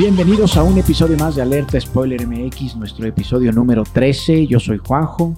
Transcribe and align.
Bienvenidos 0.00 0.56
a 0.56 0.62
un 0.62 0.78
episodio 0.78 1.14
más 1.18 1.36
de 1.36 1.42
Alerta 1.42 1.78
Spoiler 1.78 2.26
MX, 2.26 2.74
nuestro 2.76 3.06
episodio 3.06 3.52
número 3.52 3.82
13. 3.82 4.46
Yo 4.46 4.58
soy 4.58 4.78
Juanjo. 4.78 5.36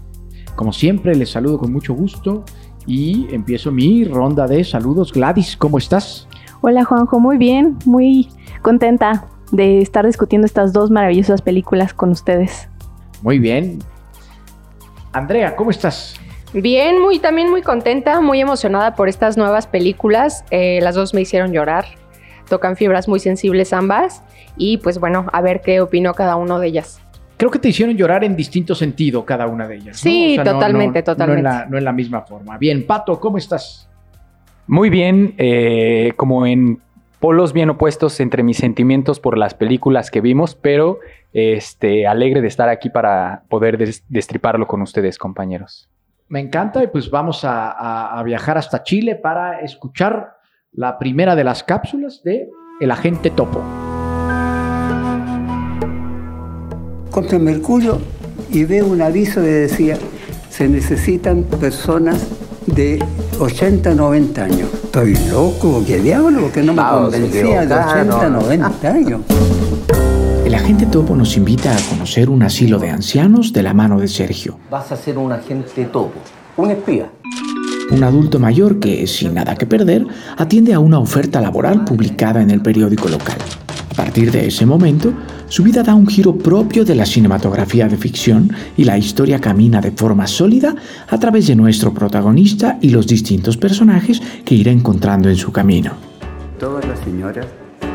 Como 0.55 0.73
siempre, 0.73 1.17
les 1.17 1.33
saludo 1.33 1.59
con 1.59 1.73
mucho 1.73 1.95
gusto 1.95 2.45
y 2.87 3.27
empiezo 3.35 3.73
mi 3.73 4.05
ronda 4.05 4.47
de 4.47 4.63
saludos. 4.63 5.13
Gladys, 5.13 5.57
¿cómo 5.57 5.79
estás? 5.79 6.29
Hola 6.61 6.85
Juanjo, 6.85 7.19
muy 7.19 7.39
bien, 7.39 7.77
muy 7.87 8.29
contenta 8.63 9.27
de 9.51 9.81
estar 9.81 10.07
discutiendo 10.07 10.47
estas 10.47 10.73
dos 10.73 10.93
maravillosas 10.93 11.43
películas 11.43 11.93
con 11.93 12.11
ustedes. 12.11 12.69
Muy 13.21 13.41
bien. 13.41 13.81
Andrea, 15.13 15.57
¿cómo 15.57 15.73
estás? 15.73 16.15
Bien, 16.53 17.03
muy, 17.03 17.19
también 17.19 17.51
muy 17.51 17.63
contenta, 17.63 18.21
muy 18.21 18.41
emocionada 18.41 18.95
por 18.95 19.09
estas 19.09 19.37
nuevas 19.37 19.67
películas. 19.67 20.45
Eh, 20.53 20.79
las 20.83 20.95
dos 20.95 21.15
me 21.15 21.23
hicieron 21.23 21.51
llorar, 21.51 21.85
tocan 22.49 22.77
fibras 22.77 23.09
muy 23.09 23.19
sensibles 23.19 23.73
ambas 23.73 24.23
y 24.57 24.79
pues 24.79 24.99
bueno, 24.99 25.27
a 25.33 25.41
ver 25.41 25.61
qué 25.61 25.81
opinó 25.81 26.15
cada 26.15 26.37
uno 26.37 26.59
de 26.59 26.69
ellas. 26.69 27.01
Creo 27.37 27.51
que 27.51 27.59
te 27.59 27.69
hicieron 27.71 27.97
llorar 27.97 28.23
en 28.23 28.37
distinto 28.37 28.75
sentido 28.75 29.25
cada 29.25 29.47
una 29.49 29.67
de 29.67 29.75
ellas. 29.77 29.87
¿no? 29.97 30.11
Sí, 30.11 30.33
O 30.33 30.35
sea, 30.37 30.45
no- 30.45 30.53
totalmente, 30.53 30.99
no- 31.01 31.05
totalmente. 31.05 31.43
No 31.43 31.49
en, 31.51 31.59
la, 31.59 31.67
no 31.67 31.79
en 31.79 31.85
la 31.85 31.93
misma 31.93 32.21
forma. 32.23 32.57
Bien, 32.59 32.87
Pato, 32.87 33.19
¿cómo 33.19 33.39
estás? 33.39 33.89
Muy 34.69 34.91
bien, 34.91 35.35
eh, 35.39 36.13
como 36.17 36.47
en 36.47 36.79
polos 37.19 37.53
bien 37.53 37.71
opuestos 37.71 38.21
entre 38.21 38.43
mis 38.43 38.57
sentimientos 38.59 39.19
por 39.21 39.37
las 39.39 39.55
películas 39.55 40.11
que 40.11 40.21
vimos, 40.21 40.55
pero 40.55 40.99
este, 41.33 42.07
alegre 42.07 42.41
de 42.43 42.49
estar 42.49 42.69
aquí 42.69 42.91
para 42.91 43.43
poder 43.49 43.77
des- 43.79 44.05
destriparlo 44.09 44.67
con 44.69 44.83
ustedes, 44.83 45.19
compañeros. 45.19 45.89
Me 46.29 46.41
encanta 46.41 46.83
y 46.83 46.87
pues 46.87 47.11
vamos 47.11 47.45
a, 47.45 47.71
a- 47.73 48.19
a 48.19 48.23
viajar 48.23 48.57
hasta 48.59 48.83
Chile 48.85 49.17
para 49.17 49.61
escuchar 49.61 50.37
la 50.73 50.99
primera 50.99 51.35
de 51.37 51.45
las 51.45 51.63
cápsulas 51.65 52.23
de 52.23 52.49
El 52.81 52.91
Agente 52.91 53.31
Topo. 53.31 53.63
Contra 57.13 57.37
el 57.37 57.45
mercurio 57.45 58.01
y 58.51 58.65
veo 58.65 58.87
un 58.87 59.03
aviso 59.03 59.41
que 59.41 59.47
decía, 59.47 59.97
se 60.51 60.67
necesitan 60.67 61.45
personas 61.45 62.27
de 62.67 63.05
80, 63.39 63.95
90 63.95 64.45
años. 64.45 64.69
Estoy 64.85 65.17
loco, 65.31 65.85
qué 65.87 66.01
diablo, 66.01 66.51
que 66.51 66.63
no 66.63 66.73
me 66.73 66.83
convencía 66.83 67.67
de 67.67 67.75
80, 67.75 68.01
equivocaron. 68.01 68.33
90 68.33 68.89
años. 68.89 69.21
El 70.45 70.55
agente 70.55 70.87
Topo 70.87 71.15
nos 71.15 71.37
invita 71.37 71.75
a 71.75 71.81
conocer 71.91 72.29
un 72.29 72.43
asilo 72.43 72.79
de 72.79 72.91
ancianos 72.91 73.53
de 73.53 73.63
la 73.63 73.75
mano 73.75 74.01
de 74.01 74.09
Sergio, 74.09 74.59
Vas 74.71 74.91
a 74.91 74.97
ser 74.97 75.19
un 75.19 75.33
agente 75.33 75.85
topo, 75.85 76.15
un 76.57 76.71
espía. 76.71 77.11
un 77.91 78.03
adulto 78.03 78.39
mayor 78.39 78.81
que, 78.81 79.07
sin 79.07 79.35
nada 79.35 79.55
que 79.55 79.67
perder, 79.67 80.07
atiende 80.37 80.73
a 80.73 80.79
una 80.79 80.99
oferta 80.99 81.41
laboral 81.41 81.85
publicada 81.85 82.43
en 82.43 82.51
el 82.51 82.63
periódico 82.63 83.09
local. 83.09 83.37
A 83.91 83.95
partir 83.95 84.31
de 84.31 84.47
ese 84.47 84.65
momento, 84.65 85.13
su 85.53 85.63
vida 85.63 85.83
da 85.83 85.95
un 85.95 86.07
giro 86.07 86.35
propio 86.35 86.83
de 86.83 86.95
la 86.95 87.05
cinematografía 87.05 87.87
de 87.87 87.99
ficción 87.99 88.51
y 88.75 88.85
la 88.85 88.97
historia 88.97 89.39
camina 89.39 89.83
de 89.83 89.91
forma 89.91 90.27
sólida 90.27 90.75
a 91.07 91.19
través 91.19 91.47
de 91.47 91.55
nuestro 91.55 91.93
protagonista 91.93 92.79
y 92.81 92.89
los 92.89 93.07
distintos 93.07 93.59
personajes 93.59 94.23
que 94.47 94.55
irá 94.55 94.73
encontrando 94.73 95.29
en 95.29 95.37
su 95.37 95.53
camino. 95.53 95.93
Todas 96.59 96.89
las 96.89 96.99
señoras 97.01 97.45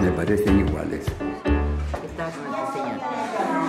me 0.04 0.12
parecen 0.12 0.68
iguales. 0.68 1.06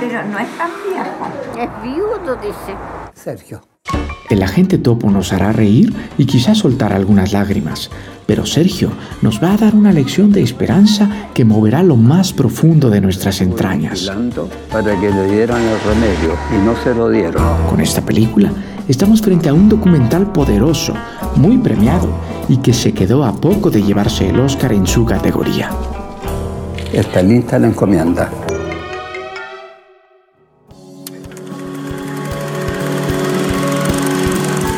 Pero 0.00 0.22
no 0.26 0.38
es 0.38 0.58
tan 0.58 0.70
viejo. 0.86 1.24
Es 1.58 1.82
viudo, 1.82 2.36
dice. 2.42 2.76
Sergio. 3.14 3.62
El 4.30 4.42
agente 4.42 4.76
Topo 4.76 5.10
nos 5.10 5.32
hará 5.32 5.52
reír 5.52 5.94
y 6.18 6.26
quizás 6.26 6.58
soltar 6.58 6.92
algunas 6.92 7.32
lágrimas, 7.32 7.90
pero 8.26 8.44
Sergio 8.44 8.90
nos 9.22 9.42
va 9.42 9.54
a 9.54 9.56
dar 9.56 9.74
una 9.74 9.90
lección 9.90 10.32
de 10.32 10.42
esperanza 10.42 11.08
que 11.32 11.46
moverá 11.46 11.82
lo 11.82 11.96
más 11.96 12.34
profundo 12.34 12.90
de 12.90 13.00
nuestras 13.00 13.40
entrañas. 13.40 14.12
Para 14.70 15.00
que 15.00 15.10
le 15.10 15.30
dieran 15.30 15.62
el 15.62 15.80
remedio 15.80 16.36
y 16.54 16.64
no 16.64 16.76
se 16.84 16.94
lo 16.94 17.08
dieron. 17.08 17.42
Con 17.70 17.80
esta 17.80 18.04
película 18.04 18.52
estamos 18.86 19.22
frente 19.22 19.48
a 19.48 19.54
un 19.54 19.70
documental 19.70 20.30
poderoso, 20.30 20.92
muy 21.36 21.56
premiado 21.56 22.08
y 22.50 22.58
que 22.58 22.74
se 22.74 22.92
quedó 22.92 23.24
a 23.24 23.34
poco 23.40 23.70
de 23.70 23.82
llevarse 23.82 24.28
el 24.28 24.38
Oscar 24.40 24.72
en 24.72 24.86
su 24.86 25.06
categoría. 25.06 25.70
Está 26.92 27.22
lista 27.22 27.58
la 27.58 27.68
encomienda. 27.68 28.30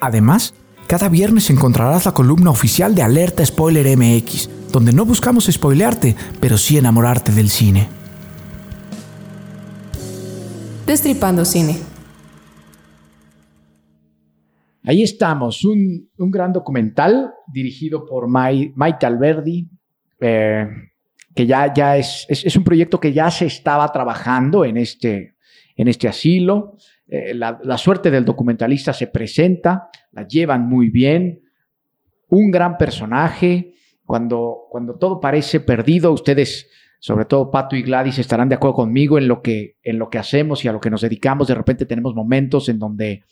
Además, 0.00 0.54
cada 0.86 1.08
viernes 1.08 1.50
encontrarás 1.50 2.06
la 2.06 2.12
columna 2.12 2.50
oficial 2.50 2.94
de 2.94 3.02
Alerta 3.02 3.44
Spoiler 3.44 3.96
MX, 3.96 4.48
donde 4.72 4.92
no 4.92 5.04
buscamos 5.04 5.46
spoilearte, 5.46 6.14
pero 6.40 6.56
sí 6.58 6.78
enamorarte 6.78 7.32
del 7.32 7.50
cine. 7.50 7.88
Destripando 10.86 11.44
Cine. 11.44 11.76
Ahí 14.84 15.02
estamos, 15.02 15.64
un, 15.64 16.08
un 16.16 16.30
gran 16.30 16.52
documental 16.52 17.34
dirigido 17.46 18.06
por 18.06 18.26
Mai- 18.26 18.72
Maite 18.74 19.04
Alberdi, 19.04 19.68
eh, 20.20 20.66
que 21.34 21.46
ya, 21.46 21.72
ya 21.74 21.98
es, 21.98 22.24
es, 22.30 22.46
es 22.46 22.56
un 22.56 22.64
proyecto 22.64 22.98
que 22.98 23.12
ya 23.12 23.30
se 23.30 23.44
estaba 23.44 23.92
trabajando 23.92 24.64
en 24.64 24.78
este, 24.78 25.34
en 25.78 25.88
este 25.88 26.08
asilo. 26.08 26.76
Eh, 27.06 27.32
la, 27.32 27.58
la 27.62 27.78
suerte 27.78 28.10
del 28.10 28.26
documentalista 28.26 28.92
se 28.92 29.06
presenta, 29.06 29.88
la 30.12 30.26
llevan 30.26 30.68
muy 30.68 30.90
bien, 30.90 31.40
un 32.28 32.50
gran 32.50 32.76
personaje. 32.76 33.74
Cuando, 34.04 34.66
cuando 34.70 34.96
todo 34.96 35.20
parece 35.20 35.60
perdido, 35.60 36.12
ustedes, 36.12 36.68
sobre 36.98 37.24
todo 37.26 37.50
Pato 37.50 37.76
y 37.76 37.82
Gladys, 37.82 38.18
estarán 38.18 38.48
de 38.48 38.56
acuerdo 38.56 38.74
conmigo 38.74 39.18
en 39.18 39.28
lo 39.28 39.40
que, 39.40 39.76
en 39.82 39.98
lo 39.98 40.10
que 40.10 40.18
hacemos 40.18 40.64
y 40.64 40.68
a 40.68 40.72
lo 40.72 40.80
que 40.80 40.90
nos 40.90 41.02
dedicamos. 41.02 41.48
De 41.48 41.54
repente 41.54 41.86
tenemos 41.86 42.14
momentos 42.14 42.68
en 42.68 42.78
donde 42.78 43.24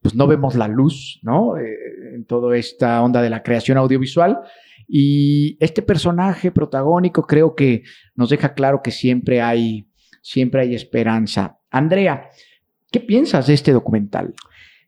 pues 0.00 0.14
no 0.14 0.26
vemos 0.26 0.54
la 0.54 0.68
luz, 0.68 1.20
¿no? 1.22 1.58
Eh, 1.58 1.76
en 2.14 2.24
toda 2.24 2.56
esta 2.56 3.02
onda 3.02 3.20
de 3.20 3.28
la 3.28 3.42
creación 3.42 3.76
audiovisual. 3.76 4.40
Y 4.88 5.56
este 5.60 5.82
personaje 5.82 6.50
protagónico 6.50 7.26
creo 7.26 7.54
que 7.54 7.82
nos 8.14 8.30
deja 8.30 8.54
claro 8.54 8.80
que 8.82 8.90
siempre 8.90 9.42
hay, 9.42 9.88
siempre 10.22 10.62
hay 10.62 10.74
esperanza. 10.74 11.59
Andrea, 11.70 12.30
¿qué 12.90 13.00
piensas 13.00 13.46
de 13.46 13.54
este 13.54 13.72
documental? 13.72 14.34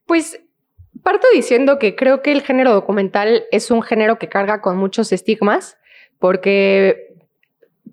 Pues 0.06 0.40
parto 1.02 1.26
diciendo 1.34 1.78
que 1.78 1.96
creo 1.96 2.22
que 2.22 2.32
el 2.32 2.42
género 2.42 2.72
documental 2.72 3.44
es 3.50 3.70
un 3.70 3.82
género 3.82 4.18
que 4.18 4.28
carga 4.28 4.60
con 4.60 4.76
muchos 4.76 5.12
estigmas, 5.12 5.78
porque 6.18 7.14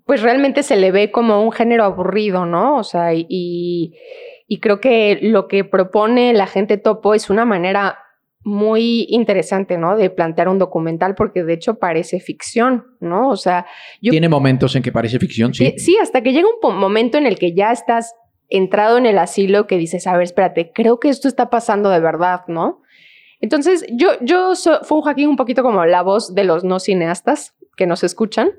pues 0.06 0.21
realmente 0.21 0.63
se 0.63 0.75
le 0.75 0.91
ve 0.91 1.12
como 1.12 1.44
un 1.44 1.51
género 1.51 1.83
aburrido, 1.83 2.45
¿no? 2.45 2.77
O 2.77 2.83
sea, 2.83 3.13
y, 3.13 3.95
y 4.47 4.59
creo 4.59 4.81
que 4.81 5.19
lo 5.21 5.47
que 5.47 5.63
propone 5.63 6.33
la 6.33 6.47
gente 6.47 6.77
topo 6.77 7.13
es 7.13 7.30
una 7.30 7.45
manera 7.45 8.00
muy 8.44 9.06
interesante, 9.09 9.77
¿no? 9.77 9.97
De 9.97 10.09
plantear 10.09 10.47
un 10.47 10.59
documental, 10.59 11.13
porque 11.13 11.44
de 11.44 11.53
hecho 11.53 11.77
parece 11.77 12.19
ficción, 12.19 12.85
¿no? 13.00 13.30
O 13.30 13.35
sea, 13.35 13.65
yo... 14.01 14.12
Tiene 14.12 14.30
momentos 14.30 14.75
en 14.75 14.81
que 14.81 14.92
parece 14.92 15.19
ficción, 15.19 15.53
sí. 15.53 15.65
Eh, 15.65 15.75
sí, 15.77 15.97
hasta 16.01 16.21
que 16.21 16.31
llega 16.31 16.47
un 16.47 16.75
momento 16.77 17.18
en 17.18 17.25
el 17.25 17.38
que 17.38 17.53
ya 17.53 17.71
estás 17.71 18.15
entrado 18.50 18.98
en 18.98 19.06
el 19.06 19.18
asilo 19.18 19.68
que 19.68 19.78
dices, 19.78 20.07
a 20.07 20.13
ver, 20.13 20.24
espérate, 20.24 20.72
creo 20.74 21.00
que 21.00 21.10
esto 21.10 21.28
está 21.28 21.50
pasando 21.50 21.90
de 21.90 22.00
verdad, 22.00 22.42
¿no? 22.48 22.81
Entonces, 23.42 23.86
yo, 23.92 24.10
yo 24.22 24.56
so- 24.56 24.84
funjo 24.84 25.07
aquí 25.10 25.25
un 25.25 25.36
poquito 25.38 25.63
como 25.63 25.86
la 25.86 26.01
voz 26.01 26.36
de 26.36 26.44
los 26.44 26.63
no 26.63 26.80
cineastas 26.80 27.56
que 27.78 27.88
nos 27.88 28.04
escuchan 28.04 28.51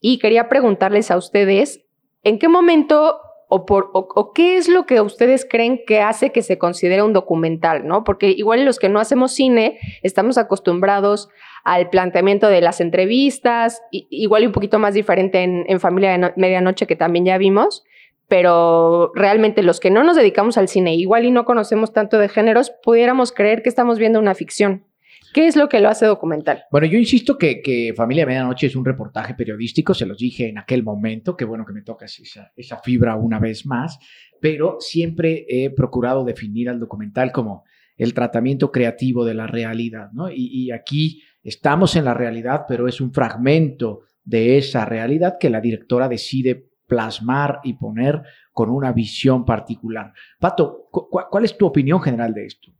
y 0.00 0.18
quería 0.18 0.48
preguntarles 0.48 1.10
a 1.10 1.16
ustedes 1.16 1.84
¿en 2.22 2.38
qué 2.38 2.48
momento 2.48 3.18
o, 3.54 4.32
qué 4.34 4.56
es 4.56 4.66
lo 4.68 4.86
que 4.86 5.02
ustedes 5.02 5.46
creen 5.48 5.80
que 5.86 6.00
hace 6.00 6.32
que 6.32 6.40
se 6.40 6.56
considere 6.56 7.02
un 7.02 7.12
documental, 7.12 7.86
¿no? 7.86 8.02
Porque 8.02 8.30
igual 8.30 8.64
los 8.64 8.78
que 8.78 8.88
no 8.88 8.98
hacemos 8.98 9.32
cine 9.32 9.78
estamos 10.02 10.38
acostumbrados 10.38 11.28
al 11.64 11.90
planteamiento 11.90 12.48
de 12.48 12.62
las 12.62 12.80
entrevistas, 12.80 13.82
igual 13.90 14.44
y 14.44 14.46
un 14.46 14.52
poquito 14.52 14.78
más 14.78 14.94
diferente 14.94 15.42
en, 15.42 15.64
en 15.68 15.80
Familia 15.80 16.16
de 16.16 16.32
Medianoche 16.36 16.86
que 16.86 16.96
también 16.96 17.26
ya 17.26 17.36
vimos, 17.36 17.84
pero 18.32 19.12
realmente 19.14 19.62
los 19.62 19.78
que 19.78 19.90
no 19.90 20.04
nos 20.04 20.16
dedicamos 20.16 20.56
al 20.56 20.66
cine, 20.66 20.94
igual 20.94 21.26
y 21.26 21.30
no 21.30 21.44
conocemos 21.44 21.92
tanto 21.92 22.16
de 22.16 22.30
géneros, 22.30 22.72
pudiéramos 22.82 23.30
creer 23.30 23.62
que 23.62 23.68
estamos 23.68 23.98
viendo 23.98 24.18
una 24.18 24.34
ficción. 24.34 24.86
¿Qué 25.34 25.46
es 25.46 25.54
lo 25.54 25.68
que 25.68 25.80
lo 25.80 25.90
hace 25.90 26.06
documental? 26.06 26.62
Bueno, 26.70 26.86
yo 26.86 26.96
insisto 26.96 27.36
que, 27.36 27.60
que 27.60 27.92
Familia 27.94 28.24
Medianoche 28.24 28.68
es 28.68 28.74
un 28.74 28.86
reportaje 28.86 29.34
periodístico, 29.34 29.92
se 29.92 30.06
los 30.06 30.16
dije 30.16 30.48
en 30.48 30.56
aquel 30.56 30.82
momento, 30.82 31.36
que 31.36 31.44
bueno 31.44 31.66
que 31.66 31.74
me 31.74 31.82
toca 31.82 32.06
esa, 32.06 32.50
esa 32.56 32.78
fibra 32.78 33.16
una 33.16 33.38
vez 33.38 33.66
más, 33.66 33.98
pero 34.40 34.78
siempre 34.80 35.44
he 35.46 35.68
procurado 35.68 36.24
definir 36.24 36.70
al 36.70 36.80
documental 36.80 37.32
como 37.32 37.64
el 37.98 38.14
tratamiento 38.14 38.72
creativo 38.72 39.26
de 39.26 39.34
la 39.34 39.46
realidad, 39.46 40.08
¿no? 40.14 40.30
Y 40.30 40.70
aquí 40.70 41.22
estamos 41.42 41.96
en 41.96 42.06
la 42.06 42.14
realidad, 42.14 42.62
pero 42.66 42.88
es 42.88 42.98
un 43.02 43.12
fragmento 43.12 44.04
de 44.24 44.56
esa 44.56 44.86
realidad 44.86 45.36
que 45.38 45.50
la 45.50 45.60
directora 45.60 46.08
decide 46.08 46.71
plasmar 46.92 47.60
y 47.64 47.72
poner 47.72 48.20
con 48.52 48.68
una 48.68 48.92
visión 48.92 49.46
particular. 49.46 50.12
Pato, 50.38 50.88
¿cuál 50.90 51.44
es 51.46 51.56
tu 51.56 51.64
opinión 51.64 52.02
general 52.02 52.34
de 52.34 52.44
esto? 52.44 52.70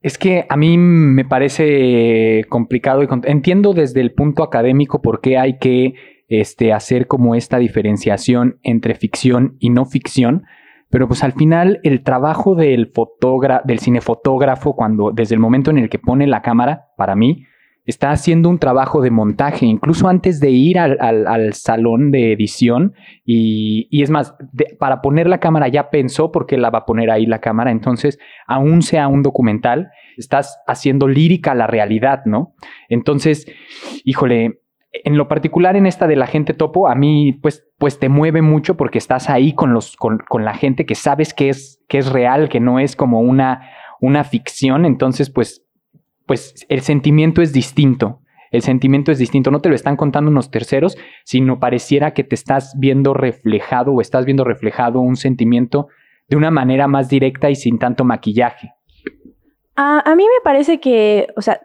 Es 0.00 0.16
que 0.16 0.46
a 0.48 0.56
mí 0.56 0.78
me 0.78 1.24
parece 1.24 2.44
complicado 2.48 3.02
y 3.02 3.08
entiendo 3.24 3.74
desde 3.74 4.00
el 4.00 4.12
punto 4.12 4.44
académico 4.44 5.02
por 5.02 5.20
qué 5.20 5.38
hay 5.38 5.58
que 5.58 5.94
este, 6.28 6.72
hacer 6.72 7.08
como 7.08 7.34
esta 7.34 7.58
diferenciación 7.58 8.60
entre 8.62 8.94
ficción 8.94 9.56
y 9.58 9.70
no 9.70 9.84
ficción, 9.84 10.44
pero 10.88 11.08
pues 11.08 11.24
al 11.24 11.32
final 11.32 11.80
el 11.82 12.04
trabajo 12.04 12.54
del 12.54 12.92
del 13.64 13.78
cinefotógrafo 13.80 14.76
cuando 14.76 15.10
desde 15.10 15.34
el 15.34 15.40
momento 15.40 15.72
en 15.72 15.78
el 15.78 15.88
que 15.88 15.98
pone 15.98 16.28
la 16.28 16.42
cámara, 16.42 16.90
para 16.96 17.16
mí, 17.16 17.44
está 17.86 18.10
haciendo 18.10 18.48
un 18.48 18.58
trabajo 18.58 19.00
de 19.00 19.10
montaje, 19.10 19.64
incluso 19.64 20.08
antes 20.08 20.40
de 20.40 20.50
ir 20.50 20.78
al, 20.78 21.52
salón 21.54 22.10
de 22.10 22.32
edición. 22.32 22.94
Y, 23.24 23.88
es 24.02 24.10
más, 24.10 24.34
para 24.78 25.00
poner 25.00 25.28
la 25.28 25.38
cámara 25.38 25.68
ya 25.68 25.88
pensó 25.90 26.32
por 26.32 26.46
qué 26.46 26.58
la 26.58 26.70
va 26.70 26.80
a 26.80 26.86
poner 26.86 27.10
ahí 27.10 27.26
la 27.26 27.40
cámara. 27.40 27.70
Entonces, 27.70 28.18
aún 28.46 28.82
sea 28.82 29.08
un 29.08 29.22
documental, 29.22 29.90
estás 30.16 30.58
haciendo 30.66 31.06
lírica 31.06 31.54
la 31.54 31.68
realidad, 31.68 32.22
¿no? 32.24 32.54
Entonces, 32.88 33.46
híjole, 34.04 34.60
en 35.04 35.16
lo 35.16 35.28
particular 35.28 35.76
en 35.76 35.86
esta 35.86 36.06
de 36.06 36.16
la 36.16 36.26
gente 36.26 36.54
topo, 36.54 36.88
a 36.88 36.94
mí 36.94 37.34
pues, 37.42 37.68
pues 37.78 37.98
te 37.98 38.08
mueve 38.08 38.42
mucho 38.42 38.76
porque 38.76 38.98
estás 38.98 39.28
ahí 39.28 39.52
con, 39.52 39.72
los, 39.72 39.96
con, 39.96 40.18
la 40.44 40.54
gente 40.54 40.86
que 40.86 40.94
sabes 40.94 41.34
que 41.34 41.50
es, 41.50 41.84
que 41.88 41.98
es 41.98 42.10
real, 42.10 42.48
que 42.48 42.60
no 42.60 42.78
es 42.78 42.96
como 42.96 43.20
una, 43.20 43.68
una 44.00 44.24
ficción. 44.24 44.86
Entonces, 44.86 45.30
pues 45.30 45.65
pues 46.26 46.66
el 46.68 46.80
sentimiento 46.82 47.42
es 47.42 47.52
distinto. 47.52 48.20
El 48.50 48.62
sentimiento 48.62 49.10
es 49.10 49.18
distinto, 49.18 49.50
no 49.50 49.60
te 49.60 49.68
lo 49.68 49.74
están 49.74 49.96
contando 49.96 50.30
unos 50.30 50.50
terceros, 50.50 50.96
sino 51.24 51.58
pareciera 51.58 52.12
que 52.12 52.24
te 52.24 52.34
estás 52.34 52.74
viendo 52.78 53.12
reflejado 53.12 53.92
o 53.92 54.00
estás 54.00 54.24
viendo 54.24 54.44
reflejado 54.44 55.00
un 55.00 55.16
sentimiento 55.16 55.88
de 56.28 56.36
una 56.36 56.50
manera 56.50 56.86
más 56.86 57.08
directa 57.08 57.50
y 57.50 57.54
sin 57.54 57.78
tanto 57.78 58.04
maquillaje. 58.04 58.72
A, 59.74 60.14
mí 60.16 60.22
me 60.22 60.42
parece 60.42 60.80
que, 60.80 61.28
o 61.36 61.42
sea, 61.42 61.60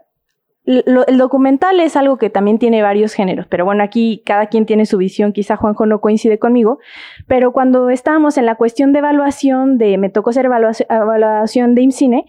el 0.66 1.18
documental 1.18 1.80
es 1.80 1.96
algo 1.96 2.18
que 2.18 2.30
también 2.30 2.60
tiene 2.60 2.82
varios 2.84 3.14
géneros, 3.14 3.48
pero 3.48 3.66
bueno, 3.66 3.84
aquí 3.84 4.22
cada 4.26 4.48
quien 4.48 4.66
tiene 4.66 4.86
su 4.86 4.98
visión, 4.98 5.34
quizá 5.34 5.56
Juanjo 5.56 5.86
no 5.86 6.02
coincide 6.02 6.38
conmigo, 6.38 6.80
pero 7.28 7.52
cuando 7.52 7.90
estábamos 7.90 8.38
en 8.38 8.46
la 8.46 8.56
cuestión 8.56 8.92
de 8.92 9.00
evaluación, 9.00 9.78
de 9.78 9.98
me 9.98 10.10
tocó 10.10 10.30
hacer 10.30 10.46
evaluación 10.46 11.74
de 11.74 11.82
IMCINE, 11.82 12.26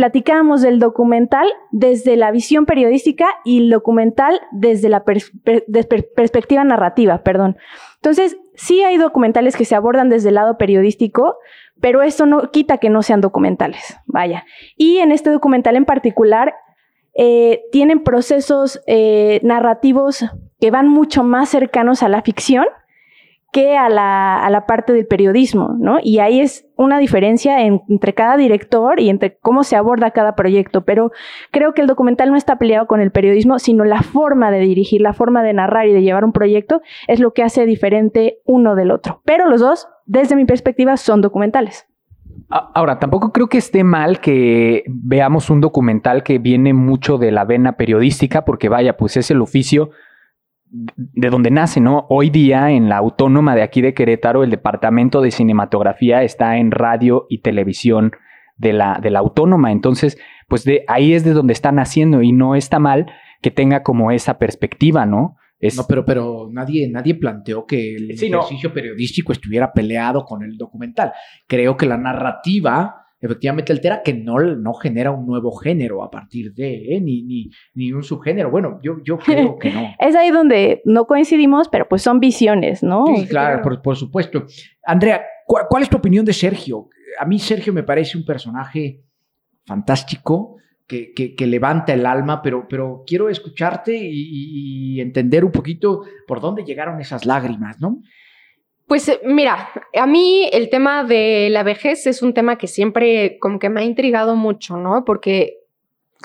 platicábamos 0.00 0.62
del 0.62 0.78
documental 0.78 1.46
desde 1.72 2.16
la 2.16 2.30
visión 2.30 2.64
periodística 2.64 3.26
y 3.44 3.58
el 3.58 3.68
documental 3.68 4.40
desde 4.50 4.88
la 4.88 5.04
perspectiva 5.04 6.64
narrativa, 6.64 7.22
perdón. 7.22 7.58
Entonces, 7.96 8.38
sí 8.54 8.82
hay 8.82 8.96
documentales 8.96 9.56
que 9.56 9.66
se 9.66 9.74
abordan 9.74 10.08
desde 10.08 10.30
el 10.30 10.36
lado 10.36 10.56
periodístico, 10.56 11.36
pero 11.82 12.00
esto 12.00 12.24
no 12.24 12.50
quita 12.50 12.78
que 12.78 12.88
no 12.88 13.02
sean 13.02 13.20
documentales, 13.20 13.94
vaya. 14.06 14.46
Y 14.74 15.00
en 15.00 15.12
este 15.12 15.28
documental 15.28 15.76
en 15.76 15.84
particular, 15.84 16.54
eh, 17.12 17.64
tienen 17.70 18.02
procesos 18.02 18.80
eh, 18.86 19.40
narrativos 19.42 20.24
que 20.60 20.70
van 20.70 20.88
mucho 20.88 21.24
más 21.24 21.50
cercanos 21.50 22.02
a 22.02 22.08
la 22.08 22.22
ficción 22.22 22.64
que 23.52 23.76
a 23.76 23.88
la, 23.88 24.38
a 24.38 24.50
la, 24.50 24.66
parte 24.66 24.92
del 24.92 25.06
periodismo, 25.06 25.76
¿no? 25.78 25.98
Y 26.02 26.20
ahí 26.20 26.40
es 26.40 26.66
una 26.76 26.98
diferencia 26.98 27.62
entre 27.62 28.14
cada 28.14 28.36
director 28.36 29.00
y 29.00 29.10
entre 29.10 29.36
cómo 29.38 29.64
se 29.64 29.76
aborda 29.76 30.12
cada 30.12 30.36
proyecto, 30.36 30.84
pero 30.84 31.10
creo 31.50 31.74
que 31.74 31.82
el 31.82 31.88
documental 31.88 32.30
no 32.30 32.36
está 32.36 32.56
peleado 32.56 32.86
con 32.86 33.00
el 33.00 33.10
periodismo, 33.10 33.58
sino 33.58 33.84
la 33.84 34.02
forma 34.02 34.50
de 34.50 34.60
dirigir, 34.60 35.00
la 35.00 35.12
forma 35.12 35.42
de 35.42 35.52
narrar 35.52 35.88
y 35.88 35.92
de 35.92 36.02
llevar 36.02 36.24
un 36.24 36.32
proyecto 36.32 36.80
es 37.08 37.18
lo 37.18 37.32
que 37.32 37.42
hace 37.42 37.66
diferente 37.66 38.38
uno 38.44 38.74
del 38.74 38.90
otro. 38.90 39.20
Pero 39.24 39.48
los 39.48 39.60
dos, 39.60 39.88
desde 40.06 40.36
mi 40.36 40.44
perspectiva, 40.44 40.96
son 40.96 41.20
documentales. 41.20 41.86
Ahora, 42.48 42.98
tampoco 42.98 43.32
creo 43.32 43.48
que 43.48 43.58
esté 43.58 43.84
mal 43.84 44.20
que 44.20 44.84
veamos 44.88 45.50
un 45.50 45.60
documental 45.60 46.22
que 46.22 46.38
viene 46.38 46.72
mucho 46.72 47.16
de 47.16 47.30
la 47.30 47.44
vena 47.44 47.76
periodística, 47.76 48.44
porque 48.44 48.68
vaya, 48.68 48.96
pues 48.96 49.16
es 49.16 49.30
el 49.30 49.40
oficio 49.40 49.90
de 50.70 51.30
donde 51.30 51.50
nace, 51.50 51.80
¿no? 51.80 52.06
Hoy 52.08 52.30
día 52.30 52.70
en 52.70 52.88
la 52.88 52.98
autónoma 52.98 53.54
de 53.54 53.62
aquí 53.62 53.80
de 53.80 53.94
Querétaro, 53.94 54.44
el 54.44 54.50
departamento 54.50 55.20
de 55.20 55.30
cinematografía 55.30 56.22
está 56.22 56.58
en 56.58 56.70
radio 56.70 57.26
y 57.28 57.38
televisión 57.38 58.12
de 58.56 58.72
la, 58.72 59.00
de 59.02 59.10
la 59.10 59.18
autónoma. 59.18 59.72
Entonces, 59.72 60.18
pues 60.48 60.64
de 60.64 60.84
ahí 60.86 61.12
es 61.12 61.24
de 61.24 61.32
donde 61.32 61.52
está 61.52 61.72
naciendo 61.72 62.22
y 62.22 62.32
no 62.32 62.54
está 62.54 62.78
mal 62.78 63.06
que 63.42 63.50
tenga 63.50 63.82
como 63.82 64.12
esa 64.12 64.38
perspectiva, 64.38 65.06
¿no? 65.06 65.36
No, 65.76 65.84
pero, 65.86 66.06
pero 66.06 66.48
nadie, 66.50 66.88
nadie 66.90 67.14
planteó 67.14 67.66
que 67.66 67.96
el 67.96 68.10
ejercicio 68.10 68.72
periodístico 68.72 69.32
estuviera 69.32 69.72
peleado 69.72 70.24
con 70.24 70.42
el 70.42 70.56
documental. 70.56 71.12
Creo 71.46 71.76
que 71.76 71.84
la 71.84 71.98
narrativa 71.98 72.99
efectivamente 73.20 73.72
altera 73.72 74.02
que 74.02 74.14
no, 74.14 74.38
no 74.38 74.74
genera 74.74 75.10
un 75.10 75.26
nuevo 75.26 75.52
género 75.52 76.02
a 76.02 76.10
partir 76.10 76.54
de, 76.54 76.96
¿eh? 76.96 77.00
ni, 77.00 77.22
ni, 77.22 77.50
ni, 77.74 77.92
un 77.92 78.02
subgénero. 78.02 78.50
Bueno, 78.50 78.80
yo, 78.82 79.02
yo 79.04 79.18
creo 79.24 79.58
que 79.58 79.70
no. 79.70 79.94
es 79.98 80.16
ahí 80.16 80.30
donde 80.30 80.80
no 80.84 81.06
coincidimos, 81.06 81.68
pero 81.68 81.88
pues 81.88 82.02
son 82.02 82.20
visiones, 82.20 82.82
¿no? 82.82 83.04
Sí, 83.14 83.26
claro, 83.26 83.80
por, 83.82 83.96
supuesto. 83.96 84.46
Andrea, 84.84 85.22
¿cuál, 85.46 85.82
es 85.82 85.90
tu 85.90 85.98
opinión 85.98 86.24
de 86.24 86.32
Sergio? 86.32 86.88
A 87.18 87.26
mí 87.26 87.38
Sergio 87.38 87.72
me 87.72 87.82
parece 87.82 88.16
un 88.16 88.24
personaje 88.24 89.02
fantástico. 89.66 90.56
Que, 90.86 91.14
que, 91.14 91.46
levanta 91.46 91.92
el 91.92 92.04
alma, 92.04 92.42
pero, 92.42 92.66
pero 92.68 93.04
quiero 93.06 93.28
escucharte 93.28 93.96
y, 93.96 94.96
y 94.96 95.00
entender 95.00 95.44
un 95.44 95.52
poquito 95.52 96.02
por 96.26 96.40
dónde 96.40 96.64
llegaron 96.64 97.00
esas 97.00 97.26
lágrimas, 97.26 97.80
¿no? 97.80 98.00
Pues 98.90 99.08
eh, 99.08 99.20
mira, 99.22 99.70
a 99.94 100.04
mí 100.08 100.50
el 100.52 100.68
tema 100.68 101.04
de 101.04 101.46
la 101.48 101.62
vejez 101.62 102.08
es 102.08 102.22
un 102.22 102.34
tema 102.34 102.58
que 102.58 102.66
siempre 102.66 103.38
como 103.38 103.60
que 103.60 103.68
me 103.68 103.82
ha 103.82 103.84
intrigado 103.84 104.34
mucho, 104.34 104.78
¿no? 104.78 105.04
Porque 105.04 105.60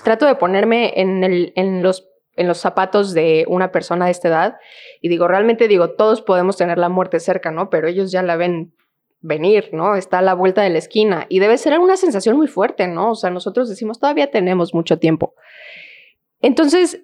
trato 0.02 0.26
de 0.26 0.34
ponerme 0.34 0.92
en, 0.96 1.84
los, 1.84 2.08
en 2.34 2.48
los 2.48 2.58
zapatos 2.58 3.14
de 3.14 3.44
una 3.46 3.70
persona 3.70 4.06
de 4.06 4.10
esta 4.10 4.26
edad 4.26 4.56
y 5.00 5.08
digo, 5.08 5.28
realmente 5.28 5.68
digo, 5.68 5.90
todos 5.90 6.22
podemos 6.22 6.56
tener 6.56 6.76
la 6.76 6.88
muerte 6.88 7.20
cerca, 7.20 7.52
¿no? 7.52 7.70
Pero 7.70 7.86
ellos 7.86 8.10
ya 8.10 8.24
la 8.24 8.34
ven 8.34 8.72
venir, 9.20 9.68
¿no? 9.70 9.94
Está 9.94 10.18
a 10.18 10.22
la 10.22 10.34
vuelta 10.34 10.62
de 10.62 10.70
la 10.70 10.78
esquina 10.78 11.26
y 11.28 11.38
debe 11.38 11.58
ser 11.58 11.78
una 11.78 11.96
sensación 11.96 12.36
muy 12.36 12.48
fuerte, 12.48 12.88
¿no? 12.88 13.12
O 13.12 13.14
sea, 13.14 13.30
nosotros 13.30 13.68
decimos, 13.68 14.00
todavía 14.00 14.32
tenemos 14.32 14.74
mucho 14.74 14.98
tiempo. 14.98 15.34
Entonces, 16.42 17.00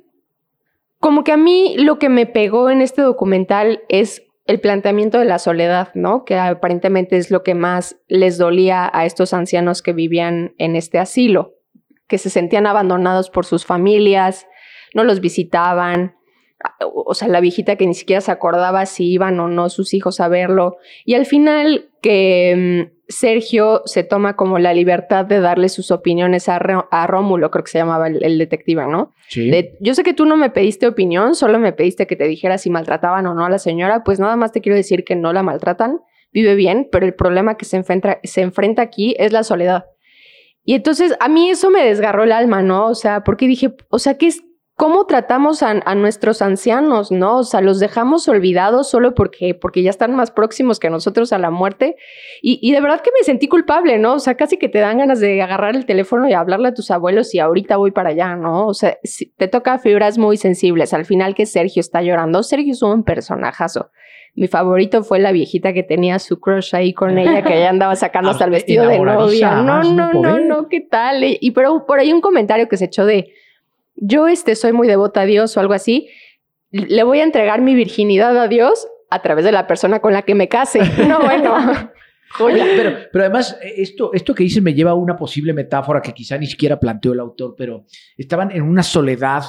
como 0.98 1.22
que 1.22 1.30
a 1.30 1.36
mí 1.36 1.76
lo 1.78 2.00
que 2.00 2.08
me 2.08 2.26
pegó 2.26 2.68
en 2.68 2.80
este 2.80 3.02
documental 3.02 3.84
es 3.88 4.24
el 4.44 4.60
planteamiento 4.60 5.18
de 5.18 5.24
la 5.24 5.38
soledad, 5.38 5.90
¿no? 5.94 6.24
Que 6.24 6.36
aparentemente 6.36 7.16
es 7.16 7.30
lo 7.30 7.42
que 7.42 7.54
más 7.54 7.96
les 8.08 8.38
dolía 8.38 8.90
a 8.92 9.06
estos 9.06 9.32
ancianos 9.34 9.82
que 9.82 9.92
vivían 9.92 10.54
en 10.58 10.76
este 10.76 10.98
asilo, 10.98 11.54
que 12.08 12.18
se 12.18 12.30
sentían 12.30 12.66
abandonados 12.66 13.30
por 13.30 13.44
sus 13.44 13.64
familias, 13.64 14.46
no 14.94 15.04
los 15.04 15.20
visitaban, 15.20 16.16
o 16.94 17.14
sea, 17.14 17.28
la 17.28 17.40
viejita 17.40 17.76
que 17.76 17.86
ni 17.86 17.94
siquiera 17.94 18.20
se 18.20 18.30
acordaba 18.30 18.86
si 18.86 19.10
iban 19.10 19.38
o 19.40 19.48
no 19.48 19.68
sus 19.68 19.94
hijos 19.94 20.20
a 20.20 20.28
verlo. 20.28 20.76
Y 21.04 21.14
al 21.14 21.26
final 21.26 21.90
que 22.00 22.88
mm, 22.88 23.01
Sergio 23.12 23.82
se 23.84 24.02
toma 24.02 24.34
como 24.34 24.58
la 24.58 24.74
libertad 24.74 25.24
de 25.24 25.40
darle 25.40 25.68
sus 25.68 25.90
opiniones 25.90 26.48
a, 26.48 26.58
Rómulo, 26.58 27.50
creo 27.50 27.64
que 27.64 27.70
se 27.70 27.78
llamaba 27.78 28.08
el, 28.08 28.38
detective, 28.38 28.86
¿no? 28.86 29.14
Sí. 29.28 29.50
yo 29.80 29.94
sé 29.94 30.02
que 30.02 30.14
tú 30.14 30.26
no 30.26 30.36
me 30.36 30.50
pediste 30.50 30.86
opinión, 30.86 31.34
solo 31.34 31.58
me 31.58 31.72
pediste 31.72 32.06
que 32.06 32.16
te 32.16 32.24
dijera 32.24 32.58
si 32.58 32.70
maltrataban 32.70 33.26
o 33.26 33.34
no 33.34 33.44
a 33.44 33.50
la 33.50 33.58
señora, 33.58 34.02
pues 34.04 34.18
nada 34.18 34.36
más 34.36 34.52
te 34.52 34.60
quiero 34.60 34.76
decir 34.76 35.04
que 35.04 35.14
no 35.14 35.32
la 35.32 35.42
maltratan, 35.42 36.00
vive 36.32 36.54
bien, 36.54 36.88
pero 36.90 37.06
el 37.06 37.14
problema 37.14 37.56
que 37.56 37.64
se 37.64 37.76
enfrenta, 37.76 38.18
se 38.24 38.40
enfrenta 38.40 38.82
aquí 38.82 39.14
es 39.18 39.32
la 39.32 39.44
soledad. 39.44 39.84
Y 40.64 40.74
entonces 40.74 41.14
a 41.20 41.28
mí 41.28 41.50
eso 41.50 41.70
me 41.70 41.84
desgarró 41.84 42.24
el 42.24 42.32
alma, 42.32 42.62
¿no? 42.62 42.86
O 42.86 42.94
sea, 42.94 43.24
porque 43.24 43.46
dije, 43.46 43.74
o 43.88 43.98
sea, 43.98 44.16
¿qué 44.16 44.28
es, 44.28 44.42
cómo 44.82 45.06
tratamos 45.06 45.62
a, 45.62 45.80
a, 45.84 45.94
nuestros 45.94 46.42
ancianos, 46.42 47.12
¿no? 47.12 47.38
O 47.38 47.44
sea, 47.44 47.60
los 47.60 47.78
dejamos 47.78 48.26
olvidados 48.26 48.90
solo 48.90 49.14
porque, 49.14 49.54
porque 49.54 49.84
ya 49.84 49.90
están 49.90 50.16
más 50.16 50.32
próximos 50.32 50.80
que 50.80 50.90
nosotros 50.90 51.32
a 51.32 51.38
la 51.38 51.52
muerte. 51.52 51.94
Y, 52.40 52.58
y, 52.60 52.72
de 52.72 52.80
verdad 52.80 53.00
que 53.00 53.12
me 53.16 53.22
sentí 53.22 53.46
culpable, 53.46 53.98
¿no? 53.98 54.14
O 54.14 54.18
sea, 54.18 54.34
casi 54.34 54.56
que 54.56 54.68
te 54.68 54.80
dan 54.80 54.98
ganas 54.98 55.20
de 55.20 55.40
agarrar 55.40 55.76
el 55.76 55.86
teléfono 55.86 56.28
y 56.28 56.32
hablarle 56.32 56.66
a 56.66 56.74
tus 56.74 56.90
abuelos 56.90 57.32
y 57.32 57.38
ahorita 57.38 57.76
voy 57.76 57.92
para 57.92 58.08
allá, 58.08 58.34
¿no? 58.34 58.66
O 58.66 58.74
sea, 58.74 58.98
si 59.04 59.26
te 59.26 59.46
toca 59.46 59.78
fibras 59.78 60.18
muy 60.18 60.36
sensibles. 60.36 60.92
Al 60.92 61.04
final 61.04 61.36
que 61.36 61.46
Sergio 61.46 61.78
está 61.78 62.02
llorando. 62.02 62.42
Sergio 62.42 62.72
es 62.72 62.82
un 62.82 63.04
personajazo. 63.04 63.92
Mi 64.34 64.48
favorito 64.48 65.04
fue 65.04 65.20
la 65.20 65.30
viejita 65.30 65.72
que 65.72 65.84
tenía 65.84 66.18
su 66.18 66.40
crush 66.40 66.74
ahí 66.74 66.92
con 66.92 67.18
ella, 67.18 67.44
que 67.44 67.56
ella 67.56 67.70
andaba 67.70 67.94
sacando 67.94 68.30
hasta 68.32 68.46
el 68.46 68.50
vestido 68.50 68.88
de 68.88 68.98
novia. 68.98 69.62
No, 69.62 69.84
no, 69.84 70.12
no, 70.12 70.40
no, 70.40 70.66
¿qué 70.66 70.80
tal? 70.80 71.22
Y 71.22 71.52
pero 71.52 71.86
por 71.86 72.00
ahí 72.00 72.12
un 72.12 72.20
comentario 72.20 72.66
que 72.68 72.76
se 72.76 72.86
echó 72.86 73.06
de 73.06 73.32
yo 73.94 74.28
este, 74.28 74.54
soy 74.54 74.72
muy 74.72 74.88
devota 74.88 75.22
a 75.22 75.26
Dios 75.26 75.56
o 75.56 75.60
algo 75.60 75.74
así, 75.74 76.08
le 76.70 77.02
voy 77.02 77.20
a 77.20 77.24
entregar 77.24 77.60
mi 77.60 77.74
virginidad 77.74 78.36
a 78.38 78.48
Dios 78.48 78.88
a 79.10 79.20
través 79.20 79.44
de 79.44 79.52
la 79.52 79.66
persona 79.66 80.00
con 80.00 80.12
la 80.12 80.22
que 80.22 80.34
me 80.34 80.48
case. 80.48 80.80
No, 81.06 81.20
bueno. 81.20 81.54
pero, 82.38 82.96
pero 83.12 83.24
además, 83.24 83.58
esto, 83.62 84.12
esto 84.14 84.34
que 84.34 84.44
dices 84.44 84.62
me 84.62 84.72
lleva 84.72 84.92
a 84.92 84.94
una 84.94 85.16
posible 85.16 85.52
metáfora 85.52 86.00
que 86.00 86.14
quizá 86.14 86.38
ni 86.38 86.46
siquiera 86.46 86.80
planteó 86.80 87.12
el 87.12 87.20
autor, 87.20 87.54
pero 87.56 87.84
estaban 88.16 88.50
en 88.50 88.62
una 88.62 88.82
soledad, 88.82 89.44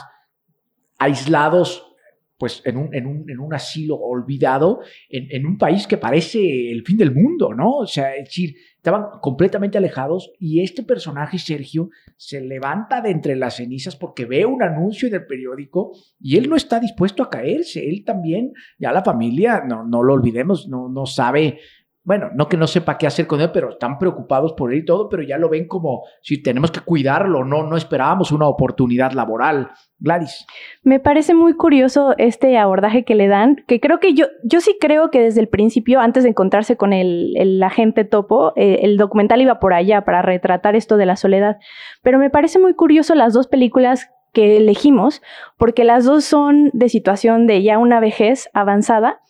aislados, 0.99 1.93
pues 2.37 2.61
en 2.65 2.75
un, 2.75 2.93
en 2.93 3.07
un, 3.07 3.29
en 3.29 3.39
un 3.39 3.53
asilo 3.53 3.95
olvidado, 3.95 4.81
en, 5.09 5.27
en, 5.31 5.45
un 5.45 5.57
país 5.57 5.87
que 5.87 5.97
parece 5.97 6.71
el 6.71 6.83
fin 6.83 6.97
del 6.97 7.13
mundo, 7.13 7.53
¿no? 7.53 7.77
O 7.77 7.87
sea, 7.87 8.15
es 8.15 8.25
decir, 8.25 8.55
estaban 8.83 9.21
completamente 9.21 9.77
alejados 9.77 10.33
y 10.39 10.61
este 10.61 10.83
personaje, 10.83 11.39
Sergio, 11.39 11.89
se 12.17 12.41
levanta 12.41 12.99
de 12.99 13.11
entre 13.11 13.37
las 13.37 13.55
cenizas 13.55 13.95
porque 13.95 14.25
ve 14.25 14.45
un 14.45 14.61
anuncio 14.61 15.07
en 15.07 15.13
el 15.13 15.25
periódico 15.25 15.93
y 16.19 16.35
él 16.35 16.49
no 16.49 16.57
está 16.57 16.81
dispuesto 16.81 17.23
a 17.23 17.29
caerse, 17.29 17.87
él 17.87 18.03
también, 18.05 18.51
ya 18.77 18.91
la 18.91 19.01
familia, 19.01 19.63
no, 19.65 19.85
no 19.85 20.03
lo 20.03 20.13
olvidemos, 20.13 20.67
no, 20.67 20.89
no 20.89 21.05
sabe 21.05 21.59
bueno, 22.05 22.29
no 22.33 22.49
que 22.49 22.57
no 22.57 22.67
sepa 22.67 22.97
qué 22.97 23.07
hacer 23.07 23.27
con 23.27 23.39
él, 23.39 23.51
pero 23.53 23.71
están 23.71 23.97
preocupados 23.97 24.53
por 24.53 24.73
él 24.73 24.79
y 24.79 24.85
todo, 24.85 25.07
pero 25.07 25.23
ya 25.23 25.37
lo 25.37 25.49
ven 25.49 25.67
como 25.67 26.03
si 26.21 26.43
tenemos 26.43 26.69
que 26.69 26.81
cuidarlo, 26.81 27.45
no, 27.45 27.63
no 27.63 27.77
esperábamos 27.77 28.31
una 28.31 28.47
oportunidad 28.47 29.13
laboral. 29.13 29.71
Gladys. 29.99 30.45
Me 30.83 30.99
parece 30.99 31.33
muy 31.33 31.53
curioso 31.53 32.13
este 32.17 32.57
abordaje 32.57 33.05
que 33.05 33.15
le 33.15 33.29
dan, 33.29 33.63
que 33.67 33.79
creo 33.79 34.01
que 34.01 34.13
yo, 34.13 34.25
yo 34.43 34.59
sí 34.59 34.75
creo 34.81 35.11
que 35.11 35.21
desde 35.21 35.39
el 35.39 35.47
principio, 35.47 36.01
antes 36.01 36.23
de 36.23 36.29
encontrarse 36.29 36.75
con 36.75 36.91
el, 36.91 37.33
el 37.37 37.63
agente 37.63 38.03
topo, 38.03 38.51
eh, 38.57 38.79
el 38.81 38.97
documental 38.97 39.41
iba 39.41 39.61
por 39.61 39.73
allá 39.73 40.03
para 40.03 40.21
retratar 40.21 40.75
esto 40.75 40.97
de 40.97 41.05
la 41.05 41.15
soledad, 41.15 41.57
pero 42.01 42.19
me 42.19 42.29
parece 42.29 42.59
muy 42.59 42.73
curioso 42.73 43.15
las 43.15 43.31
dos 43.31 43.47
películas 43.47 44.09
que 44.33 44.57
elegimos, 44.57 45.21
porque 45.57 45.85
las 45.85 46.03
dos 46.03 46.25
son 46.25 46.69
de 46.73 46.89
situación 46.89 47.47
de 47.47 47.63
ya 47.63 47.77
una 47.77 48.01
vejez 48.01 48.49
avanzada 48.53 49.21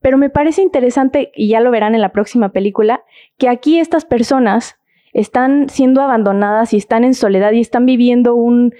pero 0.00 0.18
me 0.18 0.30
parece 0.30 0.62
interesante, 0.62 1.32
y 1.34 1.48
ya 1.48 1.60
lo 1.60 1.70
verán 1.70 1.94
en 1.94 2.00
la 2.00 2.12
próxima 2.12 2.50
película, 2.50 3.02
que 3.38 3.48
aquí 3.48 3.80
estas 3.80 4.04
personas 4.04 4.76
están 5.12 5.68
siendo 5.70 6.02
abandonadas 6.02 6.74
y 6.74 6.76
están 6.76 7.02
en 7.02 7.14
soledad 7.14 7.52
y 7.52 7.60
están 7.60 7.86
viviendo 7.86 8.34
un, 8.34 8.74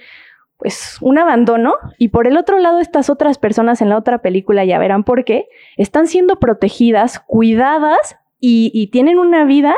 pues, 0.57 0.97
un 1.01 1.17
abandono. 1.17 1.73
Y 1.97 2.09
por 2.09 2.27
el 2.27 2.37
otro 2.37 2.59
lado, 2.59 2.79
estas 2.79 3.09
otras 3.09 3.39
personas 3.39 3.81
en 3.81 3.89
la 3.89 3.97
otra 3.97 4.21
película, 4.21 4.63
ya 4.63 4.77
verán 4.77 5.03
por 5.03 5.25
qué, 5.25 5.47
están 5.77 6.07
siendo 6.07 6.37
protegidas, 6.37 7.19
cuidadas 7.19 8.17
y, 8.39 8.87
tienen 8.91 9.17
una 9.17 9.45
vida 9.45 9.75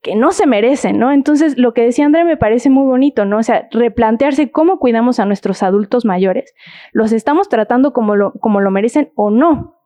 que 0.00 0.14
no 0.14 0.30
se 0.30 0.46
merecen, 0.46 0.98
¿no? 1.00 1.10
Entonces, 1.10 1.58
lo 1.58 1.74
que 1.74 1.82
decía 1.82 2.06
Andrea 2.06 2.24
me 2.24 2.36
parece 2.36 2.70
muy 2.70 2.86
bonito, 2.86 3.24
¿no? 3.24 3.38
O 3.38 3.42
sea, 3.42 3.66
replantearse 3.72 4.52
cómo 4.52 4.78
cuidamos 4.78 5.18
a 5.18 5.24
nuestros 5.24 5.64
adultos 5.64 6.04
mayores. 6.04 6.54
¿Los 6.92 7.10
estamos 7.10 7.48
tratando 7.48 7.92
como 7.92 8.14
como 8.40 8.60
lo 8.60 8.70
merecen 8.70 9.10
o 9.16 9.30
no? 9.30 9.77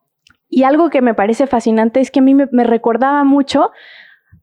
Y 0.55 0.65
algo 0.65 0.91
que 0.91 1.01
me 1.01 1.15
parece 1.15 1.47
fascinante 1.47 2.01
es 2.01 2.11
que 2.11 2.21
a 2.21 2.23
mí 2.23 2.35
me, 2.35 2.65
recordaba 2.65 3.25
mucho 3.25 3.71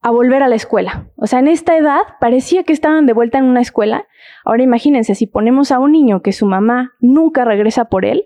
a 0.02 0.10
volver 0.10 0.42
a 0.42 0.48
la 0.48 0.56
escuela. 0.56 1.06
O 1.18 1.28
sea, 1.28 1.38
en 1.38 1.48
esta 1.48 1.78
edad 1.78 2.00
parecía 2.20 2.64
que 2.64 2.74
estaban 2.74 3.06
de 3.06 3.14
vuelta 3.14 3.38
en 3.38 3.44
una 3.44 3.62
escuela. 3.62 4.08
Ahora 4.44 4.64
imagínense, 4.64 5.14
si 5.14 5.28
ponemos 5.28 5.72
a 5.72 5.78
un 5.78 5.92
niño 5.92 6.24
que 6.24 6.32
su 6.32 6.48
mamá 6.48 6.94
nunca 7.00 7.46
regresa 7.46 7.86
por 7.86 8.06
él, 8.06 8.26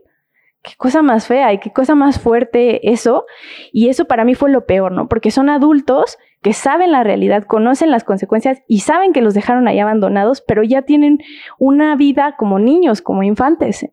qué 0.61 0.75
cosa 0.77 1.01
más 1.01 1.27
fea 1.27 1.51
y 1.51 1.57
qué 1.57 1.73
cosa 1.73 1.93
más 1.93 2.21
fuerte 2.21 2.89
eso. 2.89 3.25
Y 3.73 3.89
eso 3.89 4.05
para 4.05 4.23
mí 4.23 4.33
fue 4.33 4.49
lo 4.49 4.65
peor, 4.65 4.93
¿no? 4.93 5.09
Porque 5.09 5.29
son 5.29 5.49
adultos 5.49 6.17
que 6.41 6.53
saben 6.53 6.93
la 6.93 7.03
realidad, 7.03 7.43
conocen 7.43 7.91
las 7.91 8.05
consecuencias 8.05 8.63
y 8.65 8.79
saben 8.79 9.11
que 9.11 9.21
los 9.21 9.33
dejaron 9.33 9.67
ahí 9.67 9.79
abandonados, 9.79 10.39
pero 10.39 10.63
ya 10.63 10.83
tienen 10.83 11.19
una 11.59 11.97
vida 11.97 12.35
como 12.37 12.59
niños, 12.59 13.01
como 13.01 13.23
infantes. 13.23 13.89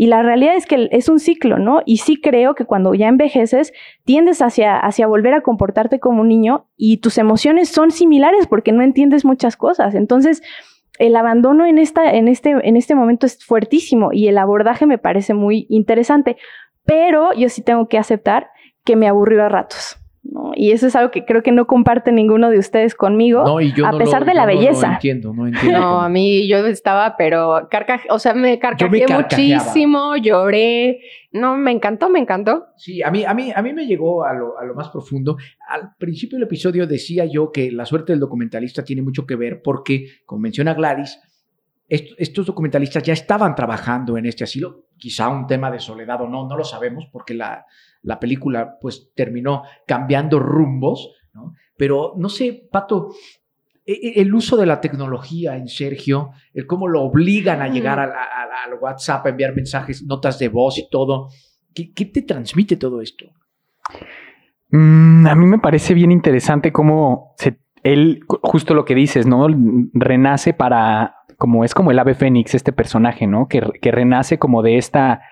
Y 0.00 0.06
la 0.06 0.22
realidad 0.22 0.54
es 0.54 0.64
que 0.64 0.88
es 0.92 1.08
un 1.08 1.18
ciclo, 1.18 1.58
¿no? 1.58 1.82
Y 1.84 1.96
sí 1.96 2.20
creo 2.20 2.54
que 2.54 2.64
cuando 2.64 2.94
ya 2.94 3.08
envejeces, 3.08 3.72
tiendes 4.04 4.40
hacia, 4.40 4.78
hacia 4.78 5.08
volver 5.08 5.34
a 5.34 5.40
comportarte 5.40 5.98
como 5.98 6.20
un 6.20 6.28
niño 6.28 6.68
y 6.76 6.98
tus 6.98 7.18
emociones 7.18 7.68
son 7.68 7.90
similares 7.90 8.46
porque 8.46 8.70
no 8.70 8.82
entiendes 8.82 9.24
muchas 9.24 9.56
cosas. 9.56 9.96
Entonces, 9.96 10.40
el 11.00 11.16
abandono 11.16 11.66
en, 11.66 11.78
esta, 11.78 12.14
en, 12.14 12.28
este, 12.28 12.50
en 12.50 12.76
este 12.76 12.94
momento 12.94 13.26
es 13.26 13.44
fuertísimo 13.44 14.10
y 14.12 14.28
el 14.28 14.38
abordaje 14.38 14.86
me 14.86 14.98
parece 14.98 15.34
muy 15.34 15.66
interesante, 15.68 16.36
pero 16.84 17.32
yo 17.32 17.48
sí 17.48 17.62
tengo 17.62 17.88
que 17.88 17.98
aceptar 17.98 18.50
que 18.84 18.94
me 18.94 19.08
aburrió 19.08 19.44
a 19.44 19.48
ratos. 19.48 19.97
Y 20.54 20.72
eso 20.72 20.86
es 20.86 20.96
algo 20.96 21.10
que 21.10 21.24
creo 21.24 21.42
que 21.42 21.52
no 21.52 21.66
comparte 21.66 22.12
ninguno 22.12 22.50
de 22.50 22.58
ustedes 22.58 22.94
conmigo, 22.94 23.44
a 23.84 23.98
pesar 23.98 24.26
de 24.26 24.34
la 24.34 24.44
belleza. 24.44 24.88
No, 24.88 24.92
entiendo, 24.94 25.32
no 25.32 25.46
entiendo. 25.48 25.78
No, 25.78 26.00
a 26.00 26.08
mí 26.08 26.46
yo 26.46 26.66
estaba, 26.66 27.16
pero 27.16 27.68
o 28.10 28.18
sea, 28.18 28.34
me 28.34 28.58
carcajeé 28.58 29.06
muchísimo, 29.08 30.16
lloré. 30.16 31.00
No, 31.32 31.56
me 31.56 31.72
encantó, 31.72 32.10
me 32.10 32.18
encantó. 32.18 32.66
Sí, 32.76 33.02
a 33.02 33.10
mí, 33.10 33.24
a 33.24 33.32
mí, 33.32 33.52
a 33.54 33.62
mí 33.62 33.72
me 33.72 33.86
llegó 33.86 34.24
a 34.24 34.34
lo, 34.34 34.58
a 34.58 34.64
lo 34.64 34.74
más 34.74 34.88
profundo. 34.90 35.36
Al 35.68 35.94
principio 35.96 36.36
del 36.36 36.46
episodio 36.46 36.86
decía 36.86 37.24
yo 37.24 37.50
que 37.50 37.70
la 37.70 37.86
suerte 37.86 38.12
del 38.12 38.20
documentalista 38.20 38.84
tiene 38.84 39.02
mucho 39.02 39.26
que 39.26 39.36
ver 39.36 39.62
porque, 39.62 40.06
como 40.26 40.42
menciona 40.42 40.74
Gladys, 40.74 41.18
estos 41.88 42.44
documentalistas 42.44 43.02
ya 43.02 43.14
estaban 43.14 43.54
trabajando 43.54 44.18
en 44.18 44.26
este 44.26 44.44
asilo, 44.44 44.88
quizá 44.98 45.28
un 45.28 45.46
tema 45.46 45.70
de 45.70 45.78
soledad 45.78 46.20
o 46.20 46.28
no, 46.28 46.46
no 46.46 46.54
lo 46.54 46.64
sabemos 46.64 47.08
porque 47.10 47.32
la, 47.32 47.64
la 48.02 48.18
película 48.18 48.76
pues 48.80 49.12
terminó 49.14 49.62
cambiando 49.86 50.38
rumbos, 50.38 51.10
¿no? 51.32 51.54
Pero 51.76 52.14
no 52.16 52.28
sé, 52.28 52.68
Pato, 52.70 53.10
e, 53.86 53.92
e, 53.92 54.20
el 54.20 54.34
uso 54.34 54.56
de 54.58 54.66
la 54.66 54.80
tecnología 54.80 55.56
en 55.56 55.68
Sergio, 55.68 56.32
el 56.52 56.66
cómo 56.66 56.88
lo 56.88 57.02
obligan 57.02 57.62
a 57.62 57.68
llegar 57.68 57.98
al, 57.98 58.12
WhatsApp, 58.80 59.24
a 59.24 59.30
enviar 59.30 59.54
mensajes, 59.54 60.04
notas 60.04 60.38
de 60.38 60.48
voz 60.48 60.78
y 60.78 60.88
todo, 60.90 61.30
¿qué, 61.74 62.04
te 62.04 62.22
transmite 62.22 62.76
todo 62.76 63.00
esto? 63.00 63.26
Mm, 64.70 65.26
a 65.26 65.34
mí 65.34 65.46
me 65.46 65.58
parece 65.58 65.94
bien 65.94 66.12
interesante 66.12 66.70
cómo 66.70 67.34
él, 67.82 68.20
justo 68.42 68.74
lo 68.74 68.84
que 68.84 68.94
dices, 68.94 69.26
¿no? 69.26 69.46
Renace 69.94 70.52
para, 70.52 71.14
como 71.38 71.64
es 71.64 71.72
como 71.74 71.90
el 71.90 71.98
ave 71.98 72.14
fénix, 72.14 72.54
este 72.54 72.72
personaje, 72.72 73.26
¿no? 73.26 73.48
Que, 73.48 73.62
que 73.80 73.90
renace 73.90 74.38
como 74.38 74.62
de 74.62 74.76
esta 74.76 75.22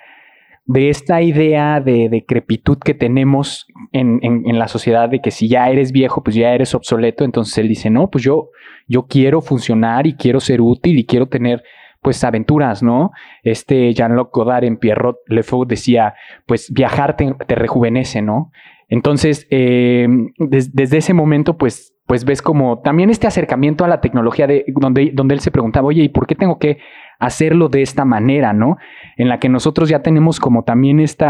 de 0.67 0.91
esta 0.91 1.23
idea 1.23 1.81
de 1.81 2.09
decrepitud 2.09 2.79
que 2.79 2.93
tenemos 2.93 3.67
en, 3.93 4.59
la 4.59 4.69
sociedad 4.69 5.09
de 5.09 5.21
que 5.21 5.31
si 5.31 5.49
ya 5.49 5.69
eres 5.71 5.93
viejo, 5.93 6.23
pues 6.23 6.35
ya 6.35 6.53
eres 6.53 6.75
obsoleto. 6.75 7.25
Entonces 7.25 7.57
él 7.59 7.69
dice, 7.69 7.89
no, 7.89 8.11
pues 8.11 8.25
yo, 8.25 8.51
yo 8.89 9.07
quiero 9.07 9.41
funcionar 9.41 10.07
y 10.07 10.15
quiero 10.15 10.41
ser 10.41 10.61
útil 10.61 10.99
y 10.99 11.07
quiero 11.07 11.29
tener 11.29 11.63
pues 12.03 12.23
aventuras, 12.25 12.83
¿no? 12.83 13.11
Este 13.43 13.93
Jean-Luc 13.95 14.33
Godard 14.33 14.65
en 14.65 14.77
Pierrot 14.77 15.17
Le 15.27 15.43
Fou 15.43 15.65
decía, 15.65 16.15
pues 16.47 16.73
viajar 16.73 17.17
te, 17.17 17.55
rejuvenece, 17.55 18.23
¿no? 18.23 18.53
Entonces, 18.89 19.47
eh, 19.51 20.07
desde 20.39 20.99
ese 20.99 21.15
momento, 21.15 21.57
pues 21.57 21.97
pues 22.07 22.25
ves 22.25 22.41
como 22.41 22.79
también 22.79 23.11
este 23.11 23.27
acercamiento 23.27 23.85
a 23.85 23.89
la 23.89 24.01
tecnología 24.01 24.47
de 24.47 24.65
donde, 24.69 25.11
donde 25.13 25.35
él 25.35 25.41
se 25.41 25.51
preguntaba, 25.51 25.89
oye, 25.89 26.05
¿y 26.05 26.09
por 26.09 26.27
qué 26.29 26.37
tengo 26.37 26.59
que 26.59 26.79
hacerlo 27.19 27.69
de 27.69 27.83
esta 27.83 28.05
manera, 28.05 28.53
no? 28.53 28.77
En 29.17 29.29
la 29.29 29.39
que 29.39 29.49
nosotros 29.49 29.89
ya 29.89 30.03
tenemos 30.03 30.41
como 30.41 30.65
también 30.65 31.01
este 31.01 31.27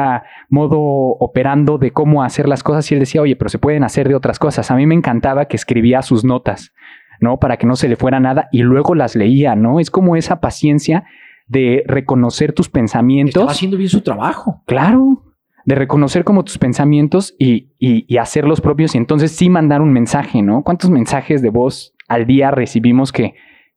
modo 0.48 0.78
operando 0.78 1.78
de 1.78 1.92
cómo 1.92 2.22
hacer 2.22 2.48
las 2.48 2.62
cosas 2.62 2.90
y 2.90 2.94
él 2.94 3.00
decía, 3.00 3.22
oye, 3.22 3.36
pero 3.36 3.48
se 3.48 3.58
pueden 3.58 3.84
hacer 3.84 4.08
de 4.08 4.14
otras 4.14 4.38
cosas. 4.38 4.70
A 4.70 4.76
mí 4.76 4.86
me 4.86 4.94
encantaba 4.94 5.46
que 5.46 5.56
escribía 5.56 6.02
sus 6.02 6.24
notas, 6.24 6.72
¿no? 7.20 7.38
Para 7.38 7.56
que 7.56 7.66
no 7.66 7.76
se 7.76 7.88
le 7.88 7.96
fuera 7.96 8.20
nada 8.20 8.48
y 8.52 8.62
luego 8.62 8.94
las 8.94 9.16
leía, 9.16 9.54
¿no? 9.54 9.80
Es 9.80 9.90
como 9.90 10.16
esa 10.16 10.40
paciencia 10.40 11.04
de 11.46 11.84
reconocer 11.86 12.52
tus 12.52 12.68
pensamientos. 12.68 13.34
Estaba 13.36 13.52
haciendo 13.52 13.76
bien 13.76 13.90
su 13.90 14.00
trabajo. 14.00 14.62
Claro, 14.66 15.22
de 15.64 15.74
reconocer 15.74 16.24
como 16.24 16.44
tus 16.44 16.58
pensamientos 16.58 17.34
y, 17.38 17.72
y, 17.78 18.16
hacer 18.18 18.44
los 18.46 18.60
propios 18.60 18.94
y 18.94 18.98
entonces 18.98 19.32
sí 19.32 19.50
mandar 19.50 19.82
un 19.82 19.92
mensaje, 19.92 20.42
¿no? 20.42 20.62
¿Cuántos 20.62 20.90
mensajes 20.90 21.42
de 21.42 21.50
voz 21.50 21.94
al 22.08 22.26
día 22.26 22.50
recibimos 22.52 23.12
que, 23.12 23.34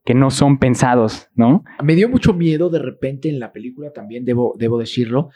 que 0.09 0.15
no 0.15 0.31
son 0.31 0.57
pensados, 0.57 1.29
¿no? 1.35 1.63
Me 1.83 1.93
dio 1.93 2.09
mucho 2.09 2.33
miedo 2.33 2.71
de 2.71 2.79
repente 2.79 3.29
en 3.29 3.39
la 3.39 3.51
película, 3.51 3.91
también 3.93 4.25
debo, 4.25 4.55
debo 4.57 4.79
decirlo, 4.79 5.29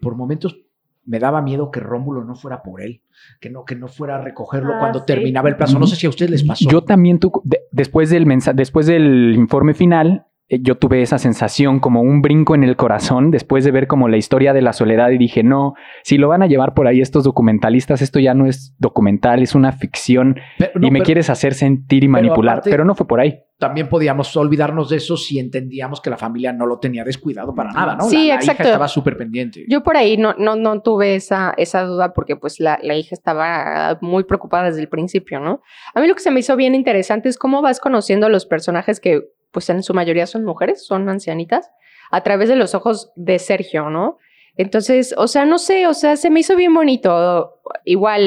por 0.00 0.16
momentos 0.16 0.58
me 1.04 1.20
daba 1.20 1.40
miedo 1.40 1.70
que 1.70 1.78
Rómulo 1.78 2.24
no 2.24 2.34
fuera 2.34 2.64
por 2.64 2.82
él, 2.82 3.02
que 3.40 3.48
no, 3.48 3.64
que 3.64 3.76
no 3.76 3.86
fuera 3.86 4.16
a 4.16 4.20
recogerlo 4.20 4.72
ah, 4.74 4.78
cuando 4.80 5.04
terminaba 5.04 5.48
el 5.50 5.56
plazo. 5.56 5.78
No 5.78 5.86
sé 5.86 5.94
si 5.94 6.06
a 6.06 6.08
ustedes 6.08 6.32
les 6.32 6.42
pasó. 6.42 6.68
Yo 6.68 6.82
también, 6.82 7.20
tú, 7.20 7.30
después, 7.70 8.10
del 8.10 8.26
después 8.54 8.86
del 8.86 9.34
informe 9.36 9.72
final, 9.72 10.26
eh, 10.48 10.58
yo 10.60 10.76
tuve 10.78 11.02
esa 11.02 11.18
sensación 11.18 11.78
como 11.78 12.00
un 12.00 12.22
brinco 12.22 12.56
en 12.56 12.64
el 12.64 12.74
corazón 12.74 13.30
después 13.30 13.64
de 13.64 13.70
ver 13.70 13.86
como 13.86 14.08
la 14.08 14.16
historia 14.16 14.52
de 14.52 14.62
la 14.62 14.72
soledad 14.72 15.10
y 15.10 15.18
dije, 15.18 15.44
no, 15.44 15.74
si 16.02 16.18
lo 16.18 16.26
van 16.26 16.42
a 16.42 16.48
llevar 16.48 16.74
por 16.74 16.88
ahí 16.88 17.00
estos 17.00 17.22
documentalistas, 17.22 18.02
esto 18.02 18.18
ya 18.18 18.34
no 18.34 18.46
es 18.46 18.74
documental, 18.80 19.42
es 19.44 19.54
una 19.54 19.70
ficción 19.70 20.40
Pero- 20.58 20.72
no, 20.80 20.88
y 20.88 20.90
me 20.90 20.98
pero- 20.98 21.04
quieres 21.06 21.30
hacer 21.30 21.54
sentir 21.54 22.02
y 22.02 22.08
manipular, 22.08 22.54
aparte- 22.58 22.70
pero 22.70 22.84
no 22.84 22.96
fue 22.96 23.06
por 23.06 23.20
ahí. 23.20 23.42
También 23.58 23.88
podíamos 23.88 24.36
olvidarnos 24.36 24.90
de 24.90 24.96
eso 24.98 25.16
si 25.16 25.38
entendíamos 25.38 26.02
que 26.02 26.10
la 26.10 26.18
familia 26.18 26.52
no 26.52 26.66
lo 26.66 26.78
tenía 26.78 27.04
descuidado 27.04 27.54
para 27.54 27.70
nada, 27.72 27.96
¿no? 27.96 28.04
Sí, 28.04 28.28
La- 28.28 28.34
la, 28.34 28.40
exacto. 28.40 28.62
hija 28.62 28.70
estaba 28.72 28.88
súper 28.88 29.16
pendiente. 29.16 29.64
Yo 29.68 29.82
por 29.82 29.96
ahí 29.96 30.18
no, 30.18 30.34
no, 30.34 30.56
no 30.56 30.82
tuve 30.82 31.14
esa, 31.14 31.54
esa 31.56 31.82
duda 31.84 32.12
porque 32.12 32.36
pues 32.36 32.60
la, 32.60 32.78
la 32.82 32.96
hija 32.96 33.14
estaba 33.14 33.96
muy 34.02 34.24
preocupada 34.24 34.64
desde 34.66 34.82
el 34.82 34.88
principio, 34.90 35.40
¿no? 35.40 35.62
A 35.94 36.00
mí 36.02 36.06
lo 36.06 36.14
que 36.14 36.20
se 36.20 36.30
me 36.30 36.40
hizo 36.40 36.54
bien 36.56 36.74
interesante 36.74 37.30
es 37.30 37.38
cómo 37.38 37.62
vas 37.62 37.80
conociendo 37.80 38.26
a 38.26 38.28
los 38.28 38.44
personajes 38.44 39.00
que 39.00 39.22
pues 39.52 39.70
en 39.70 39.82
su 39.82 39.94
mayoría 39.94 40.26
son 40.26 40.44
mujeres, 40.44 40.84
son 40.84 41.08
ancianitas, 41.08 41.70
a 42.10 42.22
través 42.22 42.50
de 42.50 42.56
los 42.56 42.74
ojos 42.74 43.10
de 43.16 43.38
Sergio, 43.38 43.88
¿no? 43.88 44.18
Entonces, 44.58 45.14
o 45.16 45.26
sea, 45.28 45.46
no 45.46 45.58
sé, 45.58 45.86
o 45.86 45.94
sea, 45.94 46.16
se 46.16 46.28
me 46.30 46.40
hizo 46.40 46.56
bien 46.56 46.74
bonito. 46.74 47.60
Igual 47.84 48.20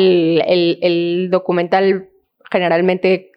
el, 0.47 0.79
el 0.81 1.29
documental 1.31 2.09
generalmente 2.51 3.31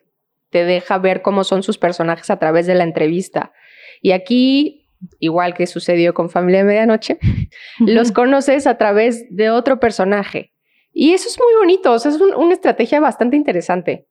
te 0.52 0.64
deja 0.64 0.99
ver 0.99 1.23
cómo 1.23 1.42
son 1.42 1.62
sus 1.64 1.78
personajes 1.78 2.30
a 2.30 2.38
través 2.38 2.66
de 2.66 2.75
la 2.76 2.85
entrevista. 2.85 3.52
Y 4.00 4.12
aquí, 4.12 4.87
igual 5.18 5.54
que 5.54 5.66
sucedió 5.66 6.14
con 6.14 6.30
Familia 6.30 6.59
de 6.61 6.64
Medianoche, 6.66 7.18
los 7.80 8.12
conoces 8.12 8.66
a 8.68 8.78
través 8.78 9.25
de 9.30 9.50
otro 9.50 9.80
personaje. 9.80 10.50
Y 10.94 11.14
eso 11.14 11.26
es 11.26 11.38
muy 11.38 11.54
bonito, 11.59 11.90
o 11.92 11.99
sea, 11.99 12.11
es 12.11 12.21
un- 12.21 12.35
una 12.35 12.52
estrategia 12.52 13.00
bastante 13.00 13.35
interesante. 13.35 14.06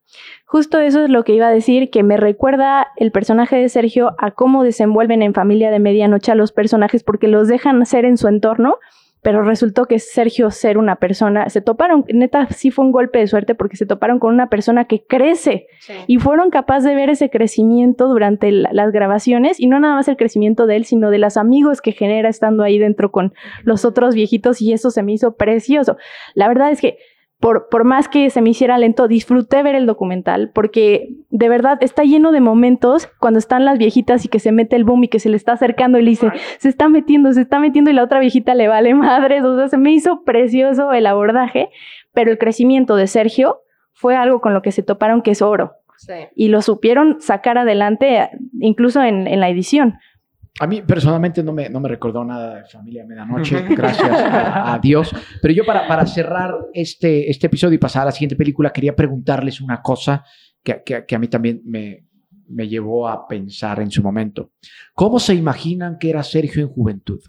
Justo 0.46 0.80
eso 0.80 1.04
es 1.04 1.12
lo 1.12 1.24
que 1.24 1.34
iba 1.34 1.48
a 1.48 1.52
decir, 1.52 1.92
que 1.92 2.02
me 2.02 2.18
recuerda 2.18 2.88
el 2.98 3.12
personaje 3.12 3.56
de 3.58 3.70
Sergio 3.70 4.16
a 4.18 4.32
cómo 4.32 4.64
desenvuelven 4.64 5.22
en 5.22 5.36
Familia 5.36 5.70
de 5.70 5.78
Medianoche 5.78 6.32
a 6.32 6.36
los 6.36 6.52
personajes 6.52 7.04
porque 7.04 7.28
los 7.28 7.48
dejan 7.48 7.86
ser 7.86 8.04
en 8.06 8.18
su 8.18 8.28
entorno, 8.28 8.80
pero 9.22 9.44
resultó 9.44 9.86
que 9.86 10.00
Sergio 10.00 10.50
ser 10.52 10.78
una 10.78 10.96
persona, 10.96 11.50
se 11.50 11.62
toparon, 11.62 12.06
neta, 12.12 12.48
sí 12.48 12.72
fue 12.72 12.86
un 12.86 12.92
golpe 12.92 13.20
de 13.20 13.28
suerte 13.28 13.54
porque 13.56 13.78
se 13.78 13.86
toparon 13.86 14.20
con 14.20 14.34
una 14.34 14.50
persona 14.50 14.86
que 14.86 15.04
crece 15.06 15.68
y 16.08 16.18
fueron 16.18 16.50
capaces 16.50 16.86
de 16.86 16.96
ver 16.96 17.10
ese 17.10 17.30
crecimiento 17.30 18.08
durante 18.08 18.52
la- 18.52 18.70
las 18.74 18.92
grabaciones 18.92 19.60
y 19.60 19.68
no 19.68 19.80
nada 19.80 19.96
más 19.96 20.08
el 20.08 20.18
crecimiento 20.18 20.66
de 20.66 20.78
él, 20.78 20.86
sino 20.86 21.10
de 21.12 21.20
los 21.20 21.38
amigos 21.38 21.82
que 21.82 21.92
genera 21.92 22.30
estando 22.30 22.64
ahí 22.64 22.80
dentro 22.80 23.12
con 23.12 23.34
los 23.64 23.86
otros 23.86 24.16
viejitos 24.16 24.62
y 24.62 24.74
eso 24.74 24.90
se 24.92 25.04
me 25.04 25.14
hizo 25.14 25.36
precioso. 25.36 25.98
La 26.34 26.48
verdad 26.48 26.72
es 26.72 26.82
que 26.82 26.98
por, 27.42 27.70
por 27.70 27.84
más 27.84 28.08
que 28.08 28.30
se 28.30 28.42
me 28.42 28.52
hiciera 28.52 28.78
lento, 28.78 29.08
disfruté 29.08 29.64
ver 29.64 29.74
el 29.74 29.88
documental 29.88 30.52
porque 30.54 31.10
de 31.32 31.50
verdad 31.50 31.80
está 31.82 32.04
lleno 32.04 32.32
de 32.32 32.40
momentos 32.40 33.10
cuando 33.20 33.40
están 33.40 33.66
las 33.66 33.80
viejitas 33.80 34.24
y 34.24 34.30
que 34.30 34.40
se 34.40 34.52
mete 34.52 34.76
el 34.76 34.84
boom 34.84 35.06
y 35.06 35.08
que 35.08 35.20
se 35.20 35.28
le 35.28 35.38
está 35.38 35.54
acercando 35.54 35.98
y 35.98 36.04
le 36.04 36.12
dice, 36.12 36.32
se 36.60 36.70
está 36.70 36.88
metiendo, 36.88 37.34
se 37.34 37.42
está 37.42 37.60
metiendo 37.60 37.90
y 37.90 37.94
la 37.94 38.04
otra 38.04 38.20
viejita 38.20 38.54
le 38.54 38.68
vale 38.68 38.94
madres. 38.94 39.44
O 39.44 39.58
sea, 39.58 39.68
se 39.70 39.78
me 39.78 39.92
hizo 39.92 40.24
precioso 40.24 40.94
el 40.94 41.08
abordaje, 41.08 41.70
pero 42.14 42.32
el 42.32 42.38
crecimiento 42.38 42.96
de 42.96 43.08
Sergio 43.08 43.62
fue 43.92 44.16
algo 44.16 44.40
con 44.40 44.54
lo 44.54 44.62
que 44.62 44.72
se 44.72 44.84
toparon 44.84 45.24
que 45.24 45.32
es 45.32 45.42
oro 45.42 45.74
y 46.36 46.48
lo 46.48 46.62
supieron 46.62 47.22
sacar 47.22 47.58
adelante 47.58 48.18
eh, 48.18 48.30
incluso 48.60 49.02
en, 49.02 49.28
en 49.28 49.40
la 49.40 49.50
edición. 49.50 50.00
A 50.60 50.68
mí 50.68 50.82
personalmente 50.82 51.42
no 51.42 51.54
me, 51.54 51.70
no 51.70 51.80
me 51.80 51.90
recordó 51.90 52.24
nada 52.24 52.56
de 52.56 52.66
Familia 52.66 53.06
Medianoche, 53.06 53.62
gracias 53.76 54.10
a, 54.12 54.74
a 54.74 54.80
Dios. 54.80 55.12
Pero 55.42 55.54
yo 55.54 55.66
para, 55.66 55.88
para 55.88 56.06
cerrar 56.06 56.54
este, 56.74 57.30
este 57.30 57.48
episodio 57.48 57.76
y 57.76 57.80
pasar 57.80 58.04
a 58.04 58.06
la 58.06 58.12
siguiente 58.12 58.36
película, 58.36 58.72
quería 58.72 58.96
preguntarles 58.96 59.62
una 59.62 59.82
cosa 59.82 60.24
que, 60.62 60.84
que- 60.86 61.06
que 61.06 61.16
a 61.16 61.20
mí 61.20 61.28
también 61.30 61.62
me, 61.66 62.06
me 62.50 62.68
llevó 62.68 63.08
a 63.08 63.28
pensar 63.28 63.80
en 63.80 63.90
su 63.90 64.04
momento. 64.04 64.52
¿Cómo 64.94 65.20
se 65.20 65.34
imaginan 65.34 65.98
que 65.98 66.10
era 66.10 66.22
Sergio 66.22 66.62
en 66.62 66.70
juventud? 66.70 67.22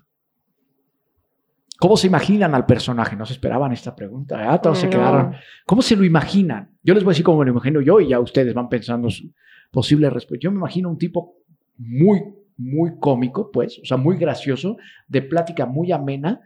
¿Cómo 1.79 1.97
se 1.97 2.07
imaginan 2.07 2.55
al 2.55 2.65
personaje? 2.67 3.17
No 3.17 3.27
se 3.27 3.33
esperaban 3.33 3.73
esta 3.73 3.95
pregunta, 3.97 4.37
¿verdad? 4.37 4.61
Todos 4.61 4.79
se 4.79 4.89
quedaron. 4.91 5.35
¿Cómo 5.67 5.83
se 5.83 5.97
lo 5.97 6.05
imaginan? 6.05 6.71
Yo 6.83 6.95
les 6.95 7.03
voy 7.03 7.11
a 7.11 7.13
decir 7.13 7.25
cómo 7.25 7.39
me 7.39 7.45
lo 7.47 7.51
imagino 7.53 7.81
yo 7.81 7.99
y 8.01 8.09
ya 8.09 8.21
ustedes 8.21 8.55
van 8.55 8.69
pensando 8.69 9.11
su 9.11 9.33
posible 9.71 10.09
respuesta. 10.11 10.45
Yo 10.45 10.53
me 10.53 10.59
imagino 10.59 10.89
un 10.89 10.99
tipo 10.99 11.37
muy, 11.79 12.23
muy 12.57 12.99
cómico, 12.99 13.51
pues, 13.51 13.79
o 13.81 13.85
sea, 13.85 13.97
muy 13.97 14.17
gracioso, 14.17 14.77
de 15.09 15.23
plática 15.23 15.67
muy 15.67 15.93
amena. 15.93 16.41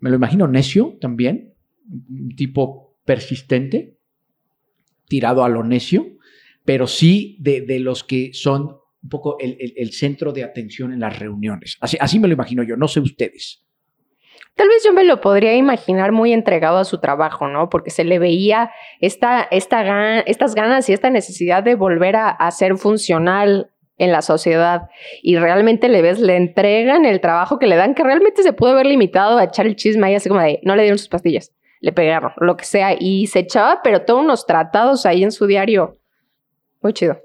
Me 0.00 0.10
lo 0.10 0.16
imagino 0.16 0.46
necio 0.48 0.96
también, 1.00 1.54
un 1.88 2.34
tipo 2.36 2.96
persistente, 3.04 3.96
tirado 5.08 5.44
a 5.44 5.48
lo 5.48 5.62
necio, 5.64 6.06
pero 6.64 6.86
sí 6.86 7.36
de, 7.40 7.62
de 7.62 7.80
los 7.80 8.04
que 8.04 8.30
son 8.32 8.76
un 9.02 9.08
poco 9.08 9.36
el, 9.40 9.56
el- 9.76 9.92
centro 9.92 10.32
de 10.32 10.44
atención 10.44 10.92
en 10.92 11.00
las 11.00 11.18
reuniones. 11.18 11.76
Así, 11.80 11.96
así 12.00 12.20
me 12.20 12.28
lo 12.28 12.34
imagino 12.34 12.62
yo, 12.62 12.76
no 12.76 12.86
sé 12.86 13.00
ustedes. 13.00 13.66
Tal 14.54 14.68
vez 14.68 14.84
yo 14.84 14.92
me 14.92 15.02
lo 15.04 15.20
podría 15.20 15.56
imaginar 15.56 16.12
muy 16.12 16.32
entregado 16.32 16.78
a 16.78 16.84
su 16.84 17.00
trabajo, 17.00 17.48
¿no? 17.48 17.68
Porque 17.68 17.90
se 17.90 18.04
le 18.04 18.18
veía 18.18 18.70
esta, 19.00 19.42
esta 19.50 20.20
estas 20.20 20.54
ganas 20.54 20.88
y 20.88 20.92
esta 20.92 21.10
necesidad 21.10 21.64
de 21.64 21.74
volver 21.74 22.14
a, 22.16 22.30
a 22.30 22.50
ser 22.52 22.76
funcional 22.76 23.71
en 23.98 24.12
la 24.12 24.22
sociedad. 24.22 24.88
Y 25.22 25.36
realmente 25.36 25.88
le 25.88 26.02
ves, 26.02 26.20
le 26.20 26.36
entregan 26.36 27.04
el 27.04 27.20
trabajo 27.20 27.58
que 27.58 27.66
le 27.66 27.76
dan, 27.76 27.94
que 27.94 28.02
realmente 28.02 28.42
se 28.42 28.52
pudo 28.52 28.70
haber 28.70 28.86
limitado 28.86 29.38
a 29.38 29.44
echar 29.44 29.66
el 29.66 29.76
chisme 29.76 30.06
ahí, 30.06 30.14
así 30.14 30.28
como 30.28 30.40
de, 30.40 30.60
no 30.62 30.76
le 30.76 30.82
dieron 30.82 30.98
sus 30.98 31.08
pastillas, 31.08 31.52
le 31.80 31.92
pegaron, 31.92 32.32
lo 32.38 32.56
que 32.56 32.64
sea. 32.64 32.96
Y 32.98 33.26
se 33.26 33.40
echaba, 33.40 33.80
pero 33.82 34.02
todos 34.02 34.22
unos 34.22 34.46
tratados 34.46 35.06
ahí 35.06 35.22
en 35.22 35.32
su 35.32 35.46
diario. 35.46 35.98
Muy 36.80 36.92
chido. 36.92 37.18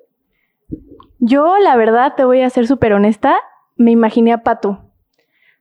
Yo, 1.19 1.57
la 1.57 1.75
verdad, 1.75 2.13
te 2.15 2.23
voy 2.25 2.41
a 2.41 2.49
ser 2.49 2.67
súper 2.67 2.93
honesta, 2.93 3.37
me 3.75 3.91
imaginé 3.91 4.33
a 4.33 4.43
Pato. 4.43 4.83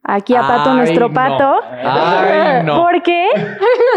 Aquí 0.02 0.36
a 0.36 0.42
Pato, 0.42 0.70
Ay, 0.70 0.76
nuestro 0.76 1.08
no. 1.08 1.14
Pato. 1.14 1.54
Ay, 1.72 2.62
no. 2.64 2.82
Porque 2.82 3.26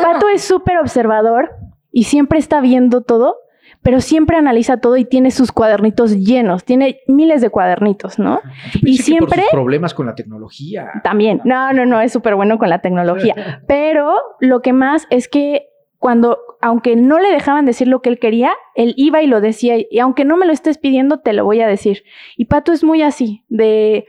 Pato 0.02 0.30
es 0.30 0.44
súper 0.44 0.80
observador 0.80 1.52
y 1.92 2.06
siempre 2.06 2.40
está 2.40 2.62
viendo 2.62 3.02
todo, 3.02 3.36
pero 3.82 4.02
siempre 4.02 4.38
analiza 4.38 4.78
todo 4.78 4.98
y 4.98 5.06
tiene 5.06 5.32
sus 5.32 5.52
cuadernitos 5.52 6.18
llenos. 6.18 6.64
Tiene 6.66 7.00
miles 7.08 7.42
de 7.42 7.50
cuadernitos, 7.50 8.20
¿no? 8.20 8.42
Yo 8.74 8.82
pensé 8.82 8.88
Y 8.90 8.98
que 8.98 8.98
por 8.98 9.06
siempre- 9.06 9.42
sus 9.44 9.52
problemas 9.52 9.94
con 9.94 10.06
la 10.06 10.16
tecnología. 10.16 10.90
También. 11.04 11.42
No, 11.46 11.72
no, 11.74 11.86
no, 11.86 12.02
es 12.02 12.12
súper 12.12 12.36
bueno 12.36 12.58
con 12.58 12.70
la 12.70 12.82
tecnología. 12.82 13.62
Pero 13.68 14.14
lo 14.40 14.62
que 14.62 14.74
más 14.74 15.08
es 15.10 15.28
que 15.28 15.68
cuando, 15.98 16.38
aunque 16.62 16.96
no 16.96 17.20
le 17.20 17.30
dejaban 17.30 17.66
decir 17.66 17.88
lo 17.88 18.02
que 18.02 18.10
él 18.10 18.20
quería, 18.20 18.52
él 18.76 18.94
iba 18.98 19.22
y 19.22 19.28
lo 19.28 19.42
decía. 19.42 19.76
Y 19.78 20.00
aunque 20.00 20.24
no 20.26 20.38
me 20.38 20.46
lo 20.46 20.54
estés 20.54 20.78
pidiendo, 20.78 21.20
te 21.20 21.34
lo 21.34 21.44
voy 21.46 21.62
a 21.62 21.68
decir. 21.68 22.04
Y 22.38 22.46
Pato 22.46 22.72
es 22.72 22.84
muy 22.84 23.02
así, 23.02 23.44
de 23.50 24.06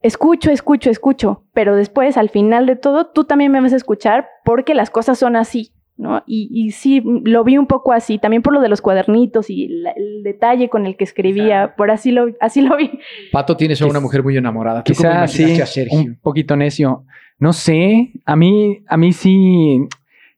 escucho, 0.00 0.50
escucho, 0.50 0.90
escucho. 0.90 1.44
Pero 1.54 1.76
después, 1.76 2.16
al 2.16 2.28
final 2.30 2.66
de 2.66 2.76
todo, 2.76 3.06
tú 3.06 3.24
también 3.24 3.52
me 3.52 3.60
vas 3.60 3.72
a 3.72 3.76
escuchar 3.76 4.28
porque 4.44 4.74
las 4.74 4.90
cosas 4.90 5.18
son 5.18 5.34
así. 5.36 5.72
¿No? 5.96 6.22
Y, 6.26 6.48
y 6.52 6.72
sí, 6.72 7.00
lo 7.04 7.44
vi 7.44 7.56
un 7.56 7.66
poco 7.68 7.92
así, 7.92 8.18
también 8.18 8.42
por 8.42 8.52
lo 8.52 8.60
de 8.60 8.68
los 8.68 8.80
cuadernitos 8.82 9.48
y 9.48 9.68
la- 9.68 9.92
el 9.92 10.24
detalle 10.24 10.68
con 10.68 10.86
el 10.86 10.96
que 10.96 11.04
escribía, 11.04 11.74
por 11.76 11.92
así 11.92 12.10
lo, 12.10 12.26
así 12.40 12.62
lo 12.62 12.76
vi. 12.76 12.90
Pato 13.30 13.56
tienes 13.56 13.80
a 13.80 13.86
una 13.86 14.00
mujer 14.00 14.24
muy 14.24 14.36
enamorada. 14.36 14.82
¿Tú 14.82 14.92
imaginaste 14.92 15.54
sí, 15.54 15.60
a 15.60 15.66
Sergio? 15.66 15.98
un 16.00 16.18
poquito 16.20 16.56
necio. 16.56 17.04
No 17.38 17.52
sé, 17.52 18.12
a 18.24 18.34
mí, 18.34 18.80
a 18.88 18.96
mí 18.96 19.12
sí, 19.12 19.86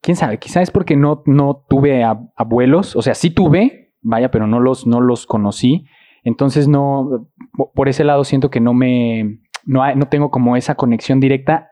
quién 0.02 0.16
sabe, 0.16 0.38
quizás 0.38 0.64
es 0.64 0.70
porque 0.70 0.94
no, 0.94 1.22
no 1.24 1.64
tuve 1.68 2.04
a- 2.04 2.20
abuelos, 2.36 2.94
o 2.94 3.00
sea, 3.00 3.14
sí 3.14 3.30
tuve, 3.30 3.92
vaya, 4.02 4.30
pero 4.30 4.46
no 4.46 4.60
los, 4.60 4.86
no 4.86 5.00
los 5.00 5.26
conocí. 5.26 5.86
Entonces 6.22 6.68
no, 6.68 7.28
po- 7.56 7.72
por 7.74 7.88
ese 7.88 8.04
lado 8.04 8.24
siento 8.24 8.50
que 8.50 8.60
no 8.60 8.74
me, 8.74 9.38
no, 9.64 9.82
hay- 9.82 9.96
no 9.96 10.08
tengo 10.08 10.30
como 10.30 10.54
esa 10.56 10.74
conexión 10.74 11.18
directa. 11.18 11.70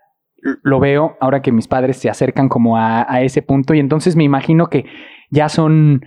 Lo 0.63 0.81
veo 0.81 1.17
ahora 1.21 1.43
que 1.43 1.53
mis 1.53 1.69
padres 1.69 1.97
se 1.97 2.11
acercan 2.11 2.49
como 2.49 2.77
a, 2.77 3.11
a 3.13 3.23
ese 3.23 3.43
punto 3.43 3.75
y 3.75 3.81
entonces 3.81 4.15
me 4.15 4.25
imagino 4.25 4.69
que 4.69 4.85
ya 5.31 5.49
son, 5.49 6.05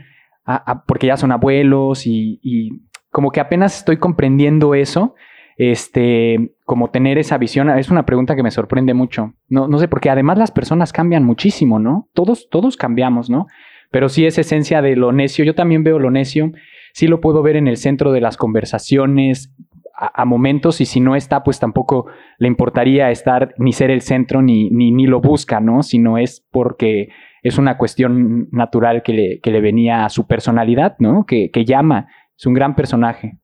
porque 0.86 1.08
ya 1.08 1.18
son 1.18 1.32
abuelos 1.32 2.06
y, 2.06 2.40
y 2.44 2.84
como 3.12 3.32
que 3.32 3.40
apenas 3.40 3.78
estoy 3.78 3.98
comprendiendo 3.98 4.76
eso 4.76 5.16
este, 5.58 6.56
como 6.66 6.92
tener 6.92 7.18
esa 7.18 7.38
visión, 7.38 7.70
es 7.72 7.90
una 7.90 8.06
pregunta 8.06 8.36
que 8.36 8.44
me 8.44 8.52
sorprende 8.52 8.94
mucho. 8.94 9.34
No, 9.50 9.68
no 9.68 9.80
sé, 9.80 9.88
porque 9.88 10.10
además 10.10 10.38
las 10.38 10.52
personas 10.52 10.94
cambian 10.94 11.24
muchísimo, 11.24 11.80
¿no? 11.80 12.10
Todos, 12.14 12.48
todos 12.50 12.78
cambiamos, 12.78 13.30
¿no? 13.30 13.48
Pero 13.90 14.08
sí 14.08 14.26
es 14.26 14.38
esencia 14.38 14.82
de 14.82 14.96
lo 14.96 15.12
necio. 15.12 15.44
Yo 15.44 15.56
también 15.56 15.84
veo 15.84 15.98
lo 15.98 16.12
necio. 16.12 16.52
Sí 16.94 17.08
lo 17.08 17.22
puedo 17.22 17.42
ver 17.42 17.56
en 17.56 17.68
el 17.68 17.78
centro 17.78 18.12
de 18.12 18.22
las 18.22 18.38
conversaciones 18.38 19.54
a, 19.98 20.22
a 20.22 20.26
momentos 20.26 20.80
y 20.80 20.86
si 20.86 21.00
no 21.00 21.16
está, 21.16 21.44
pues 21.44 21.60
tampoco 21.60 22.06
le 22.38 22.48
importaría 22.48 23.10
estar 23.10 23.54
ni 23.58 23.74
ser 23.74 23.90
el 23.90 24.02
centro 24.02 24.42
ni, 24.42 24.70
ni, 24.70 24.92
ni 24.92 25.08
lo 25.08 25.20
busca, 25.20 25.60
¿no? 25.60 25.82
Sino 25.82 26.18
es 26.18 26.46
porque 26.52 27.10
es 27.44 27.58
una 27.58 27.78
cuestión 27.78 28.50
natural 28.52 29.04
que 29.04 29.14
le, 29.14 29.40
que 29.42 29.52
le 29.52 29.62
venía 29.62 30.06
a 30.06 30.10
su 30.10 30.28
personalidad, 30.28 30.96
¿no? 31.00 31.26
Que, 31.26 31.50
que 31.52 31.66
llama. 31.66 32.08
Es 32.38 32.46
un 32.46 32.54
gran 32.54 32.76
personaje. 32.76 33.40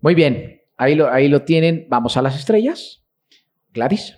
Muy 0.00 0.14
bien, 0.14 0.60
ahí 0.76 0.94
lo, 0.94 1.10
ahí 1.10 1.28
lo 1.28 1.42
tienen. 1.42 1.86
Vamos 1.88 2.16
a 2.16 2.22
las 2.22 2.38
estrellas. 2.38 3.04
Gladys. 3.72 4.16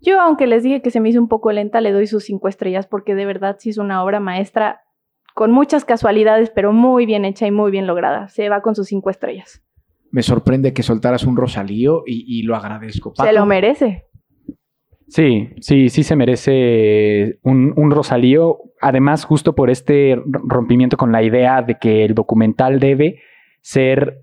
Yo, 0.00 0.20
aunque 0.20 0.46
les 0.46 0.62
dije 0.62 0.82
que 0.82 0.90
se 0.90 1.00
me 1.00 1.08
hizo 1.08 1.20
un 1.20 1.28
poco 1.28 1.52
lenta, 1.52 1.80
le 1.80 1.92
doy 1.92 2.06
sus 2.06 2.24
cinco 2.24 2.48
estrellas 2.48 2.86
porque 2.86 3.14
de 3.14 3.26
verdad 3.26 3.56
sí 3.58 3.70
es 3.70 3.78
una 3.78 4.02
obra 4.02 4.20
maestra 4.20 4.80
con 5.34 5.52
muchas 5.52 5.84
casualidades, 5.84 6.50
pero 6.50 6.72
muy 6.72 7.06
bien 7.06 7.24
hecha 7.24 7.46
y 7.46 7.50
muy 7.50 7.70
bien 7.70 7.86
lograda. 7.86 8.28
Se 8.28 8.48
va 8.48 8.62
con 8.62 8.74
sus 8.74 8.88
cinco 8.88 9.10
estrellas. 9.10 9.62
Me 10.12 10.22
sorprende 10.22 10.72
que 10.72 10.82
soltaras 10.82 11.24
un 11.24 11.36
Rosalío 11.36 12.04
y, 12.06 12.38
y 12.38 12.42
lo 12.44 12.54
agradezco. 12.54 13.12
Se 13.16 13.32
lo 13.32 13.44
merece. 13.46 14.04
Sí, 15.08 15.50
sí, 15.60 15.88
sí 15.90 16.04
se 16.04 16.16
merece 16.16 17.38
un, 17.42 17.74
un 17.76 17.90
Rosalío. 17.90 18.58
Además, 18.80 19.24
justo 19.24 19.54
por 19.54 19.68
este 19.68 20.16
rompimiento 20.26 20.96
con 20.96 21.12
la 21.12 21.22
idea 21.22 21.60
de 21.62 21.78
que 21.78 22.04
el 22.04 22.14
documental 22.14 22.78
debe 22.80 23.20
ser 23.60 24.22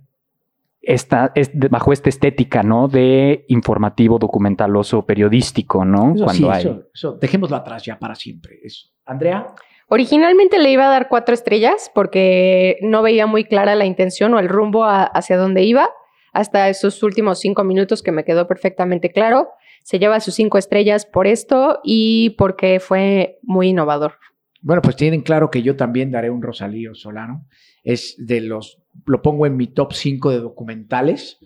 esta, 0.82 1.32
es- 1.36 1.52
de- 1.58 1.68
bajo 1.68 1.92
esta 1.94 2.10
estética, 2.10 2.64
¿no? 2.64 2.88
De 2.88 3.46
informativo, 3.50 4.18
documentaloso, 4.18 5.06
periodístico, 5.06 5.86
¿no? 5.86 6.16
Eso 6.16 6.24
Cuando 6.24 6.48
sí, 6.48 6.54
hay. 6.54 6.60
eso, 6.62 6.84
eso, 6.94 7.18
dejémoslo 7.22 7.56
atrás 7.58 7.84
ya 7.86 8.00
para 8.00 8.16
siempre. 8.16 8.60
Eso. 8.64 8.88
Andrea, 9.06 9.48
Originalmente 9.90 10.60
le 10.60 10.72
iba 10.72 10.86
a 10.86 10.90
dar 10.90 11.08
cuatro 11.10 11.34
estrellas 11.34 11.92
porque 11.94 12.78
no 12.82 13.02
veía 13.02 13.26
muy 13.26 13.44
clara 13.44 13.76
la 13.76 13.86
intención 13.86 14.34
o 14.34 14.40
el 14.40 14.48
rumbo 14.50 14.84
a- 14.86 15.04
hacia 15.04 15.38
dónde 15.38 15.64
iba. 15.64 15.90
Hasta 16.32 16.70
esos 16.70 17.02
últimos 17.02 17.40
cinco 17.40 17.64
minutos 17.64 18.04
que 18.04 18.12
me 18.12 18.24
quedó 18.24 18.48
perfectamente 18.48 19.12
claro. 19.12 19.50
Se 19.84 19.98
lleva 19.98 20.20
sus 20.20 20.36
cinco 20.36 20.58
estrellas 20.60 21.06
por 21.08 21.26
esto 21.26 21.80
y 21.84 22.32
porque 22.38 22.80
fue 22.80 23.40
muy 23.42 23.70
innovador. 23.70 24.14
bueno, 24.62 24.82
pues 24.82 24.96
tienen 24.98 25.22
claro 25.22 25.50
que 25.50 25.62
yo 25.64 25.76
también 25.76 26.12
daré 26.12 26.30
un 26.30 26.42
Rosalío 26.44 26.94
Solano. 26.94 27.48
Es 27.84 28.16
de 28.20 28.42
los, 28.42 28.78
lo 29.06 29.22
pongo 29.22 29.46
en 29.48 29.56
mi 29.58 29.68
top 29.68 29.94
5 29.94 30.32
de 30.32 30.40
documentales 30.40 31.40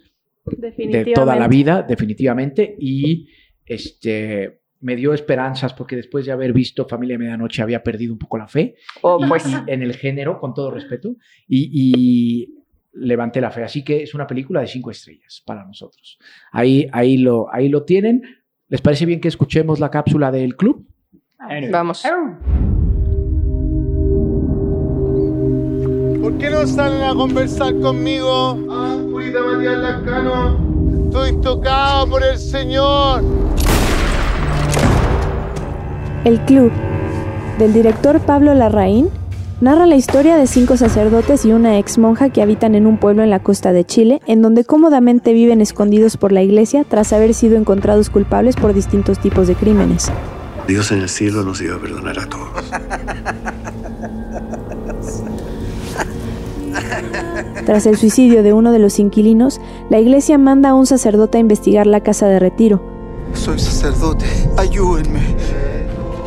de 0.45 1.11
toda 1.13 1.35
la 1.35 1.47
vida, 1.47 1.83
definitivamente. 1.83 2.75
Y 2.79 3.29
este 3.65 4.62
me 4.83 4.95
dio 4.95 5.13
esperanzas 5.13 5.73
porque 5.73 5.95
después 5.95 6.25
de 6.25 6.31
haber 6.31 6.53
visto 6.53 6.85
Familia 6.87 7.17
Medianoche 7.17 7.61
había 7.61 7.81
perdido 7.83 8.13
un 8.13 8.19
poco 8.19 8.37
la 8.37 8.47
fe 8.47 8.75
O 9.01 9.17
y- 9.23 9.27
pues 9.27 9.45
en 9.67 9.81
el 9.81 9.95
género, 9.95 10.39
con 10.39 10.53
todo 10.53 10.69
respeto, 10.71 11.15
y, 11.47 11.69
y 11.73 12.53
levanté 12.93 13.41
la 13.41 13.49
fe. 13.49 13.63
Así 13.63 13.83
que 13.83 14.03
es 14.03 14.13
una 14.13 14.27
película 14.27 14.61
de 14.61 14.67
cinco 14.67 14.91
estrellas 14.91 15.41
para 15.45 15.65
nosotros. 15.65 16.19
Ahí, 16.51 16.87
ahí, 16.91 17.17
lo, 17.17 17.51
ahí 17.53 17.69
lo 17.69 17.83
tienen. 17.83 18.21
¿Les 18.67 18.81
parece 18.81 19.05
bien 19.05 19.19
que 19.19 19.27
escuchemos 19.29 19.79
la 19.79 19.89
cápsula 19.89 20.31
del 20.31 20.55
club? 20.55 20.85
vamos. 21.71 22.03
¿Por 26.21 26.37
qué 26.37 26.49
no 26.49 26.65
salen 26.65 27.03
a 27.03 27.13
conversar 27.13 27.77
conmigo? 27.79 28.57
Ah, 28.69 28.97
Matías 29.05 29.77
Lascano. 29.77 31.03
Estoy 31.05 31.41
tocado 31.41 32.07
por 32.09 32.23
el 32.23 32.37
Señor. 32.37 33.21
El 36.25 36.39
Club, 36.45 36.71
del 37.59 37.73
director 37.73 38.21
Pablo 38.21 38.53
Larraín, 38.53 39.09
narra 39.59 39.85
la 39.85 39.97
historia 39.97 40.37
de 40.37 40.47
cinco 40.47 40.77
sacerdotes 40.77 41.43
y 41.43 41.51
una 41.51 41.77
ex 41.79 41.97
monja 41.97 42.29
que 42.29 42.41
habitan 42.41 42.75
en 42.75 42.87
un 42.87 42.97
pueblo 42.97 43.23
en 43.23 43.29
la 43.29 43.39
costa 43.39 43.73
de 43.73 43.83
Chile, 43.83 44.21
en 44.25 44.41
donde 44.41 44.63
cómodamente 44.63 45.33
viven 45.33 45.59
escondidos 45.59 46.15
por 46.15 46.31
la 46.31 46.41
iglesia 46.41 46.85
tras 46.87 47.11
haber 47.11 47.33
sido 47.33 47.57
encontrados 47.57 48.09
culpables 48.09 48.55
por 48.55 48.73
distintos 48.73 49.19
tipos 49.19 49.49
de 49.49 49.55
crímenes. 49.55 50.09
Dios 50.65 50.93
en 50.93 51.01
el 51.01 51.09
cielo 51.09 51.43
nos 51.43 51.61
iba 51.61 51.75
a 51.75 51.79
perdonar 51.79 52.17
a 52.17 52.29
todos. 52.29 52.51
Tras 57.65 57.85
el 57.85 57.97
suicidio 57.97 58.43
de 58.43 58.53
uno 58.53 58.71
de 58.71 58.79
los 58.79 58.97
inquilinos, 58.97 59.59
la 59.89 59.99
iglesia 59.99 60.37
manda 60.37 60.69
a 60.69 60.73
un 60.73 60.85
sacerdote 60.85 61.37
a 61.37 61.41
investigar 61.41 61.85
la 61.85 61.99
casa 61.99 62.27
de 62.27 62.39
retiro, 62.39 62.81
Soy 63.33 63.59
sacerdote. 63.59 64.25
Ayúdenme. 64.57 65.19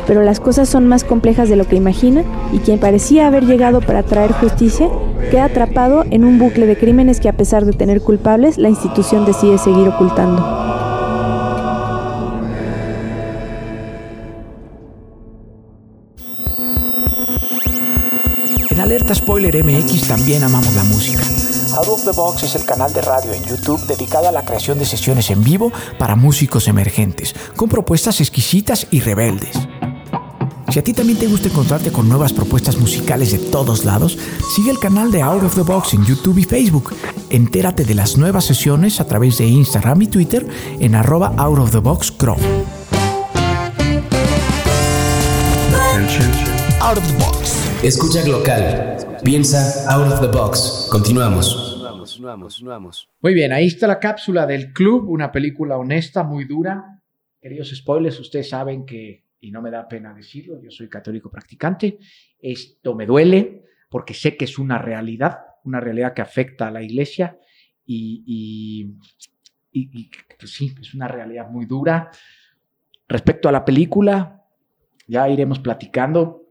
Pero 0.07 0.23
las 0.23 0.39
cosas 0.39 0.69
son 0.69 0.87
más 0.87 1.03
complejas 1.03 1.49
de 1.49 1.57
lo 1.57 1.67
que 1.67 1.75
imagina 1.75 2.23
y 2.53 2.59
quien 2.59 2.79
parecía 2.79 3.27
haber 3.27 3.45
llegado 3.45 3.81
para 3.81 4.03
traer 4.03 4.31
justicia 4.31 4.89
queda 5.29 5.45
atrapado 5.45 6.05
en 6.09 6.23
un 6.23 6.39
bucle 6.39 6.65
de 6.65 6.77
crímenes 6.77 7.19
que 7.19 7.29
a 7.29 7.33
pesar 7.33 7.65
de 7.65 7.73
tener 7.73 8.01
culpables, 8.01 8.57
la 8.57 8.69
institución 8.69 9.25
decide 9.25 9.57
seguir 9.57 9.87
ocultando. 9.89 10.65
En 18.69 18.79
Alerta 18.79 19.13
Spoiler 19.13 19.63
MX 19.63 20.07
también 20.07 20.43
amamos 20.43 20.73
la 20.75 20.83
música. 20.83 21.23
Out 21.77 21.87
of 21.89 22.05
the 22.05 22.11
Box 22.11 22.43
es 22.43 22.55
el 22.55 22.65
canal 22.65 22.93
de 22.93 23.01
radio 23.01 23.33
en 23.33 23.43
YouTube 23.43 23.85
dedicado 23.85 24.27
a 24.27 24.31
la 24.31 24.43
creación 24.43 24.79
de 24.79 24.85
sesiones 24.85 25.29
en 25.29 25.43
vivo 25.43 25.71
para 25.99 26.15
músicos 26.15 26.67
emergentes, 26.67 27.35
con 27.55 27.69
propuestas 27.69 28.21
exquisitas 28.21 28.87
y 28.89 29.01
rebeldes. 29.01 29.57
Si 30.77 30.79
a 30.79 30.83
ti 30.83 30.93
también 30.93 31.17
te 31.17 31.25
gusta 31.25 31.47
encontrarte 31.47 31.91
con 31.91 32.07
nuevas 32.07 32.33
propuestas 32.33 32.77
musicales 32.77 33.31
de 33.31 33.39
todos 33.39 33.83
lados, 33.83 34.15
sigue 34.55 34.69
el 34.69 34.77
canal 34.77 35.11
de 35.11 35.23
Out 35.23 35.41
of 35.41 35.55
the 35.55 35.63
Box 35.63 35.95
en 35.95 36.05
YouTube 36.05 36.37
y 36.37 36.43
Facebook. 36.43 36.93
Entérate 37.31 37.83
de 37.83 37.95
las 37.95 38.15
nuevas 38.15 38.45
sesiones 38.45 39.01
a 39.01 39.07
través 39.07 39.39
de 39.39 39.47
Instagram 39.47 40.03
y 40.03 40.07
Twitter 40.07 40.45
en 40.79 40.93
arroba 40.93 41.33
Out 41.35 41.57
of 41.57 41.71
the 41.71 41.79
Box 41.79 42.13
Chrome. 42.15 42.43
Out 46.79 46.97
of 46.99 47.07
the 47.07 47.25
box. 47.25 47.83
Escucha 47.83 48.23
local. 48.27 48.97
Piensa 49.23 49.91
out 49.91 50.13
of 50.13 50.21
the 50.21 50.27
box. 50.27 50.89
Continuamos. 50.91 51.81
Muy 53.19 53.33
bien, 53.33 53.51
ahí 53.51 53.65
está 53.65 53.87
la 53.87 53.97
cápsula 53.97 54.45
del 54.45 54.73
club, 54.73 55.09
una 55.09 55.31
película 55.31 55.75
honesta, 55.75 56.21
muy 56.21 56.45
dura. 56.45 57.01
Queridos 57.41 57.75
spoilers, 57.75 58.19
ustedes 58.19 58.49
saben 58.49 58.85
que, 58.85 59.26
y 59.39 59.51
no 59.51 59.61
me 59.61 59.71
da 59.71 59.87
pena 59.87 60.13
decirlo, 60.13 60.61
yo 60.61 60.71
soy 60.71 60.89
católico 60.89 61.29
practicante, 61.29 61.99
esto 62.39 62.95
me 62.95 63.05
duele 63.05 63.63
porque 63.89 64.13
sé 64.13 64.35
que 64.35 64.45
es 64.45 64.57
una 64.59 64.77
realidad, 64.77 65.39
una 65.63 65.79
realidad 65.79 66.13
que 66.13 66.21
afecta 66.21 66.67
a 66.67 66.71
la 66.71 66.81
iglesia 66.81 67.39
y, 67.85 68.23
y- 68.25 68.97
y- 69.71 69.99
y, 70.01 70.09
pues 70.39 70.51
sí, 70.51 70.73
es 70.81 70.93
una 70.93 71.07
realidad 71.07 71.49
muy 71.49 71.65
dura. 71.65 72.09
Respecto 73.07 73.47
a 73.47 73.51
la 73.51 73.63
película, 73.63 74.43
ya 75.07 75.29
iremos 75.29 75.59
platicando, 75.59 76.43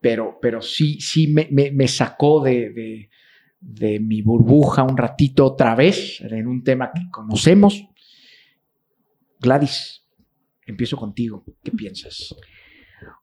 pero, 0.00 0.38
pero 0.40 0.60
sí, 0.60 1.00
sí 1.00 1.28
me, 1.28 1.48
me- 1.50 1.70
me 1.70 1.88
sacó 1.88 2.42
de, 2.42 2.70
de- 2.70 3.10
de 3.60 4.00
mi 4.00 4.22
burbuja 4.22 4.82
un 4.82 4.96
ratito 4.96 5.44
otra 5.44 5.74
vez 5.74 6.20
en 6.22 6.46
un 6.46 6.64
tema 6.64 6.92
que 6.92 7.02
conocemos. 7.10 7.86
Gladys, 9.38 9.99
empiezo 10.70 10.96
contigo. 10.96 11.44
¿Qué 11.62 11.70
piensas? 11.70 12.34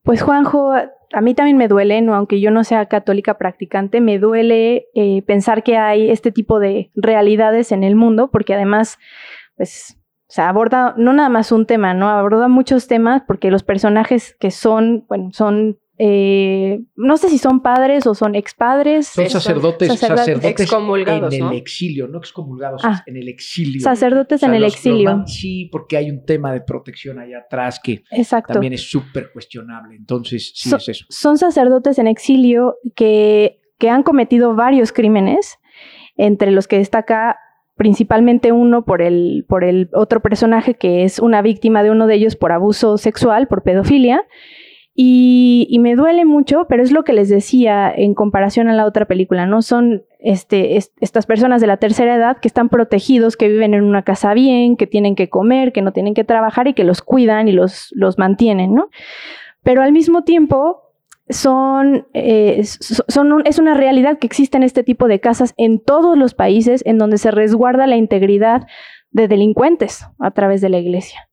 Pues 0.03 0.21
Juanjo, 0.21 0.73
a 0.73 1.21
mí 1.21 1.33
también 1.33 1.57
me 1.57 1.67
duele, 1.67 2.01
¿no? 2.01 2.15
aunque 2.15 2.39
yo 2.39 2.51
no 2.51 2.63
sea 2.63 2.87
católica 2.87 3.37
practicante, 3.37 4.01
me 4.01 4.19
duele 4.19 4.87
eh, 4.95 5.21
pensar 5.23 5.63
que 5.63 5.77
hay 5.77 6.09
este 6.09 6.31
tipo 6.31 6.59
de 6.59 6.91
realidades 6.95 7.71
en 7.71 7.83
el 7.83 7.95
mundo, 7.95 8.29
porque 8.31 8.53
además, 8.53 8.97
pues, 9.55 9.97
aborda 10.37 10.93
no 10.97 11.13
nada 11.13 11.29
más 11.29 11.51
un 11.51 11.65
tema, 11.65 11.93
¿no? 11.93 12.09
Aborda 12.09 12.47
muchos 12.47 12.87
temas 12.87 13.23
porque 13.25 13.49
los 13.49 13.63
personajes 13.63 14.35
que 14.39 14.51
son, 14.51 15.05
bueno, 15.07 15.29
son, 15.31 15.79
eh, 15.99 16.81
no 16.95 17.17
sé 17.17 17.29
si 17.29 17.37
son 17.37 17.61
padres 17.61 18.05
o 18.05 18.13
son 18.15 18.35
expadres. 18.35 19.07
Son 19.07 19.25
eh, 19.25 19.29
sacerdotes, 19.29 19.87
sacerdotes. 19.89 20.19
sacerdotes 20.25 20.61
Excomulgados, 20.61 21.33
en 21.33 21.39
¿no? 21.39 21.51
el 21.51 21.57
exilio, 21.57 22.07
no 22.07 22.19
excomulgados, 22.19 22.81
Ah. 22.85 23.03
en 23.07 23.17
el 23.17 23.27
exilio. 23.27 23.81
Sacerdotes 23.81 24.37
O 24.37 24.39
sea, 24.39 24.49
en 24.49 24.55
el 24.55 24.61
los- 24.61 24.73
los 24.73 24.75
exilio. 24.75 25.09
man- 25.09 25.27
sí, 25.27 25.69
porque 25.71 25.97
hay 25.97 26.09
un 26.11 26.23
tema 26.25 26.53
de 26.53 26.61
protección 26.61 27.19
allá 27.19 27.39
atrás 27.39 27.79
que 27.83 28.03
Exacto. 28.11 28.53
también 28.53 28.73
es 28.73 28.89
súper 28.89 29.31
cuestionable. 29.31 29.95
Entonces, 29.95 30.51
sí 30.55 30.69
So- 30.69 30.77
es 30.77 30.89
eso. 30.89 31.05
son 31.09 31.37
sacerdotes 31.37 31.97
en 31.99 32.07
exilio 32.07 32.75
que, 32.95 33.59
que 33.79 33.89
han 33.89 34.03
cometido 34.03 34.55
varios 34.55 34.91
crímenes, 34.91 35.57
entre 36.15 36.51
los 36.51 36.67
que 36.67 36.77
destaca 36.77 37.37
principalmente 37.75 38.51
uno 38.51 38.85
por 38.85 39.03
el, 39.03 39.45
por 39.47 39.63
el 39.63 39.89
otro 39.93 40.19
personaje 40.19 40.73
que 40.73 41.03
es 41.03 41.19
una 41.19 41.43
víctima 41.43 41.83
de 41.83 41.91
uno 41.91 42.07
de 42.07 42.15
ellos 42.15 42.35
por 42.35 42.51
abuso 42.51 42.97
sexual, 42.97 43.47
por 43.47 43.61
pedofilia. 43.61 44.23
Y, 44.99 45.77
me 45.79 45.95
duele 45.95 46.25
mucho, 46.25 46.65
pero 46.67 46.81
es 46.81 46.91
lo 46.91 47.03
que 47.03 47.13
les 47.13 47.29
decía 47.29 47.93
en 47.95 48.15
comparación 48.15 48.67
a 48.67 48.73
la 48.73 48.85
otra 48.87 49.05
película, 49.05 49.45
¿no? 49.45 49.61
Son 49.61 50.03
este, 50.19 50.75
est- 50.75 50.97
estas 50.99 51.27
personas 51.27 51.61
de 51.61 51.67
la 51.67 51.77
tercera 51.77 52.15
edad 52.15 52.37
que 52.41 52.47
están 52.47 52.67
protegidos, 52.69 53.37
que 53.37 53.47
viven 53.47 53.75
en 53.75 53.83
una 53.83 54.01
casa 54.01 54.33
bien, 54.33 54.75
que 54.75 54.87
tienen 54.87 55.13
que 55.15 55.29
comer, 55.29 55.71
que 55.71 55.83
no 55.83 55.93
tienen 55.93 56.15
que 56.15 56.23
trabajar 56.23 56.67
y 56.67 56.73
que 56.73 56.83
los 56.83 57.03
cuidan 57.03 57.47
y 57.47 57.51
los, 57.51 57.89
los 57.91 58.17
mantienen, 58.17 58.73
¿no? 58.73 58.89
Pero 59.61 59.83
al 59.83 59.91
mismo 59.91 60.23
tiempo 60.23 60.81
son, 61.29 62.07
eh, 62.15 62.63
un- 63.19 63.43
es 63.45 63.59
una 63.59 63.75
realidad 63.75 64.17
que 64.17 64.25
existen 64.25 64.63
este 64.63 64.81
tipo 64.81 65.07
de 65.07 65.19
casas 65.19 65.53
en 65.57 65.79
todos 65.79 66.17
los 66.17 66.33
países 66.33 66.81
en 66.87 66.97
donde 66.97 67.19
se 67.19 67.29
resguarda 67.29 67.85
la 67.85 67.97
integridad 67.97 68.65
de 69.11 69.27
delincuentes 69.27 70.07
a 70.17 70.31
través 70.31 70.59
de 70.61 70.69
la 70.69 70.79
iglesia. 70.79 71.29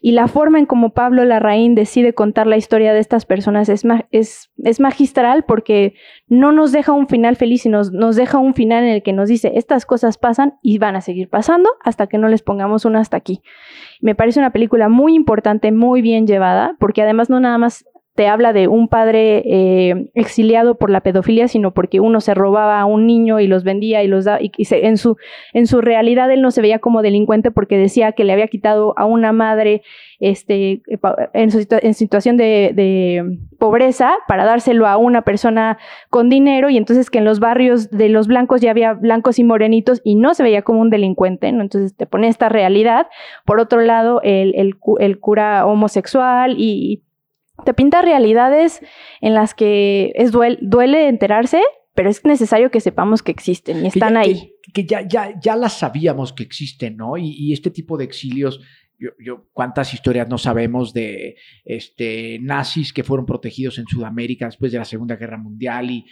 Y 0.00 0.12
la 0.12 0.28
forma 0.28 0.58
en 0.58 0.66
como 0.66 0.90
Pablo 0.90 1.24
Larraín 1.24 1.74
decide 1.74 2.12
contar 2.12 2.46
la 2.46 2.56
historia 2.56 2.92
de 2.92 3.00
estas 3.00 3.24
personas 3.24 3.68
es, 3.68 3.84
es, 4.10 4.50
es 4.62 4.80
magistral 4.80 5.44
porque 5.44 5.94
no 6.28 6.52
nos 6.52 6.72
deja 6.72 6.92
un 6.92 7.08
final 7.08 7.36
feliz, 7.36 7.62
sino 7.62 7.82
nos, 7.84 8.16
deja 8.16 8.38
un 8.38 8.54
final 8.54 8.84
en 8.84 8.90
el 8.90 9.02
que 9.02 9.12
nos 9.12 9.28
dice, 9.28 9.52
estas 9.56 9.86
cosas 9.86 10.18
pasan 10.18 10.58
y 10.62 10.78
van 10.78 10.96
a 10.96 11.00
seguir 11.00 11.28
pasando 11.28 11.70
hasta 11.82 12.06
que 12.06 12.18
no 12.18 12.28
les 12.28 12.42
pongamos 12.42 12.84
un 12.84 12.96
hasta 12.96 13.16
aquí. 13.16 13.42
Me 14.00 14.14
parece 14.14 14.40
una 14.40 14.52
película 14.52 14.88
muy 14.88 15.14
importante, 15.14 15.72
muy 15.72 16.02
bien 16.02 16.26
llevada, 16.26 16.76
porque 16.78 17.02
además 17.02 17.30
no 17.30 17.40
nada 17.40 17.58
más 17.58 17.84
te 18.16 18.28
habla 18.28 18.54
de 18.54 18.66
un 18.66 18.88
padre 18.88 19.42
eh, 19.44 20.10
exiliado 20.14 20.76
por 20.76 20.90
la 20.90 21.02
pedofilia, 21.02 21.48
sino 21.48 21.72
porque 21.72 22.00
uno 22.00 22.20
se 22.20 22.34
robaba 22.34 22.80
a 22.80 22.86
un 22.86 23.06
niño 23.06 23.40
y 23.40 23.46
los 23.46 23.62
vendía 23.62 24.02
y 24.02 24.08
los 24.08 24.24
daba, 24.24 24.38
y, 24.40 24.50
en, 24.56 24.96
su, 24.96 25.16
en 25.52 25.66
su 25.66 25.82
realidad 25.82 26.30
él 26.30 26.40
no 26.40 26.50
se 26.50 26.62
veía 26.62 26.78
como 26.78 27.02
delincuente 27.02 27.50
porque 27.50 27.76
decía 27.76 28.12
que 28.12 28.24
le 28.24 28.32
había 28.32 28.48
quitado 28.48 28.94
a 28.96 29.04
una 29.04 29.32
madre 29.32 29.82
este, 30.18 30.82
en, 31.34 31.50
en 31.70 31.94
situación 31.94 32.36
de, 32.38 33.38
pobreza 33.58 34.14
para 34.28 34.44
dárselo 34.44 34.86
a 34.86 34.96
una 34.96 35.22
persona 35.22 35.78
con 36.10 36.28
dinero 36.28 36.68
y 36.70 36.76
entonces 36.76 37.10
que 37.10 37.18
en 37.18 37.24
los 37.24 37.40
barrios 37.40 37.90
de 37.90 38.08
los 38.08 38.26
blancos 38.26 38.60
ya 38.60 38.70
había 38.70 38.94
blancos 38.94 39.38
y 39.38 39.44
morenitos 39.44 40.00
y 40.04 40.14
no 40.14 40.34
se 40.34 40.42
veía 40.42 40.62
como 40.62 40.80
un 40.80 40.90
delincuente, 40.90 41.52
¿no? 41.52 41.62
Entonces 41.62 41.96
te 41.96 42.06
pone 42.06 42.28
esta 42.28 42.48
realidad. 42.48 43.06
Por 43.44 43.60
otro 43.60 43.80
lado, 43.80 44.20
el, 44.22 44.54
el 44.98 45.18
cura 45.20 45.66
homosexual 45.66 46.54
y 46.58 47.02
te 47.66 47.74
pinta 47.74 48.00
realidades 48.00 48.80
en 49.20 49.34
las 49.34 49.54
que 49.54 50.12
es 50.14 50.32
duele, 50.32 51.08
enterarse, 51.08 51.60
pero 51.94 52.08
es 52.08 52.24
necesario 52.24 52.70
que 52.70 52.80
sepamos 52.80 53.22
que 53.22 53.32
existen 53.32 53.84
y 53.84 53.88
están 53.88 54.16
ahí. 54.16 54.54
Que, 54.72 54.86
ya, 54.86 55.06
ya, 55.06 55.38
ya 55.38 55.56
las 55.56 55.78
sabíamos 55.78 56.32
que 56.32 56.42
existen, 56.42 56.96
¿no? 56.96 57.18
Y, 57.18 57.52
este 57.52 57.70
tipo 57.70 57.98
de 57.98 58.04
exilios, 58.04 58.60
yo, 58.98 59.10
yo, 59.18 59.48
cuántas 59.52 59.92
historias 59.92 60.28
no 60.28 60.38
sabemos 60.38 60.94
de 60.94 61.36
este, 61.64 62.38
nazis 62.40 62.92
que 62.92 63.04
fueron 63.04 63.26
protegidos 63.26 63.78
en 63.78 63.86
Sudamérica 63.86 64.46
después 64.46 64.72
de 64.72 64.78
la 64.78 64.84
Segunda 64.84 65.16
Guerra 65.16 65.36
Mundial. 65.36 65.90
Y 65.90 66.04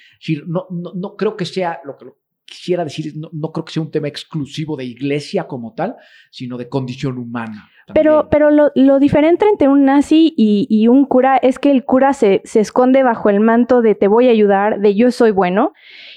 no, 0.46 0.66
no, 0.70 0.92
no 0.94 1.16
creo 1.16 1.36
que 1.36 1.46
sea 1.46 1.80
lo 1.84 1.96
que 1.96 2.06
quisiera 2.44 2.84
decir, 2.84 3.14
no, 3.16 3.30
no 3.32 3.52
creo 3.52 3.64
que 3.64 3.72
sea 3.72 3.82
un 3.82 3.90
tema 3.90 4.08
exclusivo 4.08 4.76
de 4.76 4.84
iglesia 4.84 5.46
como 5.46 5.74
tal, 5.74 5.96
sino 6.30 6.58
de 6.58 6.68
condición 6.68 7.18
humana. 7.18 7.70
Pero, 7.92 8.28
pero 8.30 8.50
lo, 8.50 8.70
lo, 8.74 8.98
diferente 8.98 9.46
entre 9.46 9.68
un 9.68 9.84
nazi 9.84 10.32
y, 10.36 10.66
y, 10.70 10.88
un 10.88 11.04
cura 11.04 11.36
es 11.36 11.58
que 11.58 11.70
el 11.70 11.84
cura 11.84 12.14
se, 12.14 12.40
se 12.44 12.60
esconde 12.60 13.02
bajo 13.02 13.28
el 13.28 13.40
manto 13.40 13.82
de 13.82 13.94
te 13.94 14.08
voy 14.08 14.28
a 14.28 14.30
ayudar, 14.30 14.80
de 14.80 14.94
yo 14.94 15.10
soy 15.10 15.32
bueno, 15.32 15.72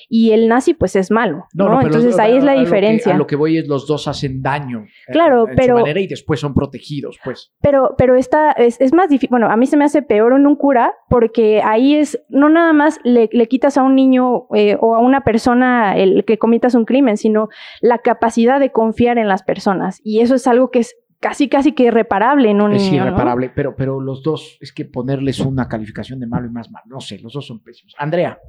y 0.10 0.32
el 0.32 0.48
nazi 0.48 0.74
pues 0.74 0.96
es 0.96 1.12
malo, 1.12 1.48
¿no? 1.54 1.82
Entonces 1.82 2.18
ahí 2.20 2.38
es 2.38 2.44
la 2.44 2.54
diferencia. 2.54 3.12
Lo 3.12 3.14
que, 3.14 3.16
a 3.16 3.18
lo 3.18 3.28
que 3.28 3.36
voy 3.36 3.58
es 3.58 3.68
los 3.68 3.88
dos 3.88 4.08
hacen 4.08 4.42
daño. 4.42 4.86
Eh, 5.08 5.12
claro, 5.12 5.50
en 5.50 5.56
pero... 5.56 5.76
Su 5.76 5.82
manera 5.82 6.00
y 6.00 6.08
después 6.08 6.40
son 6.40 6.54
protegidos, 6.54 7.20
pues. 7.24 7.52
Pero, 7.62 7.96
pero 7.98 8.16
esta 8.16 8.52
es, 8.52 8.80
es 8.80 8.94
más 8.94 9.10
difícil, 9.10 9.30
bueno, 9.30 9.50
a 9.50 9.58
mí 9.58 9.66
se 9.66 9.76
me 9.76 9.84
hace 9.84 10.02
peor 10.02 10.34
en 10.34 10.48
un 10.48 10.56
cura 10.56 10.94
porque 11.10 11.62
ahí 11.62 11.96
es, 11.96 12.22
no 12.30 12.48
nada 12.50 12.72
más 12.72 13.00
le, 13.04 13.30
le 13.32 13.48
quitas 13.48 13.78
a 13.78 13.84
un 13.84 13.96
niño 13.96 14.48
eh, 14.56 14.78
o 14.80 14.96
a 14.96 15.00
una 15.00 15.24
persona 15.26 15.98
el 15.98 16.24
que 16.24 16.38
comitas 16.38 16.76
un 16.76 16.86
crimen, 16.86 17.18
sino 17.18 17.50
la 17.82 17.98
capacidad 18.00 18.60
de 18.60 18.72
confiar 18.72 19.18
en 19.18 19.28
las 19.28 19.44
personas. 19.44 20.00
Y 20.04 20.22
eso 20.22 20.36
es 20.36 20.48
algo 20.48 20.72
que 20.72 20.80
es 20.80 20.96
casi, 21.20 21.50
casi 21.50 21.74
que 21.74 21.84
irreparable 21.84 22.50
en 22.50 22.62
un 22.62 22.74
es 22.74 22.84
niño. 22.84 23.04
Es 23.04 23.08
irreparable, 23.08 23.52
pero, 23.54 23.76
pero 23.76 24.00
los 24.00 24.24
dos, 24.24 24.58
es 24.62 24.72
que 24.72 24.86
ponerles 24.86 25.40
una 25.40 25.68
calificación 25.68 26.20
de 26.20 26.28
malo 26.28 26.48
y 26.48 26.52
más 26.52 26.72
malo, 26.72 26.86
no 26.88 27.00
sé, 27.00 27.20
los 27.20 27.34
dos 27.34 27.46
son 27.48 27.60
pésimos. 27.60 27.96
Andrea. 27.98 28.40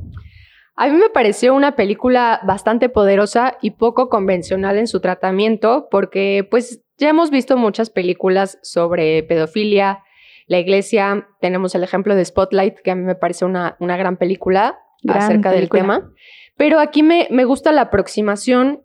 A 0.76 0.86
mí 0.88 0.96
me 0.96 1.10
pareció 1.10 1.54
una 1.54 1.74
película 1.74 2.40
bastante 2.44 2.88
poderosa 2.88 3.58
y 3.60 3.72
poco 3.72 4.08
convencional 4.08 4.78
en 4.78 4.86
su 4.86 5.00
tratamiento, 5.00 5.88
porque 5.90 6.46
pues 6.48 6.84
ya 6.98 7.08
hemos 7.08 7.30
visto 7.30 7.56
muchas 7.56 7.90
películas 7.90 8.60
sobre 8.62 9.24
pedofilia, 9.24 10.04
la 10.46 10.58
iglesia, 10.58 11.26
tenemos 11.40 11.74
el 11.74 11.82
ejemplo 11.82 12.14
de 12.14 12.24
Spotlight, 12.24 12.78
que 12.78 12.90
a 12.92 12.94
mí 12.94 13.02
me 13.02 13.14
parece 13.14 13.44
una, 13.44 13.76
una 13.80 13.96
gran 13.96 14.16
película 14.16 14.78
acerca 15.06 15.52
del 15.52 15.68
tema, 15.68 16.10
pero 16.56 16.80
aquí 16.80 17.02
me, 17.02 17.28
me 17.30 17.44
gusta 17.44 17.70
la 17.70 17.82
aproximación 17.82 18.82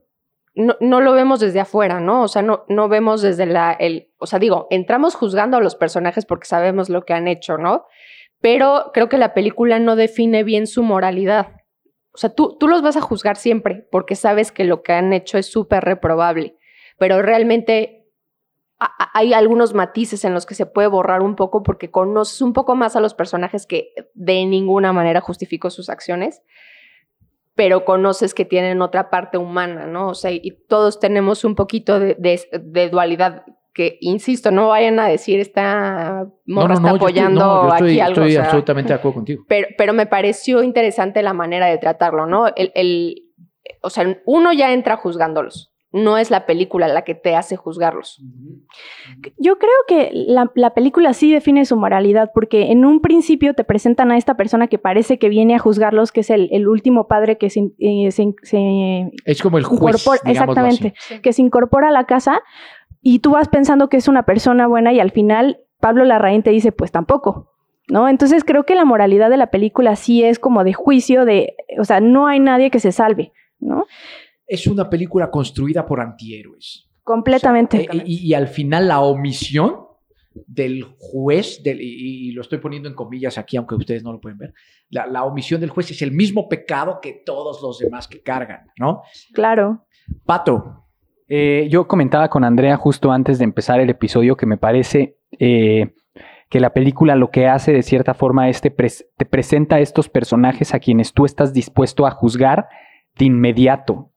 no, 0.55 0.75
no, 0.79 1.01
lo 1.01 1.13
vemos 1.13 1.39
desde 1.39 1.59
afuera, 1.59 1.99
¿no? 1.99 2.23
O 2.23 2.27
sea, 2.27 2.41
no, 2.41 2.65
no 2.67 2.87
vemos 2.87 3.21
desde 3.21 3.45
la, 3.45 3.73
el, 3.73 4.11
o 4.17 4.27
sea, 4.27 4.39
digo, 4.39 4.67
entramos 4.69 5.15
juzgando 5.15 5.57
a 5.57 5.61
los 5.61 5.75
personajes 5.75 6.25
porque 6.25 6.45
sabemos 6.45 6.89
lo 6.89 7.05
que 7.05 7.13
han 7.13 7.27
hecho, 7.27 7.57
¿no? 7.57 7.85
Pero 8.39 8.91
creo 8.93 9.09
que 9.09 9.17
la 9.17 9.33
película 9.33 9.79
no 9.79 9.95
define 9.95 10.43
bien 10.43 10.67
su 10.67 10.83
moralidad. 10.83 11.55
O 12.13 12.17
sea, 12.17 12.29
tú, 12.29 12.57
tú 12.59 12.67
los 12.67 12.81
vas 12.81 12.97
a 12.97 13.01
juzgar 13.01 13.37
siempre 13.37 13.87
porque 13.91 14.15
sabes 14.15 14.51
que 14.51 14.63
lo 14.63 14.83
que 14.83 14.93
han 14.93 15.13
hecho 15.13 15.37
es 15.37 15.51
súper 15.51 15.83
reprobable, 15.83 16.57
pero 16.97 17.21
realmente 17.21 18.03
hay 19.13 19.33
algunos 19.33 19.73
matices 19.73 20.25
en 20.25 20.33
los 20.33 20.45
que 20.45 20.55
se 20.55 20.65
puede 20.65 20.87
borrar 20.87 21.21
un 21.21 21.35
poco 21.35 21.63
porque 21.63 21.89
conoces 21.89 22.41
un 22.41 22.53
poco 22.53 22.75
más 22.75 22.95
a 22.95 22.99
los 22.99 23.13
personajes 23.13 23.65
que 23.65 23.93
de 24.13 24.45
ninguna 24.45 24.93
manera 24.93 25.21
justificó 25.21 25.69
sus 25.69 25.89
acciones 25.89 26.41
pero 27.55 27.85
conoces 27.85 28.33
que 28.33 28.45
tienen 28.45 28.81
otra 28.81 29.09
parte 29.09 29.37
humana, 29.37 29.85
¿no? 29.85 30.09
O 30.09 30.15
sea, 30.15 30.31
y 30.31 30.57
todos 30.67 30.99
tenemos 30.99 31.43
un 31.43 31.55
poquito 31.55 31.99
de, 31.99 32.89
dualidad 32.91 33.43
que, 33.73 33.97
insisto, 34.01 34.51
no 34.51 34.69
vayan 34.69 34.99
a 34.99 35.07
decir 35.07 35.39
esta 35.39 36.27
morra 36.45 36.75
está 36.75 36.91
apoyando 36.91 37.71
aquí 37.71 37.99
algo. 37.99 38.21
Estoy 38.21 38.35
absolutamente 38.37 38.89
de 38.89 38.99
acuerdo 38.99 39.15
contigo. 39.15 39.43
Pero, 39.47 39.67
pero 39.77 39.93
me 39.93 40.05
pareció 40.05 40.61
interesante 40.63 41.21
la 41.23 41.33
manera 41.33 41.67
de 41.67 41.77
tratarlo, 41.77 42.27
¿no? 42.27 42.47
El, 42.55 42.71
el, 42.75 43.15
o 43.81 43.89
sea, 43.89 44.21
uno 44.25 44.53
ya 44.53 44.73
entra 44.73 44.97
juzgándolos 44.97 45.72
no 45.93 46.17
es 46.17 46.31
la 46.31 46.47
película 46.47 46.87
la 46.87 47.03
que 47.03 47.13
te 47.13 47.35
hace 47.35 47.55
juzgarlos. 47.55 48.19
Yo 49.37 49.59
creo 49.59 49.71
que 49.87 50.09
la, 50.11 50.73
película 50.73 51.13
sí 51.13 51.31
define 51.31 51.65
su 51.65 51.77
moralidad, 51.77 52.31
porque 52.33 52.71
en 52.71 52.83
un 52.83 52.99
principio 52.99 53.53
te 53.53 53.63
presentan 53.63 54.11
a 54.11 54.17
esta 54.17 54.35
persona 54.35 54.67
que 54.67 54.79
parece 54.79 55.19
que 55.19 55.29
viene 55.29 55.53
a 55.53 55.59
juzgarlos, 55.59 56.11
que 56.11 56.21
es 56.21 56.31
el, 56.31 56.67
último 56.67 57.07
padre 57.07 57.37
que 57.37 57.51
se, 57.51 57.71
eh, 57.77 59.11
Es 59.25 59.41
como 59.43 59.59
el 59.59 59.63
juez, 59.63 60.03
Exactamente, 60.25 60.95
que 61.21 61.31
se 61.31 61.43
incorpora 61.43 61.89
a 61.89 61.91
la 61.91 62.05
casa 62.05 62.41
y 63.03 63.19
tú 63.19 63.31
vas 63.31 63.47
pensando 63.47 63.87
que 63.87 63.97
es 63.97 64.07
una 64.07 64.23
persona 64.23 64.65
buena 64.65 64.93
y 64.93 64.99
al 64.99 65.11
final 65.11 65.59
Pablo 65.79 66.05
Larraín 66.05 66.41
te 66.41 66.49
dice, 66.49 66.71
pues 66.71 66.91
tampoco. 66.91 67.51
¿No? 67.89 68.07
Entonces 68.07 68.45
creo 68.45 68.63
que 68.63 68.75
la 68.75 68.85
moralidad 68.85 69.29
de 69.29 69.35
la 69.35 69.47
película 69.47 69.97
sí 69.97 70.23
es 70.23 70.39
como 70.39 70.63
de 70.63 70.71
juicio 70.71 71.25
de, 71.25 71.57
o 71.77 71.83
sea, 71.83 71.99
no 71.99 72.27
hay 72.27 72.39
nadie 72.39 72.71
que 72.71 72.79
se 72.79 72.93
salve, 72.93 73.33
¿no? 73.59 73.87
Es 74.47 74.67
una 74.67 74.89
película 74.89 75.29
construida 75.31 75.85
por 75.85 76.01
antihéroes. 76.01 76.89
Completamente. 77.03 77.87
Y, 78.05 78.33
al 78.33 78.47
final 78.47 78.87
la 78.87 79.01
omisión 79.01 79.75
del 80.33 80.83
juez, 80.97 81.61
del, 81.63 81.79
y, 81.81 82.31
lo 82.31 82.41
estoy 82.41 82.59
poniendo 82.59 82.87
en 82.87 82.95
comillas 82.95 83.37
aquí, 83.37 83.57
aunque 83.57 83.75
ustedes 83.75 84.03
no 84.03 84.13
lo 84.13 84.21
pueden 84.21 84.37
ver, 84.37 84.53
la, 84.89 85.23
omisión 85.25 85.59
del 85.59 85.69
juez 85.69 85.91
es 85.91 86.01
el 86.01 86.11
mismo 86.11 86.47
pecado 86.47 86.99
que 87.01 87.21
todos 87.25 87.61
los 87.61 87.79
demás 87.79 88.07
que 88.07 88.21
cargan, 88.21 88.67
¿no? 88.79 89.01
Claro. 89.33 89.85
Pato. 90.25 90.85
Eh, 91.27 91.67
yo 91.69 91.87
comentaba 91.87 92.29
con 92.29 92.43
Andrea 92.43 92.77
justo 92.77 93.11
antes 93.11 93.37
de 93.37 93.45
empezar 93.45 93.79
el 93.79 93.89
episodio 93.89 94.35
que 94.37 94.45
me 94.45 94.57
parece 94.57 95.17
eh, 95.39 95.93
que 96.49 96.59
la 96.59 96.73
película 96.73 97.15
lo 97.15 97.31
que 97.31 97.47
hace 97.47 97.73
de 97.73 97.81
cierta 97.81 98.13
forma 98.13 98.49
es 98.49 98.61
te 98.61 98.71
presenta 98.71 99.77
a 99.77 99.79
estos 99.79 100.09
personajes 100.09 100.73
a 100.73 100.79
quienes 100.79 101.13
tú 101.13 101.25
estás 101.25 101.53
dispuesto 101.53 102.05
a 102.05 102.11
juzgar 102.11 102.67
de 103.17 103.25
inmediato 103.25 104.12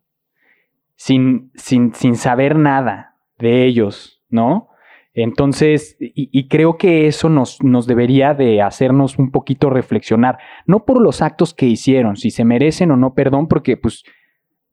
sin, 0.96 1.50
sin, 1.54 1.94
sin 1.94 2.16
saber 2.16 2.56
nada 2.56 3.16
de 3.38 3.64
ellos, 3.64 4.22
¿no? 4.28 4.68
Entonces, 5.14 5.96
y, 5.98 6.46
creo 6.48 6.76
que 6.76 7.06
eso 7.06 7.30
nos, 7.30 7.62
nos, 7.62 7.86
debería 7.86 8.34
de 8.34 8.60
hacernos 8.60 9.18
un 9.18 9.30
poquito 9.30 9.70
reflexionar, 9.70 10.38
no 10.66 10.84
por 10.84 11.00
los 11.00 11.22
actos 11.22 11.54
que 11.54 11.64
hicieron, 11.64 12.16
si 12.16 12.30
se 12.30 12.44
merecen 12.44 12.90
o 12.90 12.98
no 12.98 13.14
perdón, 13.14 13.48
porque 13.48 13.78
pues 13.78 14.04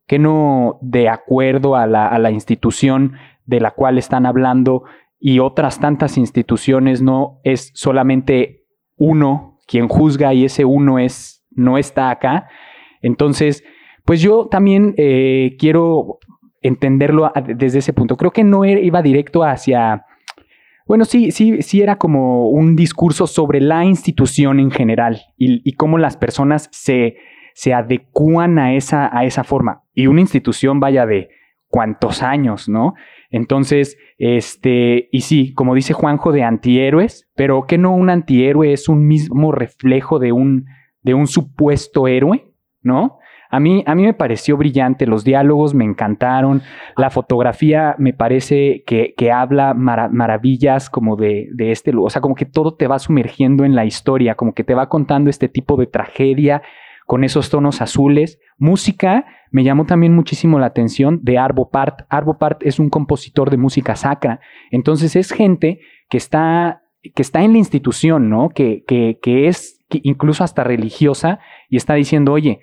que 0.06 0.18
no 0.18 0.78
de 0.82 1.08
acuerdo 1.08 1.76
a 1.76 1.86
la, 1.86 2.06
a 2.08 2.18
la 2.18 2.30
institución 2.30 3.14
de 3.46 3.60
la 3.60 3.70
cual 3.70 3.96
están 3.96 4.26
hablando 4.26 4.84
y 5.18 5.38
otras 5.38 5.80
tantas 5.80 6.18
instituciones 6.18 7.00
no 7.00 7.40
es 7.42 7.70
solamente 7.72 8.66
uno 8.96 9.60
quien 9.66 9.88
juzga 9.88 10.34
y 10.34 10.44
ese 10.44 10.66
uno 10.66 10.98
es, 10.98 11.42
no 11.52 11.78
está 11.78 12.10
acá. 12.10 12.48
Entonces, 13.00 13.64
pues 14.04 14.20
yo 14.20 14.48
también 14.50 14.94
eh, 14.96 15.56
quiero 15.58 16.18
entenderlo 16.60 17.30
desde 17.56 17.78
ese 17.78 17.92
punto. 17.92 18.16
Creo 18.16 18.32
que 18.32 18.44
no 18.44 18.64
iba 18.64 19.02
directo 19.02 19.44
hacia... 19.44 20.04
Bueno, 20.86 21.04
sí, 21.06 21.30
sí, 21.30 21.62
sí 21.62 21.80
era 21.80 21.96
como 21.96 22.48
un 22.48 22.76
discurso 22.76 23.26
sobre 23.26 23.60
la 23.60 23.84
institución 23.84 24.60
en 24.60 24.70
general 24.70 25.22
y, 25.38 25.72
cómo 25.76 25.96
las 25.96 26.18
personas 26.18 26.68
se, 26.72 27.16
se 27.54 27.72
adecúan 27.72 28.58
a 28.58 28.74
esa, 28.74 29.16
a 29.16 29.24
esa 29.24 29.44
forma. 29.44 29.82
Y 29.94 30.08
una 30.08 30.20
institución 30.20 30.80
vaya 30.80 31.06
de 31.06 31.30
cuántos 31.68 32.22
años, 32.22 32.68
¿no? 32.68 32.94
Entonces, 33.30 33.98
este, 34.18 35.08
y 35.10 35.22
sí, 35.22 35.54
como 35.54 35.74
dice 35.74 35.94
Juanjo, 35.94 36.32
de 36.32 36.42
antihéroes, 36.42 37.30
pero 37.34 37.66
que 37.66 37.78
no 37.78 37.94
un 37.94 38.10
antihéroe 38.10 38.72
es 38.72 38.88
un 38.88 39.06
mismo 39.06 39.52
reflejo 39.52 40.18
de 40.18 40.32
un, 40.32 40.66
de 41.02 41.14
un 41.14 41.26
supuesto 41.26 42.06
héroe, 42.06 42.52
¿no? 42.82 43.18
A 43.54 43.60
mí, 43.60 43.84
a 43.86 43.94
mí 43.94 44.02
me 44.02 44.14
pareció 44.14 44.56
brillante, 44.56 45.06
los 45.06 45.22
diálogos 45.22 45.74
me 45.74 45.84
encantaron, 45.84 46.62
la 46.96 47.08
fotografía 47.10 47.94
me 47.98 48.12
parece 48.12 48.82
que, 48.84 49.14
que 49.16 49.30
habla 49.30 49.74
maravillas 49.74 50.90
como 50.90 51.14
de, 51.14 51.50
de 51.52 51.70
este, 51.70 51.92
o 51.96 52.10
sea, 52.10 52.20
como 52.20 52.34
que 52.34 52.46
todo 52.46 52.74
te 52.74 52.88
va 52.88 52.98
sumergiendo 52.98 53.64
en 53.64 53.76
la 53.76 53.84
historia, 53.84 54.34
como 54.34 54.54
que 54.54 54.64
te 54.64 54.74
va 54.74 54.88
contando 54.88 55.30
este 55.30 55.48
tipo 55.48 55.76
de 55.76 55.86
tragedia 55.86 56.62
con 57.06 57.22
esos 57.22 57.48
tonos 57.48 57.80
azules. 57.80 58.40
Música, 58.58 59.24
me 59.52 59.62
llamó 59.62 59.86
también 59.86 60.16
muchísimo 60.16 60.58
la 60.58 60.66
atención 60.66 61.20
de 61.22 61.38
Arvo 61.38 61.70
Part. 61.70 62.06
Arvo 62.08 62.38
Part 62.38 62.66
es 62.66 62.80
un 62.80 62.90
compositor 62.90 63.50
de 63.50 63.56
música 63.56 63.94
sacra, 63.94 64.40
entonces 64.72 65.14
es 65.14 65.30
gente 65.30 65.78
que 66.10 66.16
está 66.16 66.80
que 67.14 67.22
está 67.22 67.42
en 67.42 67.52
la 67.52 67.58
institución, 67.58 68.30
¿no? 68.30 68.48
Que, 68.48 68.82
que, 68.84 69.18
que 69.22 69.46
es 69.46 69.78
incluso 69.90 70.42
hasta 70.42 70.64
religiosa 70.64 71.38
y 71.68 71.76
está 71.76 71.94
diciendo, 71.94 72.32
oye, 72.32 72.60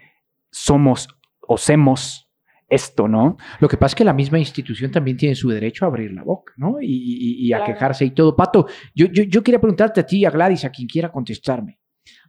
somos 0.51 1.07
o 1.39 1.57
semos 1.57 2.27
esto, 2.69 3.07
¿no? 3.07 3.35
Lo 3.59 3.67
que 3.67 3.75
pasa 3.77 3.91
es 3.91 3.95
que 3.95 4.03
la 4.05 4.13
misma 4.13 4.39
institución 4.39 4.91
también 4.91 5.17
tiene 5.17 5.35
su 5.35 5.49
derecho 5.49 5.83
a 5.83 5.89
abrir 5.89 6.11
la 6.13 6.23
boca, 6.23 6.53
¿no? 6.55 6.79
Y, 6.81 6.85
y- 6.87 7.45
y 7.47 7.53
a 7.53 7.57
Claro. 7.57 7.73
quejarse 7.73 8.05
y 8.05 8.11
todo. 8.11 8.35
Pato, 8.35 8.65
yo, 8.95 9.07
yo, 9.07 9.23
yo 9.23 9.43
quería 9.43 9.59
preguntarte 9.59 9.99
a 9.99 10.05
ti, 10.05 10.23
a 10.25 10.29
Gladys, 10.31 10.63
a 10.63 10.69
quien 10.69 10.87
quiera 10.87 11.11
contestarme. 11.11 11.79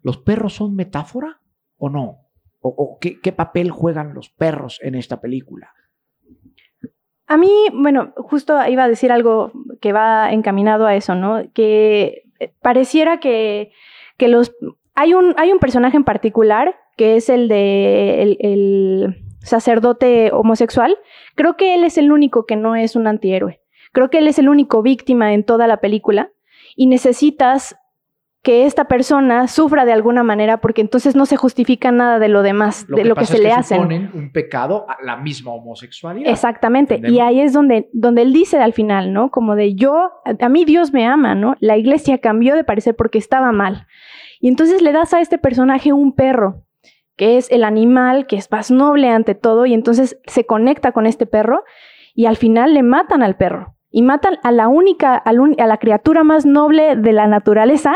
¿Los 0.03 0.19
perros 0.19 0.55
son 0.55 0.75
metáfora 0.75 1.41
o 1.77 1.89
no? 1.89 2.19
¿O, 2.61 2.69
o 2.71 2.99
qué, 3.01 3.21
qué 3.21 3.33
papel 3.33 3.71
juegan 3.71 4.15
los 4.15 4.31
perros 4.31 4.81
en 4.83 4.95
esta 4.97 5.21
película? 5.21 5.73
A 7.27 7.37
mí, 7.37 7.51
bueno, 7.73 8.13
justo 8.17 8.59
iba 8.69 8.85
a 8.85 8.89
decir 8.89 9.11
algo 9.13 9.53
que 9.81 9.93
va 9.93 10.33
encaminado 10.33 10.87
a 10.87 10.95
eso, 10.97 11.15
¿no? 11.15 11.51
Que 11.55 12.25
eh, 12.41 12.53
pareciera 12.61 13.21
que, 13.21 13.73
que 14.17 14.29
los... 14.29 14.53
Hay 14.95 15.15
un, 15.15 15.35
hay 15.39 15.53
un 15.53 15.59
personaje 15.59 15.97
en 15.97 16.05
particular 16.05 16.75
que 16.97 17.17
es 17.17 17.29
el 17.29 17.49
de 17.49 18.23
el, 18.23 18.37
el 18.41 19.17
sacerdote 19.41 20.31
homosexual. 20.33 20.97
Creo 21.35 21.57
que 21.57 21.75
él 21.75 21.85
es 21.85 21.99
el 21.99 22.13
único 22.13 22.47
que 22.47 22.57
no 22.57 22.77
es 22.77 22.97
un 22.97 23.07
antihéroe. 23.07 23.61
Creo 23.93 24.11
que 24.11 24.19
él 24.19 24.29
es 24.29 24.39
el 24.39 24.49
único 24.49 24.83
víctima 24.83 25.35
en 25.35 25.45
toda 25.45 25.67
la 25.67 25.81
película 25.81 26.31
y 26.77 26.87
necesitas 26.87 27.77
que 28.43 28.67
esta 28.67 28.87
persona 28.87 29.47
sufra 29.47 29.85
de 29.85 29.93
alguna 29.93 30.25
manera 30.25 30.61
porque 30.61 30.81
entonces 30.81 31.15
no 31.15 31.27
se 31.27 31.37
justifica 31.37 31.93
nada 31.93 32.19
de 32.19 32.29
lo 32.29 32.43
demás, 32.43 32.87
de 32.89 33.05
lo 33.05 33.15
que 33.15 33.25
se 33.25 33.37
es 33.37 33.43
le 33.43 33.53
hacen. 33.53 33.77
suponen 33.77 34.11
un 34.15 34.33
pecado 34.33 34.85
a 34.89 34.97
la 35.05 35.17
misma 35.17 35.53
homosexualidad. 35.53 36.29
Exactamente. 36.29 37.01
Y 37.05 37.21
ahí 37.21 37.41
es 37.41 37.53
donde, 37.53 37.89
donde 37.93 38.23
él 38.23 38.33
dice 38.33 38.59
al 38.59 38.73
final, 38.73 39.13
¿no? 39.13 39.31
Como 39.31 39.55
de 39.55 39.77
yo, 39.77 40.11
a, 40.25 40.45
a 40.45 40.49
mí 40.49 40.65
Dios 40.65 40.93
me 40.93 41.07
ama, 41.07 41.37
¿no? 41.37 41.55
La 41.61 41.77
iglesia 41.77 42.19
cambió 42.19 42.57
de 42.57 42.65
parecer 42.65 42.97
porque 42.97 43.19
estaba 43.19 43.53
mal. 43.53 43.87
Y 44.41 44.49
entonces 44.49 44.83
le 44.83 44.91
das 44.91 45.15
a 45.15 45.21
este 45.21 45.39
personaje 45.39 45.93
un 45.93 46.13
perro, 46.13 46.65
que 47.17 47.37
es 47.37 47.51
el 47.51 47.65
animal 47.65 48.27
que 48.27 48.37
es 48.37 48.51
más 48.51 48.71
noble 48.71 49.09
ante 49.09 49.35
todo, 49.35 49.67
y 49.67 49.75
entonces 49.75 50.19
se 50.27 50.47
conecta 50.47 50.93
con 50.93 51.07
este 51.07 51.27
perro 51.27 51.65
y 52.15 52.27
al 52.27 52.37
final 52.37 52.75
le 52.75 52.83
matan 52.83 53.23
al 53.23 53.37
perro. 53.37 53.77
Y 53.91 54.03
matan 54.03 54.39
a 54.43 54.53
la 54.53 54.69
única, 54.69 55.17
a 55.17 55.33
la 55.33 55.77
criatura 55.77 56.25
más 56.25 56.47
noble 56.47 56.97
de 56.97 57.13
la 57.13 57.27
naturaleza. 57.27 57.95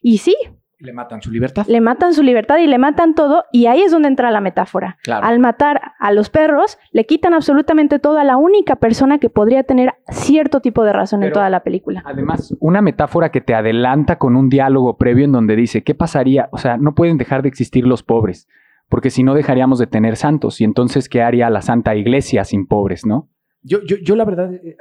Y 0.00 0.18
sí, 0.18 0.36
Le 0.84 0.92
matan 0.92 1.22
su 1.22 1.30
libertad. 1.30 1.66
le 1.66 1.80
matan 1.80 2.12
su 2.12 2.22
libertad 2.22 2.58
y 2.58 2.66
le 2.66 2.78
matan 2.78 3.14
todo, 3.14 3.44
y 3.52 3.66
ahí 3.66 3.80
es 3.80 3.90
donde 3.90 4.08
entra 4.08 4.30
la 4.30 4.40
metáfora. 4.40 4.98
Claro. 5.02 5.26
Al 5.26 5.40
matar 5.40 5.80
a 5.98 6.12
los 6.12 6.28
perros, 6.28 6.78
le 6.92 7.06
quitan 7.06 7.32
absolutamente 7.32 7.98
todo 7.98 8.18
a 8.18 8.24
la 8.24 8.36
única 8.36 8.76
persona 8.76 9.18
que 9.18 9.30
podría 9.30 9.62
tener 9.62 9.94
cierto 10.08 10.60
tipo 10.60 10.84
de 10.84 10.92
razón 10.92 11.22
en 11.22 11.32
toda 11.32 11.48
la 11.48 11.60
película. 11.60 12.02
Además, 12.04 12.54
una 12.60 12.82
metáfora 12.82 13.30
que 13.30 13.40
te 13.40 13.54
adelanta 13.54 14.16
con 14.18 14.36
un 14.36 14.50
diálogo 14.50 14.98
previo 14.98 15.24
en 15.24 15.32
donde 15.32 15.56
dice, 15.56 15.82
¿qué 15.82 15.94
pasaría? 15.94 16.48
O 16.52 16.58
sea, 16.58 16.76
no 16.76 16.94
pueden 16.94 17.16
dejar 17.16 17.42
de 17.42 17.48
existir 17.48 17.86
los 17.86 18.02
pobres, 18.02 18.46
porque 18.88 19.10
si 19.10 19.22
no 19.22 19.34
dejaríamos 19.34 19.78
de 19.78 19.86
tener 19.86 20.16
santos, 20.16 20.60
y 20.60 20.64
entonces, 20.64 21.08
¿qué 21.08 21.22
haría 21.22 21.48
la 21.50 21.62
Santa 21.62 21.94
Iglesia 21.94 22.44
sin 22.44 22.66
pobres, 22.66 23.06
no? 23.06 23.30
Yo, 23.62 23.82
yo, 23.82 23.96
yo 23.96 24.14
la 24.14 24.26
verdad, 24.26 24.52
eh, 24.52 24.60
eh, 24.62 24.76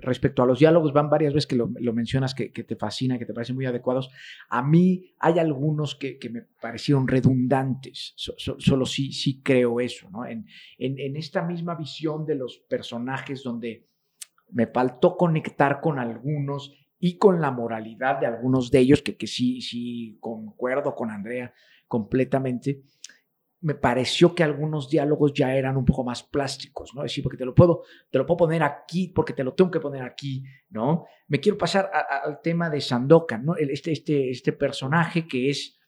respecto 0.00 0.42
a 0.42 0.46
los 0.46 0.58
diálogos, 0.58 0.92
van 0.92 1.10
varias 1.10 1.34
veces 1.34 1.46
que 1.46 1.56
lo, 1.56 1.68
mencionas, 1.92 2.34
que, 2.34 2.48
te 2.50 2.76
fascinan, 2.76 3.18
que 3.18 3.26
te 3.26 3.34
parecen 3.34 3.56
muy 3.56 3.66
adecuados. 3.66 4.10
A 4.48 4.62
mí 4.62 5.14
hay 5.18 5.38
algunos 5.38 5.94
que, 5.94 6.18
me 6.30 6.42
parecieron 6.60 7.06
redundantes, 7.08 8.14
So- 8.16 8.34
so- 8.38 8.56
solo 8.58 8.86
sí, 8.86 9.12
sí 9.12 9.42
creo 9.42 9.80
eso, 9.80 10.08
¿no? 10.10 10.24
En, 10.26 10.46
en, 10.78 10.98
en 10.98 11.16
esta 11.16 11.42
misma 11.42 11.74
visión 11.74 12.24
de 12.24 12.36
los 12.36 12.58
personajes 12.68 13.42
donde 13.42 13.86
me 14.50 14.66
faltó 14.66 15.16
conectar 15.16 15.80
con 15.80 15.98
algunos 15.98 16.72
y 16.98 17.18
con 17.18 17.40
la 17.40 17.50
moralidad 17.50 18.20
de 18.20 18.26
algunos 18.26 18.70
de 18.70 18.78
ellos, 18.78 19.02
que, 19.02 19.16
que 19.16 19.26
sí, 19.26 19.60
sí 19.60 20.18
concuerdo 20.20 20.94
con 20.94 21.10
Andrea 21.10 21.52
completamente 21.88 22.82
me 23.62 23.74
pareció 23.74 24.34
que 24.34 24.42
algunos 24.42 24.90
diálogos 24.90 25.32
ya 25.32 25.54
eran 25.56 25.76
un 25.76 25.84
poco 25.84 26.04
más 26.04 26.22
plásticos, 26.22 26.94
¿no? 26.94 27.04
Es 27.04 27.12
decir, 27.12 27.22
porque 27.24 27.38
te 27.38 27.44
lo 27.44 27.54
puedo, 27.54 27.82
te 28.10 28.18
lo 28.18 28.26
puedo 28.26 28.38
poner 28.38 28.62
aquí, 28.62 29.08
porque 29.08 29.32
te 29.32 29.44
lo 29.44 29.54
tengo 29.54 29.70
que 29.70 29.80
poner 29.80 30.02
aquí, 30.02 30.42
¿no? 30.70 31.04
Me 31.28 31.40
quiero 31.40 31.56
pasar 31.56 31.90
a- 31.94 31.98
a- 32.00 32.18
al 32.28 32.40
tema 32.42 32.68
de 32.68 32.80
Sandokan, 32.80 33.44
¿no? 33.44 33.56
Este, 33.56 33.92
este, 33.92 34.30
este 34.30 34.52
personaje 34.52 35.26
que 35.28 35.48
es 35.50 35.78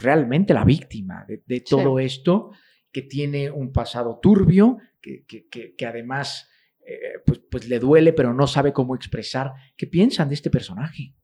realmente 0.00 0.54
la 0.54 0.64
víctima 0.64 1.24
de, 1.26 1.42
de 1.44 1.60
todo 1.60 1.98
esto, 1.98 2.50
que 2.92 3.02
tiene 3.02 3.50
un 3.50 3.72
pasado 3.72 4.18
turbio, 4.20 4.78
que, 5.00 5.24
que- 5.26 5.48
que- 5.48 5.74
que 5.74 5.86
además 5.86 6.48
eh, 6.86 6.98
pues, 7.24 7.40
pues 7.50 7.68
le 7.68 7.78
duele, 7.78 8.12
pero 8.12 8.34
no 8.34 8.46
sabe 8.48 8.72
cómo 8.72 8.94
expresar. 8.96 9.52
¿Qué 9.76 9.86
piensan 9.86 10.28
de 10.28 10.34
este 10.34 10.50
personaje? 10.50 11.14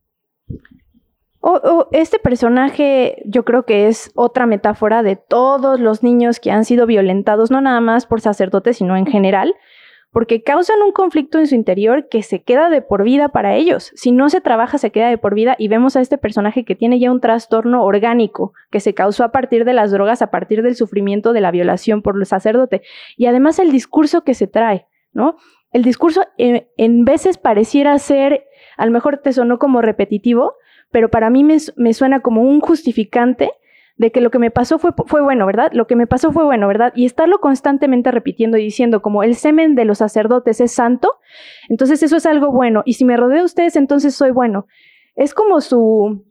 Este 1.92 2.18
personaje 2.18 3.22
yo 3.24 3.44
creo 3.44 3.64
que 3.64 3.88
es 3.88 4.10
otra 4.14 4.46
metáfora 4.46 5.02
de 5.02 5.16
todos 5.16 5.80
los 5.80 6.02
niños 6.02 6.40
que 6.40 6.50
han 6.50 6.64
sido 6.64 6.86
violentados, 6.86 7.50
no 7.50 7.60
nada 7.60 7.80
más 7.80 8.06
por 8.06 8.20
sacerdotes, 8.20 8.78
sino 8.78 8.96
en 8.96 9.06
general, 9.06 9.54
porque 10.10 10.42
causan 10.42 10.82
un 10.82 10.92
conflicto 10.92 11.38
en 11.38 11.46
su 11.46 11.54
interior 11.54 12.08
que 12.08 12.22
se 12.22 12.42
queda 12.42 12.70
de 12.70 12.82
por 12.82 13.02
vida 13.02 13.28
para 13.28 13.54
ellos. 13.54 13.92
Si 13.94 14.10
no 14.10 14.30
se 14.30 14.40
trabaja, 14.40 14.78
se 14.78 14.90
queda 14.90 15.08
de 15.08 15.18
por 15.18 15.34
vida 15.34 15.54
y 15.58 15.68
vemos 15.68 15.96
a 15.96 16.00
este 16.00 16.18
personaje 16.18 16.64
que 16.64 16.74
tiene 16.74 16.98
ya 16.98 17.10
un 17.10 17.20
trastorno 17.20 17.84
orgánico 17.84 18.52
que 18.70 18.80
se 18.80 18.94
causó 18.94 19.24
a 19.24 19.32
partir 19.32 19.64
de 19.64 19.74
las 19.74 19.90
drogas, 19.90 20.22
a 20.22 20.30
partir 20.30 20.62
del 20.62 20.76
sufrimiento 20.76 21.32
de 21.32 21.40
la 21.40 21.50
violación 21.50 22.02
por 22.02 22.16
el 22.16 22.26
sacerdote. 22.26 22.82
Y 23.16 23.26
además 23.26 23.58
el 23.58 23.70
discurso 23.70 24.24
que 24.24 24.34
se 24.34 24.46
trae, 24.46 24.86
¿no? 25.12 25.36
El 25.72 25.82
discurso 25.82 26.24
eh, 26.38 26.68
en 26.78 27.04
veces 27.04 27.36
pareciera 27.36 27.98
ser, 27.98 28.46
a 28.78 28.86
lo 28.86 28.92
mejor 28.92 29.18
te 29.18 29.34
sonó 29.34 29.58
como 29.58 29.82
repetitivo, 29.82 30.54
pero 30.90 31.08
para 31.10 31.30
mí 31.30 31.44
me, 31.44 31.58
su- 31.60 31.72
me 31.76 31.92
suena 31.94 32.20
como 32.20 32.42
un 32.42 32.60
justificante 32.60 33.50
de 33.96 34.12
que 34.12 34.20
lo 34.20 34.30
que 34.30 34.38
me 34.38 34.52
pasó 34.52 34.78
fue, 34.78 34.92
bueno, 35.22 35.44
¿verdad? 35.44 35.70
Lo 35.72 35.88
que 35.88 35.96
me 35.96 36.06
pasó 36.06 36.30
fue 36.30 36.44
bueno, 36.44 36.68
¿verdad? 36.68 36.92
Y 36.94 37.04
estarlo 37.04 37.40
constantemente 37.40 38.12
repitiendo 38.12 38.56
y 38.56 38.62
diciendo 38.62 39.02
como 39.02 39.24
el 39.24 39.34
semen 39.34 39.74
de 39.74 39.84
los 39.84 39.98
sacerdotes 39.98 40.60
es 40.60 40.70
santo, 40.70 41.14
entonces 41.68 42.02
eso 42.04 42.16
es 42.16 42.24
algo 42.24 42.52
bueno. 42.52 42.82
Y 42.86 42.92
si 42.92 43.04
me 43.04 43.16
rodeo 43.16 43.38
de 43.38 43.44
ustedes, 43.44 43.74
entonces 43.74 44.14
soy 44.14 44.30
bueno. 44.30 44.66
Es 45.16 45.34
como 45.34 45.60
su, 45.60 46.24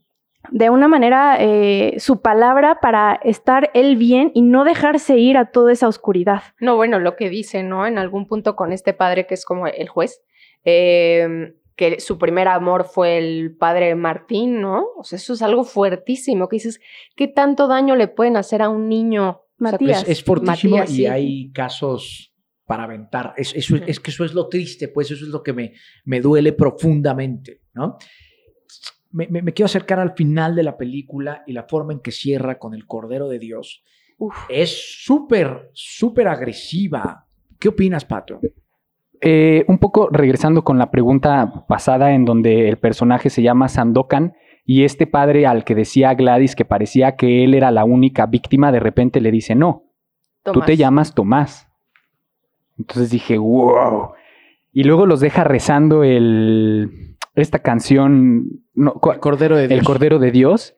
de 0.49 0.69
una 0.69 0.87
manera, 0.87 1.35
eh, 1.41 1.95
su 1.99 2.21
palabra 2.21 2.79
para 2.79 3.19
estar 3.21 3.69
él 3.73 3.97
bien 3.97 4.31
y 4.33 4.43
no 4.43 4.63
dejarse 4.63 5.17
ir 5.17 5.37
a 5.37 5.51
toda 5.51 5.73
esa 5.73 5.89
oscuridad. 5.89 6.43
No, 6.61 6.77
bueno, 6.77 6.99
lo 6.99 7.17
que 7.17 7.29
dice, 7.29 7.63
¿no? 7.63 7.85
En 7.85 7.97
algún 7.97 8.27
punto 8.27 8.55
con 8.55 8.71
este 8.71 8.93
padre 8.93 9.27
que 9.27 9.33
es 9.33 9.43
como 9.43 9.67
el 9.67 9.89
juez, 9.89 10.21
eh, 10.63 11.53
que 11.77 12.01
su 12.01 12.17
primer 12.17 12.49
amor 12.49 12.83
fue 12.91 13.17
el 13.17 13.55
padre 13.55 13.95
Martín, 13.95 14.59
¿no? 14.59 14.87
O 14.97 15.03
sea, 15.05 15.15
eso 15.15 15.33
es 15.33 15.41
algo 15.41 15.63
fuertísimo, 15.63 16.49
que 16.49 16.57
dices, 16.57 16.81
¿qué 17.15 17.27
tanto 17.29 17.67
daño 17.67 17.95
le 17.95 18.09
pueden 18.09 18.35
hacer 18.35 18.61
a 18.61 18.67
un 18.67 18.89
niño? 18.89 19.29
O 19.29 19.33
sea, 19.59 19.71
Matías. 19.71 20.03
Es, 20.03 20.09
es 20.09 20.23
fortísimo 20.23 20.75
Matías, 20.77 20.91
y 20.91 20.95
sí. 20.97 21.05
hay 21.05 21.51
casos 21.51 22.33
para 22.65 22.83
aventar. 22.83 23.33
Es, 23.37 23.55
eso, 23.55 23.77
es 23.77 23.99
que 24.01 24.11
eso 24.11 24.25
es 24.25 24.33
lo 24.33 24.49
triste, 24.49 24.89
pues 24.89 25.09
eso 25.11 25.23
es 25.23 25.29
lo 25.31 25.41
que 25.41 25.53
me, 25.53 25.73
me 26.03 26.19
duele 26.19 26.51
profundamente, 26.51 27.61
¿no? 27.73 27.97
Me, 29.11 29.27
me- 29.27 29.41
me 29.41 29.53
quiero 29.53 29.67
acercar 29.67 29.99
al 29.99 30.13
final 30.15 30.55
de 30.55 30.63
la 30.63 30.75
película 30.77 31.43
y 31.47 31.53
la 31.53 31.63
forma 31.63 31.93
en 31.93 32.01
que 32.01 32.11
cierra 32.11 32.59
con 32.59 32.73
el 32.73 32.85
Cordero 32.85 33.29
de 33.29 33.39
Dios. 33.39 33.83
Es 34.49 35.03
súper, 35.05 35.69
súper 35.73 36.27
agresiva. 36.27 37.25
¿Qué 37.59 37.69
opinas, 37.69 38.03
Pato? 38.03 38.39
Eh, 39.21 39.65
un 39.67 39.79
poco 39.79 40.09
regresando 40.11 40.63
con 40.63 40.77
la 40.77 40.91
pregunta 40.91 41.65
pasada 41.67 42.13
en 42.13 42.25
donde 42.25 42.69
el 42.69 42.77
personaje 42.77 43.29
se 43.29 43.41
llama 43.41 43.67
Sandokan 43.67 44.33
y 44.63 44.83
este 44.83 45.07
padre 45.07 45.47
al 45.47 45.63
que 45.63 45.75
decía 45.75 46.13
Gladys 46.13 46.55
que 46.55 46.65
parecía 46.65 47.15
que 47.15 47.43
él 47.43 47.53
era 47.53 47.71
la 47.71 47.85
única 47.85 48.25
víctima, 48.25 48.71
de 48.71 48.79
repente 48.79 49.21
le 49.21 49.31
dice, 49.31 49.55
no, 49.55 49.85
tú 50.43 50.61
te 50.61 50.75
llamas 50.75 51.15
Tomás. 51.15 51.67
Entonces 52.77 53.09
dije, 53.09 53.37
wow. 53.37 54.11
Y 54.71 54.83
luego 54.83 55.05
los 55.05 55.19
deja 55.19 55.43
rezando 55.43 56.03
el, 56.03 57.15
esta 57.33 57.59
canción, 57.59 58.45
no, 58.75 58.99
El 59.11 59.19
Cordero 59.19 59.57
de 59.57 59.67
Dios. 59.67 59.79
el 59.79 59.85
Cordero 59.85 60.19
de 60.19 60.31
Dios. 60.31 60.75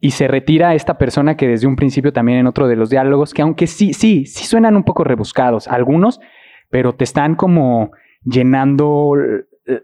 Y 0.00 0.12
se 0.12 0.26
retira 0.26 0.74
esta 0.74 0.98
persona 0.98 1.36
que 1.36 1.46
desde 1.46 1.66
un 1.66 1.76
principio 1.76 2.12
también 2.12 2.38
en 2.38 2.46
otro 2.46 2.66
de 2.66 2.76
los 2.76 2.90
diálogos, 2.90 3.34
que 3.34 3.42
aunque 3.42 3.66
sí, 3.66 3.92
sí, 3.92 4.26
sí 4.26 4.44
suenan 4.44 4.76
un 4.76 4.82
poco 4.82 5.04
rebuscados, 5.04 5.68
algunos, 5.68 6.20
pero 6.72 6.94
te 6.94 7.04
están 7.04 7.36
como 7.36 7.92
llenando 8.24 9.12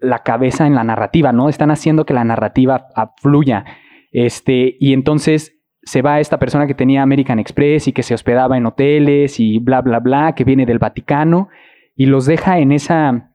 la 0.01 0.23
cabeza 0.23 0.67
en 0.67 0.75
la 0.75 0.85
narrativa, 0.85 1.33
¿no? 1.33 1.51
Están 1.51 1.71
haciendo 1.71 2.07
que 2.07 2.15
la 2.15 2.25
narrativa 2.25 2.87
fluya. 3.21 3.65
Este, 4.11 4.77
y 4.81 4.95
entonces 4.95 5.61
se 5.83 6.01
va 6.01 6.19
esta 6.19 6.39
persona 6.39 6.67
que 6.67 6.75
tenía 6.75 7.03
American 7.03 7.39
Express 7.39 7.89
y 7.89 7.93
que 7.93 8.03
se 8.03 8.15
hospedaba 8.15 8.57
en 8.57 8.65
hoteles 8.65 9.39
y 9.39 9.59
bla, 9.59 9.83
bla, 9.83 10.01
bla, 10.01 10.35
que 10.35 10.45
viene 10.45 10.65
del 10.65 10.79
Vaticano 10.79 11.49
y 11.95 12.07
los 12.07 12.25
deja 12.25 12.59
en 12.59 12.73
esa 12.73 13.35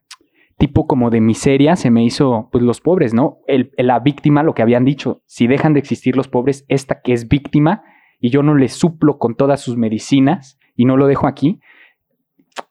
tipo 0.58 0.88
como 0.88 1.12
de 1.12 1.22
miseria, 1.22 1.76
se 1.76 1.92
me 1.92 2.04
hizo, 2.04 2.50
pues 2.52 2.64
los 2.64 2.82
pobres, 2.82 3.14
¿no? 3.14 3.38
La 3.78 4.00
víctima, 4.00 4.42
lo 4.42 4.54
que 4.54 4.62
habían 4.64 4.86
dicho, 4.86 5.22
si 5.26 5.46
dejan 5.46 5.74
de 5.74 5.80
existir 5.80 6.16
los 6.16 6.28
pobres, 6.28 6.66
esta 6.70 7.02
que 7.02 7.14
es 7.14 7.28
víctima 7.28 7.84
y 8.20 8.30
yo 8.30 8.42
no 8.42 8.56
le 8.56 8.70
suplo 8.70 9.20
con 9.20 9.36
todas 9.36 9.62
sus 9.62 9.78
medicinas 9.78 10.58
y 10.76 10.86
no 10.86 10.98
lo 10.98 11.06
dejo 11.06 11.28
aquí. 11.28 11.60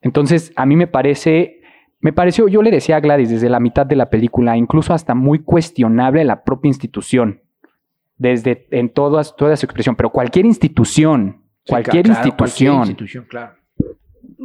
Entonces, 0.00 0.52
a 0.56 0.66
mí 0.66 0.76
me 0.76 0.86
parece 0.86 1.60
Me 2.00 2.12
pareció, 2.12 2.48
yo 2.48 2.62
le 2.62 2.70
decía 2.70 2.96
a 2.96 3.00
Gladys 3.00 3.30
desde 3.30 3.48
la 3.48 3.60
mitad 3.60 3.86
de 3.86 3.96
la 3.96 4.10
película, 4.10 4.56
incluso 4.56 4.92
hasta 4.92 5.14
muy 5.14 5.38
cuestionable 5.38 6.24
la 6.24 6.42
propia 6.42 6.68
institución, 6.68 7.42
desde 8.16 8.66
en 8.72 8.90
todas, 8.90 9.36
toda 9.36 9.56
su 9.56 9.66
expresión, 9.66 9.94
pero 9.94 10.10
cualquier 10.10 10.46
institución, 10.46 11.42
Sí, 11.64 11.70
cualquier 11.70 12.04
claro, 12.04 12.18
institución. 12.18 12.76
Cualquier 12.76 12.90
institución, 12.90 13.26
claro. 13.28 13.52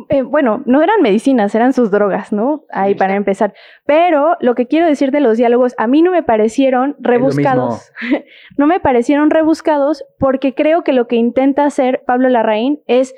Eh, 0.10 0.22
bueno, 0.22 0.62
no 0.66 0.84
eran 0.84 1.02
medicinas, 1.02 1.56
eran 1.56 1.74
sus 1.74 1.90
drogas, 1.90 2.32
¿no? 2.32 2.64
Ahí 2.70 2.94
para 2.94 3.16
empezar. 3.16 3.54
Pero 3.86 4.38
lo 4.40 4.54
que 4.54 4.68
quiero 4.68 4.86
decir 4.86 5.12
de 5.12 5.20
los 5.20 5.38
diálogos, 5.38 5.74
a 5.78 5.88
mí 5.88 6.04
no 6.04 6.12
me 6.12 6.22
parecieron 6.22 6.96
rebuscados. 7.00 7.92
no 8.58 8.68
me 8.68 8.80
parecieron 8.80 9.32
rebuscados 9.32 10.04
porque 10.20 10.54
creo 10.54 10.84
que 10.84 10.94
lo 10.94 11.08
que 11.08 11.16
intenta 11.16 11.66
hacer 11.66 12.04
Pablo 12.06 12.30
Larraín 12.30 12.82
es 12.86 13.16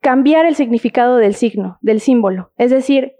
cambiar 0.00 0.46
el 0.46 0.54
significado 0.54 1.16
del 1.16 1.34
signo, 1.34 1.78
del 1.80 2.00
símbolo. 2.00 2.52
Es 2.56 2.70
decir, 2.70 3.14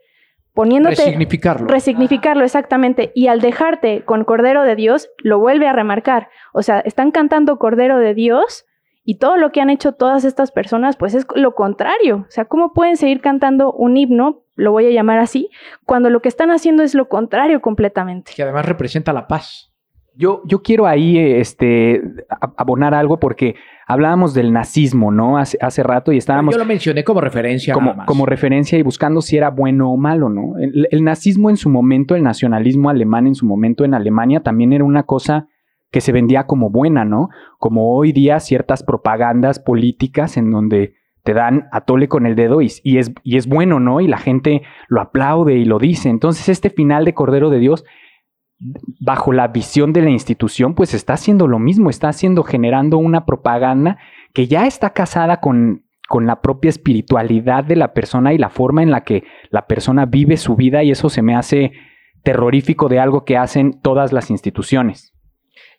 poniéndote... 0.55 0.97
Resignificarlo. 0.97 1.67
Resignificarlo, 1.67 2.45
exactamente. 2.45 3.13
Y 3.15 3.29
al 3.29 3.41
dejarte 3.41 4.05
con 4.05 4.25
Cordero 4.25 4.63
de 4.63 4.77
Dios, 4.77 5.11
lo 5.19 5.39
vuelve 5.39 5.67
a 5.67 5.73
remarcar. 5.73 6.29
O 6.53 6.63
sea, 6.63 6.81
están 6.81 7.11
cantando 7.11 7.59
Cordero 7.59 7.99
de 7.99 8.15
Dios 8.15 8.67
y 9.05 9.19
todo 9.19 9.37
lo 9.37 9.53
que 9.53 9.61
han 9.61 9.71
hecho 9.71 9.93
todas 9.93 10.25
estas 10.25 10.53
personas, 10.53 10.97
pues 10.97 11.15
es 11.15 11.27
lo 11.35 11.55
contrario. 11.55 12.27
O 12.29 12.31
sea, 12.31 12.45
¿cómo 12.45 12.75
pueden 12.75 12.97
seguir 12.97 13.21
cantando 13.21 13.73
un 13.73 13.97
himno, 13.97 14.43
lo 14.55 14.73
voy 14.73 14.87
a 14.87 14.91
llamar 14.91 15.19
así, 15.19 15.49
cuando 15.87 16.11
lo 16.11 16.21
que 16.21 16.29
están 16.29 16.51
haciendo 16.51 16.83
es 16.83 16.95
lo 16.95 17.09
contrario 17.09 17.63
completamente? 17.63 18.33
Que 18.37 18.43
además 18.43 18.67
representa 18.67 19.13
la 19.13 19.27
paz. 19.27 19.73
Yo, 20.19 20.43
yo 20.47 20.63
quiero 20.63 20.87
ahí 20.87 21.17
este, 21.17 22.03
abonar 22.57 22.93
algo 22.93 23.21
porque 23.21 23.55
hablábamos 23.87 24.35
del 24.35 24.53
nazismo, 24.53 25.13
¿no? 25.13 25.39
Hace, 25.39 25.59
hace 25.61 25.85
rato 25.85 26.11
y 26.11 26.19
estábamos 26.19 26.55
Yo 26.55 26.59
lo 26.59 26.65
mencioné 26.65 27.05
como 27.05 27.21
referencia 27.21 27.73
como, 27.73 27.87
nada 27.87 27.99
más. 27.99 28.07
como 28.07 28.27
referencia 28.27 28.77
y 28.77 28.83
buscando 28.83 29.23
si 29.23 29.37
era 29.37 29.51
bueno 29.51 29.93
o 29.93 29.97
malo, 29.97 30.29
¿no? 30.29 30.59
El, 30.59 30.89
el 30.91 31.05
nazismo 31.05 31.51
en 31.51 31.57
su 31.57 31.71
momento, 31.71 32.17
el 32.17 32.25
nacionalismo 32.25 32.91
alemán 32.91 33.29
en 33.29 33.37
su 33.37 33.47
momento 33.47 33.85
en 33.85 33.95
Alemania 33.95 34.41
también 34.41 34.73
era 34.73 34.83
una 34.83 35.05
cosa 35.05 35.47
que 35.93 36.01
se 36.01 36.11
vendía 36.11 36.47
como 36.47 36.69
buena, 36.69 37.05
¿no? 37.05 37.29
Como 37.59 37.95
hoy 37.97 38.11
día 38.11 38.41
ciertas 38.41 38.83
propagandas 38.83 39.61
políticas 39.61 40.37
en 40.37 40.51
donde 40.51 40.95
te 41.23 41.35
dan 41.35 41.69
a 41.73 41.83
tole 41.83 42.09
con 42.09 42.27
el 42.27 42.35
dedo 42.35 42.63
y, 42.63 42.73
y 42.83 42.99
es, 42.99 43.13
y 43.23 43.37
es 43.37 43.47
bueno, 43.47 43.81
¿no? 43.81 44.01
Y 44.01 44.09
la 44.09 44.19
gente 44.19 44.63
lo 44.89 45.01
aplaude 45.01 45.55
y 45.55 45.65
lo 45.65 45.79
dice. 45.79 46.09
Entonces 46.09 46.49
este 46.49 46.71
final 46.71 47.05
de 47.05 47.15
Cordero 47.15 47.51
de 47.51 47.59
Dios, 47.59 47.85
bajo 48.59 49.33
la 49.33 49.49
visión 49.49 49.93
de 49.93 50.03
la 50.03 50.11
institución, 50.11 50.75
pues 50.75 50.95
está 50.95 51.15
haciendo 51.15 51.47
lo 51.47 51.59
mismo, 51.59 51.91
está 51.91 52.09
haciendo, 52.09 52.43
generando 52.43 52.99
una 52.99 53.25
propaganda 53.25 53.99
que 54.33 54.49
ya 54.49 54.67
está 54.67 54.91
casada 54.91 55.41
con, 55.41 55.85
con 56.09 56.27
la 56.27 56.41
propia 56.41 56.69
espiritualidad 56.69 57.65
de 57.65 57.77
la 57.77 57.93
persona 57.93 58.33
y 58.33 58.39
la 58.39 58.51
forma 58.51 58.83
en 58.83 58.91
la 58.91 59.03
que 59.05 59.25
la 59.51 59.67
persona 59.67 60.07
vive 60.07 60.37
su 60.37 60.57
vida 60.57 60.83
y 60.83 60.91
eso 60.91 61.09
se 61.09 61.23
me 61.23 61.37
hace 61.37 61.73
terrorífico 62.25 62.89
de 62.89 62.99
algo 62.99 63.25
que 63.25 63.37
hacen 63.37 63.81
todas 63.81 64.13
las 64.13 64.31
instituciones. 64.31 65.15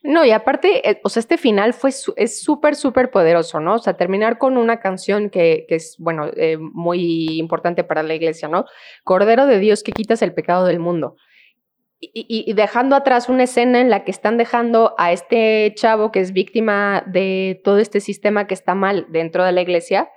No, 0.01 0.23
y 0.23 0.31
aparte, 0.31 0.89
eh, 0.89 1.01
o 1.03 1.09
sea, 1.09 1.19
este 1.19 1.37
final 1.37 1.73
fue 1.73 1.89
es 1.89 2.41
súper, 2.41 2.75
súper 2.75 3.11
poderoso, 3.11 3.59
¿no? 3.59 3.75
O 3.75 3.79
sea, 3.79 3.97
terminar 3.97 4.37
con 4.37 4.55
una 4.55 4.79
canción 4.79 5.29
que, 5.29 5.65
que 5.67 5.75
es, 5.75 5.97
bueno, 5.99 6.27
eh, 6.37 6.57
muy 6.57 7.37
importante 7.37 7.83
para 7.83 8.01
la 8.01 8.15
iglesia, 8.15 8.47
¿no? 8.47 8.65
Cordero 9.03 9.45
de 9.45 9.59
Dios 9.59 9.83
que 9.83 9.91
quitas 9.91 10.21
el 10.21 10.33
pecado 10.33 10.65
del 10.65 10.79
mundo. 10.79 11.17
Y, 12.01 12.45
y- 12.47 12.53
dejando 12.53 12.95
atrás 12.95 13.27
una 13.27 13.43
escena 13.43 13.81
en 13.81 13.89
la 13.89 14.05
que 14.05 14.11
están 14.11 14.37
dejando 14.37 14.95
a 14.97 15.11
este 15.11 15.73
chavo 15.75 16.13
que 16.13 16.21
es 16.21 16.31
víctima 16.31 17.03
de 17.05 17.59
todo 17.65 17.77
este 17.77 17.99
sistema 17.99 18.47
que 18.47 18.53
está 18.53 18.73
mal 18.73 19.05
dentro 19.09 19.43
de 19.43 19.51
la 19.51 19.61
iglesia, 19.61 20.09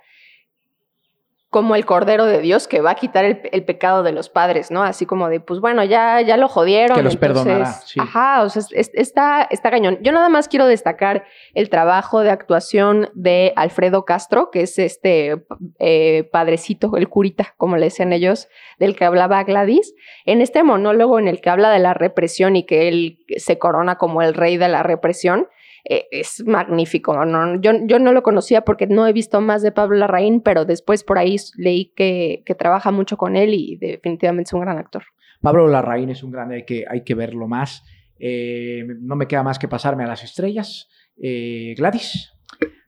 como 1.53 1.75
el 1.77 1.85
Cordero 1.85 2.25
de 2.25 2.39
Dios 2.41 2.67
que 2.67 2.81
va 2.81 2.91
a 2.91 2.95
quitar 2.95 3.23
el, 3.23 3.39
el 3.53 3.63
pecado 3.63 4.03
de 4.03 4.11
los 4.11 4.27
padres, 4.27 4.71
¿no? 4.71 4.83
Así 4.83 5.05
como 5.05 5.29
de, 5.29 5.39
pues 5.39 5.61
bueno, 5.61 5.83
ya, 5.85 6.19
ya 6.19 6.35
lo 6.35 6.49
jodieron. 6.49 6.97
Que 6.97 7.03
los 7.03 7.13
entonces, 7.13 7.43
perdonará, 7.45 7.71
sí. 7.85 7.99
Ajá, 8.01 8.41
o 8.43 8.49
sea, 8.49 8.59
es- 8.61 8.71
es- 8.73 8.91
está, 8.95 9.43
está 9.43 9.71
cañón. 9.71 9.99
Yo 10.01 10.11
nada 10.11 10.27
más 10.27 10.49
quiero 10.49 10.65
destacar 10.65 11.23
el 11.53 11.69
trabajo 11.69 12.19
de 12.21 12.31
actuación 12.31 13.09
de 13.13 13.53
Alfredo 13.55 14.03
Castro, 14.03 14.49
que 14.51 14.61
es 14.63 14.77
este 14.79 15.45
eh, 15.79 16.27
padrecito, 16.31 16.97
el 16.97 17.07
curita, 17.07 17.53
como 17.57 17.77
le 17.77 17.85
decían 17.85 18.11
ellos, 18.11 18.49
del 18.79 18.95
que 18.95 19.05
hablaba 19.05 19.43
Gladys, 19.43 19.93
en 20.25 20.41
este 20.41 20.63
monólogo 20.63 21.19
en 21.19 21.27
el 21.27 21.39
que 21.39 21.51
habla 21.51 21.69
de 21.69 21.79
la 21.79 21.93
represión 21.93 22.55
y 22.55 22.63
que 22.65 22.87
él 22.87 23.19
se 23.37 23.59
corona 23.59 23.97
como 23.99 24.21
el 24.23 24.33
rey 24.33 24.57
de 24.57 24.67
la 24.69 24.81
represión. 24.83 25.47
Eh, 25.85 26.07
es 26.11 26.43
magnífico. 26.45 27.25
¿no? 27.25 27.59
Yo, 27.61 27.71
yo 27.85 27.99
no 27.99 28.13
lo 28.13 28.23
conocía 28.23 28.61
porque 28.61 28.87
no 28.87 29.07
he 29.07 29.13
visto 29.13 29.41
más 29.41 29.61
de 29.61 29.71
Pablo 29.71 29.97
Larraín, 29.97 30.41
pero 30.41 30.65
después 30.65 31.03
por 31.03 31.17
ahí 31.17 31.35
leí 31.57 31.93
que, 31.95 32.43
que 32.45 32.55
trabaja 32.55 32.91
mucho 32.91 33.17
con 33.17 33.35
él 33.35 33.53
y 33.53 33.77
definitivamente 33.77 34.49
es 34.49 34.53
un 34.53 34.61
gran 34.61 34.77
actor. 34.77 35.03
Pablo 35.41 35.67
Larraín 35.67 36.09
es 36.09 36.23
un 36.23 36.31
grande, 36.31 36.55
hay 36.55 36.65
que, 36.65 36.85
hay 36.89 37.03
que 37.03 37.15
verlo 37.15 37.47
más. 37.47 37.83
Eh, 38.17 38.85
no 39.01 39.17
me 39.17 39.27
queda 39.27 39.43
más 39.43 39.59
que 39.59 39.67
pasarme 39.67 40.05
a 40.05 40.07
las 40.07 40.23
estrellas. 40.23 40.89
Eh, 41.21 41.75
Gladys. 41.77 42.31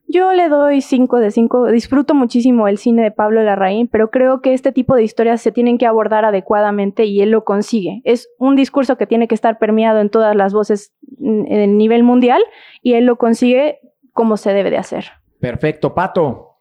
Yo 0.08 0.34
le 0.34 0.50
doy 0.50 0.82
5 0.82 1.20
de 1.20 1.32
5. 1.32 1.68
Disfruto 1.68 2.14
muchísimo 2.14 2.68
el 2.68 2.78
cine 2.78 3.04
de 3.04 3.12
Pablo 3.12 3.42
Larraín, 3.44 3.88
pero 3.88 4.12
creo 4.12 4.42
que 4.42 4.54
este 4.54 4.72
tipo 4.72 4.96
de 4.96 5.04
historias 5.04 5.42
se 5.42 5.52
tienen 5.52 5.78
que 5.78 5.88
abordar 5.88 6.26
adecuadamente 6.26 7.06
y 7.06 7.22
él 7.22 7.32
lo 7.32 7.44
consigue. 7.44 8.02
Es 8.04 8.30
un 8.38 8.56
discurso 8.56 8.98
que 8.98 9.08
tiene 9.08 9.28
que 9.28 9.36
estar 9.36 9.58
permeado 9.58 10.00
en 10.00 10.10
todas 10.10 10.36
las 10.36 10.54
voces 10.54 10.94
mm, 11.18 11.46
en 11.48 11.78
nivel 11.78 12.04
mundial 12.04 12.44
y 12.82 12.94
él 12.94 13.06
lo 13.06 13.18
consigue 13.18 13.80
como 14.14 14.38
se 14.38 14.54
debe 14.54 14.70
de 14.70 14.78
hacer. 14.78 15.06
Perfecto, 15.40 15.94
Pato. 15.94 16.55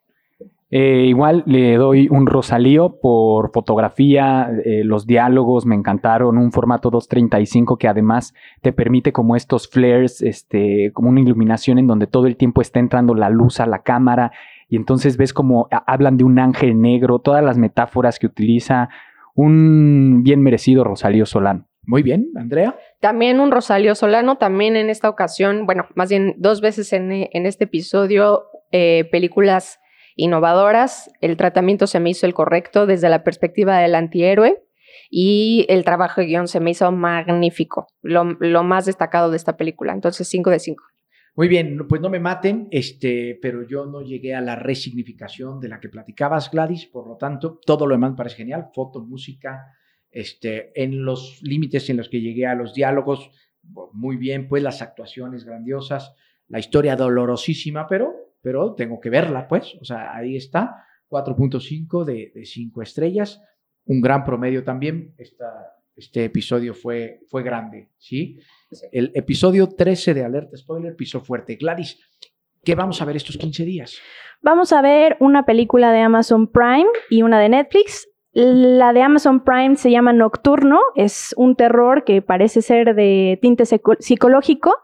Eh, 0.76 1.04
igual 1.06 1.44
le 1.46 1.76
doy 1.76 2.08
un 2.10 2.26
Rosalío 2.26 2.98
por 3.00 3.52
fotografía, 3.52 4.50
eh, 4.64 4.82
los 4.82 5.06
diálogos 5.06 5.66
me 5.66 5.76
encantaron, 5.76 6.36
un 6.36 6.50
formato 6.50 6.90
235 6.90 7.76
que 7.76 7.86
además 7.86 8.34
te 8.60 8.72
permite 8.72 9.12
como 9.12 9.36
estos 9.36 9.68
flares, 9.68 10.20
este, 10.20 10.90
como 10.92 11.10
una 11.10 11.20
iluminación 11.20 11.78
en 11.78 11.86
donde 11.86 12.08
todo 12.08 12.26
el 12.26 12.36
tiempo 12.36 12.60
está 12.60 12.80
entrando 12.80 13.14
la 13.14 13.30
luz 13.30 13.60
a 13.60 13.66
la 13.66 13.84
cámara 13.84 14.32
y 14.68 14.74
entonces 14.74 15.16
ves 15.16 15.32
como 15.32 15.68
hablan 15.70 16.16
de 16.16 16.24
un 16.24 16.40
ángel 16.40 16.80
negro, 16.80 17.20
todas 17.20 17.44
las 17.44 17.56
metáforas 17.56 18.18
que 18.18 18.26
utiliza, 18.26 18.88
un 19.36 20.22
bien 20.24 20.42
merecido 20.42 20.82
Rosalío 20.82 21.24
Solano. 21.24 21.68
Muy 21.84 22.02
bien, 22.02 22.30
Andrea. 22.34 22.76
También 22.98 23.38
un 23.38 23.52
Rosalío 23.52 23.94
Solano, 23.94 24.38
también 24.38 24.74
en 24.74 24.90
esta 24.90 25.08
ocasión, 25.08 25.66
bueno, 25.66 25.86
más 25.94 26.10
bien 26.10 26.34
dos 26.38 26.60
veces 26.60 26.92
en, 26.92 27.12
en 27.12 27.46
este 27.46 27.62
episodio, 27.62 28.46
eh, 28.72 29.08
películas 29.12 29.78
innovadoras. 30.16 31.10
El 31.20 31.36
tratamiento 31.36 31.86
se 31.86 32.00
me 32.00 32.10
hizo 32.10 32.26
el 32.26 32.34
correcto 32.34 32.86
desde 32.86 33.08
la 33.08 33.24
perspectiva 33.24 33.78
del 33.78 33.94
antihéroe 33.94 34.62
y 35.10 35.66
el 35.68 35.84
trabajo 35.84 36.20
de 36.20 36.28
guion 36.28 36.48
se 36.48 36.60
me 36.60 36.70
hizo 36.70 36.90
magnífico, 36.92 37.86
lo, 38.02 38.24
más 38.64 38.86
destacado 38.86 39.30
de 39.30 39.36
esta 39.36 39.56
película. 39.56 39.92
Entonces, 39.92 40.28
5 40.28 40.50
de 40.50 40.58
5. 40.58 40.84
Muy 41.36 41.48
bien, 41.48 41.86
pues 41.88 42.00
no 42.00 42.10
me 42.10 42.20
maten, 42.20 42.68
este, 42.70 43.38
pero 43.42 43.66
yo 43.66 43.86
no 43.86 44.02
llegué 44.02 44.34
a 44.34 44.40
la 44.40 44.54
resignificación 44.54 45.58
de 45.58 45.68
la 45.68 45.80
que 45.80 45.88
platicabas, 45.88 46.50
Gladys, 46.50 46.86
por 46.86 47.08
lo 47.08 47.16
tanto, 47.16 47.58
todo 47.66 47.86
lo 47.86 47.96
demás 47.96 48.12
me 48.12 48.16
parece 48.16 48.36
genial, 48.36 48.68
foto, 48.72 49.04
música, 49.04 49.66
este, 50.12 50.70
en 50.80 51.04
los 51.04 51.40
límites 51.42 51.90
en 51.90 51.96
los 51.96 52.08
que 52.08 52.20
llegué 52.20 52.46
a 52.46 52.54
los 52.54 52.72
diálogos, 52.72 53.30
muy 53.92 54.16
bien, 54.16 54.46
pues 54.46 54.62
las 54.62 54.80
actuaciones 54.80 55.44
grandiosas, 55.44 56.14
la 56.46 56.60
historia 56.60 56.94
dolorosísima, 56.94 57.88
pero, 57.88 58.14
pero 58.44 58.74
tengo 58.74 59.00
que 59.00 59.08
verla, 59.08 59.48
pues, 59.48 59.74
o 59.80 59.84
sea, 59.86 60.14
ahí 60.14 60.36
está, 60.36 60.84
4.5 61.08 62.04
de, 62.04 62.30
de 62.34 62.44
5 62.44 62.82
estrellas, 62.82 63.42
un 63.86 64.02
gran 64.02 64.22
promedio 64.22 64.62
también, 64.62 65.14
esta, 65.16 65.46
este 65.96 66.24
episodio 66.24 66.74
fue, 66.74 67.20
fue 67.30 67.42
grande, 67.42 67.88
¿sí? 67.96 68.38
El 68.92 69.12
episodio 69.14 69.68
13 69.68 70.12
de 70.12 70.24
Alerta 70.24 70.58
Spoiler 70.58 70.94
pisó 70.94 71.22
fuerte. 71.22 71.56
Gladys, 71.56 71.98
¿qué 72.62 72.74
vamos 72.74 73.00
a 73.00 73.06
ver 73.06 73.16
estos 73.16 73.38
15 73.38 73.64
días? 73.64 73.98
Vamos 74.42 74.74
a 74.74 74.82
ver 74.82 75.16
una 75.20 75.46
película 75.46 75.90
de 75.90 76.00
Amazon 76.00 76.52
Prime 76.52 76.90
y 77.08 77.22
una 77.22 77.40
de 77.40 77.48
Netflix. 77.48 78.06
La 78.34 78.92
de 78.92 79.00
Amazon 79.00 79.44
Prime 79.44 79.76
se 79.76 79.92
llama 79.92 80.12
Nocturno, 80.12 80.80
es 80.96 81.32
un 81.36 81.54
terror 81.54 82.02
que 82.02 82.20
parece 82.20 82.62
ser 82.62 82.96
de 82.96 83.38
tinte 83.40 83.64
psico- 83.64 83.96
psicológico 84.00 84.74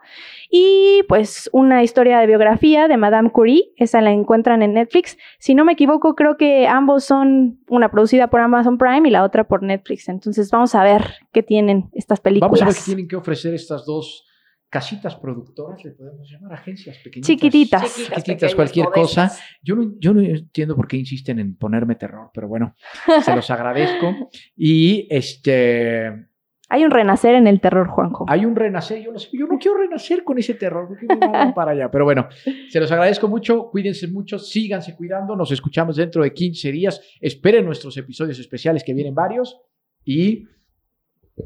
y 0.48 1.02
pues 1.08 1.50
una 1.52 1.82
historia 1.82 2.20
de 2.20 2.28
biografía 2.28 2.86
de 2.86 2.96
Madame 2.96 3.32
Curie, 3.32 3.72
esa 3.76 4.00
la 4.02 4.12
encuentran 4.12 4.62
en 4.62 4.74
Netflix. 4.74 5.18
Si 5.40 5.56
no 5.56 5.64
me 5.64 5.72
equivoco, 5.72 6.14
creo 6.14 6.36
que 6.36 6.68
ambos 6.68 7.02
son 7.02 7.58
una 7.68 7.90
producida 7.90 8.30
por 8.30 8.40
Amazon 8.40 8.78
Prime 8.78 9.08
y 9.08 9.10
la 9.10 9.24
otra 9.24 9.42
por 9.42 9.64
Netflix. 9.64 10.08
Entonces 10.08 10.48
vamos 10.52 10.76
a 10.76 10.84
ver 10.84 11.02
qué 11.32 11.42
tienen 11.42 11.90
estas 11.92 12.20
películas. 12.20 12.52
Vamos 12.52 12.62
a 12.62 12.66
ver 12.66 12.74
qué 12.76 12.82
tienen 12.84 13.08
que 13.08 13.16
ofrecer 13.16 13.52
estas 13.54 13.84
dos 13.84 14.26
casitas 14.70 15.16
productoras, 15.16 15.84
le 15.84 15.90
podemos 15.90 16.30
llamar 16.30 16.52
agencias 16.54 16.96
pequeñitas. 16.98 17.26
Chiquititas. 17.26 17.82
Chiquitas, 17.94 18.16
Chiquititas, 18.22 18.54
cualquier 18.54 18.86
cosa. 18.86 19.30
Yo 19.62 19.74
no, 19.76 19.94
yo 19.98 20.14
no 20.14 20.20
entiendo 20.20 20.76
por 20.76 20.86
qué 20.88 20.96
insisten 20.96 21.38
en 21.40 21.56
ponerme 21.56 21.96
terror, 21.96 22.30
pero 22.32 22.48
bueno, 22.48 22.74
se 23.22 23.34
los 23.34 23.50
agradezco. 23.50 24.14
Y 24.56 25.06
este, 25.10 26.28
Hay 26.68 26.84
un 26.84 26.92
renacer 26.92 27.34
en 27.34 27.48
el 27.48 27.60
terror, 27.60 27.88
Juanjo. 27.88 28.26
hay 28.28 28.44
un 28.46 28.54
renacer. 28.54 29.02
Yo 29.02 29.10
no, 29.12 29.18
sé, 29.18 29.28
yo 29.32 29.46
no 29.48 29.58
quiero 29.58 29.76
renacer 29.78 30.22
con 30.22 30.38
ese 30.38 30.54
terror, 30.54 30.86
porque 30.86 31.06
me 31.08 31.52
para 31.52 31.72
allá. 31.72 31.90
Pero 31.90 32.04
bueno, 32.04 32.28
se 32.68 32.78
los 32.78 32.90
agradezco 32.92 33.26
mucho. 33.26 33.68
Cuídense 33.70 34.06
mucho, 34.06 34.38
síganse 34.38 34.94
cuidando. 34.94 35.34
Nos 35.34 35.50
escuchamos 35.50 35.96
dentro 35.96 36.22
de 36.22 36.32
15 36.32 36.70
días. 36.70 37.00
Esperen 37.20 37.66
nuestros 37.66 37.96
episodios 37.96 38.38
especiales 38.38 38.84
que 38.84 38.94
vienen 38.94 39.14
varios. 39.16 39.60
y 40.04 40.46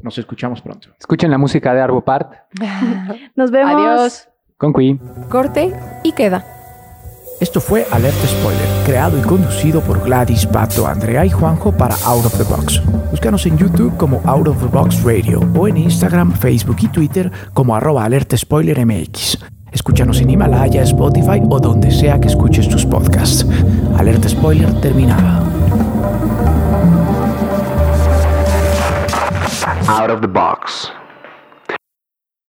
nos 0.03 0.17
escuchamos 0.17 0.61
pronto. 0.61 0.89
Escuchen 0.99 1.31
la 1.31 1.37
música 1.37 1.73
de 1.73 1.81
Arvo 1.81 2.01
Part. 2.01 2.33
Nos 3.35 3.51
vemos. 3.51 3.73
Adiós. 3.73 4.29
Con 4.57 4.73
Qui. 4.73 4.99
Corte 5.29 5.73
y 6.03 6.11
queda. 6.13 6.45
Esto 7.41 7.59
fue 7.59 7.85
Alerta 7.91 8.27
Spoiler, 8.27 8.85
creado 8.85 9.19
y 9.19 9.21
conducido 9.21 9.81
por 9.81 10.01
Gladys, 10.05 10.45
Pato, 10.45 10.87
Andrea 10.87 11.25
y 11.25 11.29
Juanjo 11.29 11.73
para 11.73 11.95
Out 12.05 12.25
of 12.25 12.37
the 12.37 12.43
Box. 12.43 12.81
Búscanos 13.11 13.45
en 13.45 13.57
YouTube 13.57 13.97
como 13.97 14.21
Out 14.23 14.47
of 14.47 14.61
the 14.61 14.67
Box 14.67 15.03
Radio 15.03 15.41
o 15.53 15.67
en 15.67 15.75
Instagram, 15.75 16.31
Facebook 16.31 16.77
y 16.79 16.87
Twitter 16.87 17.29
como 17.53 17.75
arroba 17.75 18.05
Alerta 18.05 18.37
Spoiler 18.37 18.85
MX. 18.85 19.37
Escúchanos 19.73 20.21
en 20.21 20.29
Himalaya, 20.29 20.83
Spotify 20.83 21.41
o 21.49 21.59
donde 21.59 21.91
sea 21.91 22.21
que 22.21 22.29
escuches 22.29 22.69
tus 22.69 22.85
podcasts. 22.85 23.45
Alerta 23.97 24.29
Spoiler 24.29 24.71
terminada. 24.79 25.44
Out 29.87 30.09
of 30.09 30.21
the 30.21 30.27
box. 30.27 30.89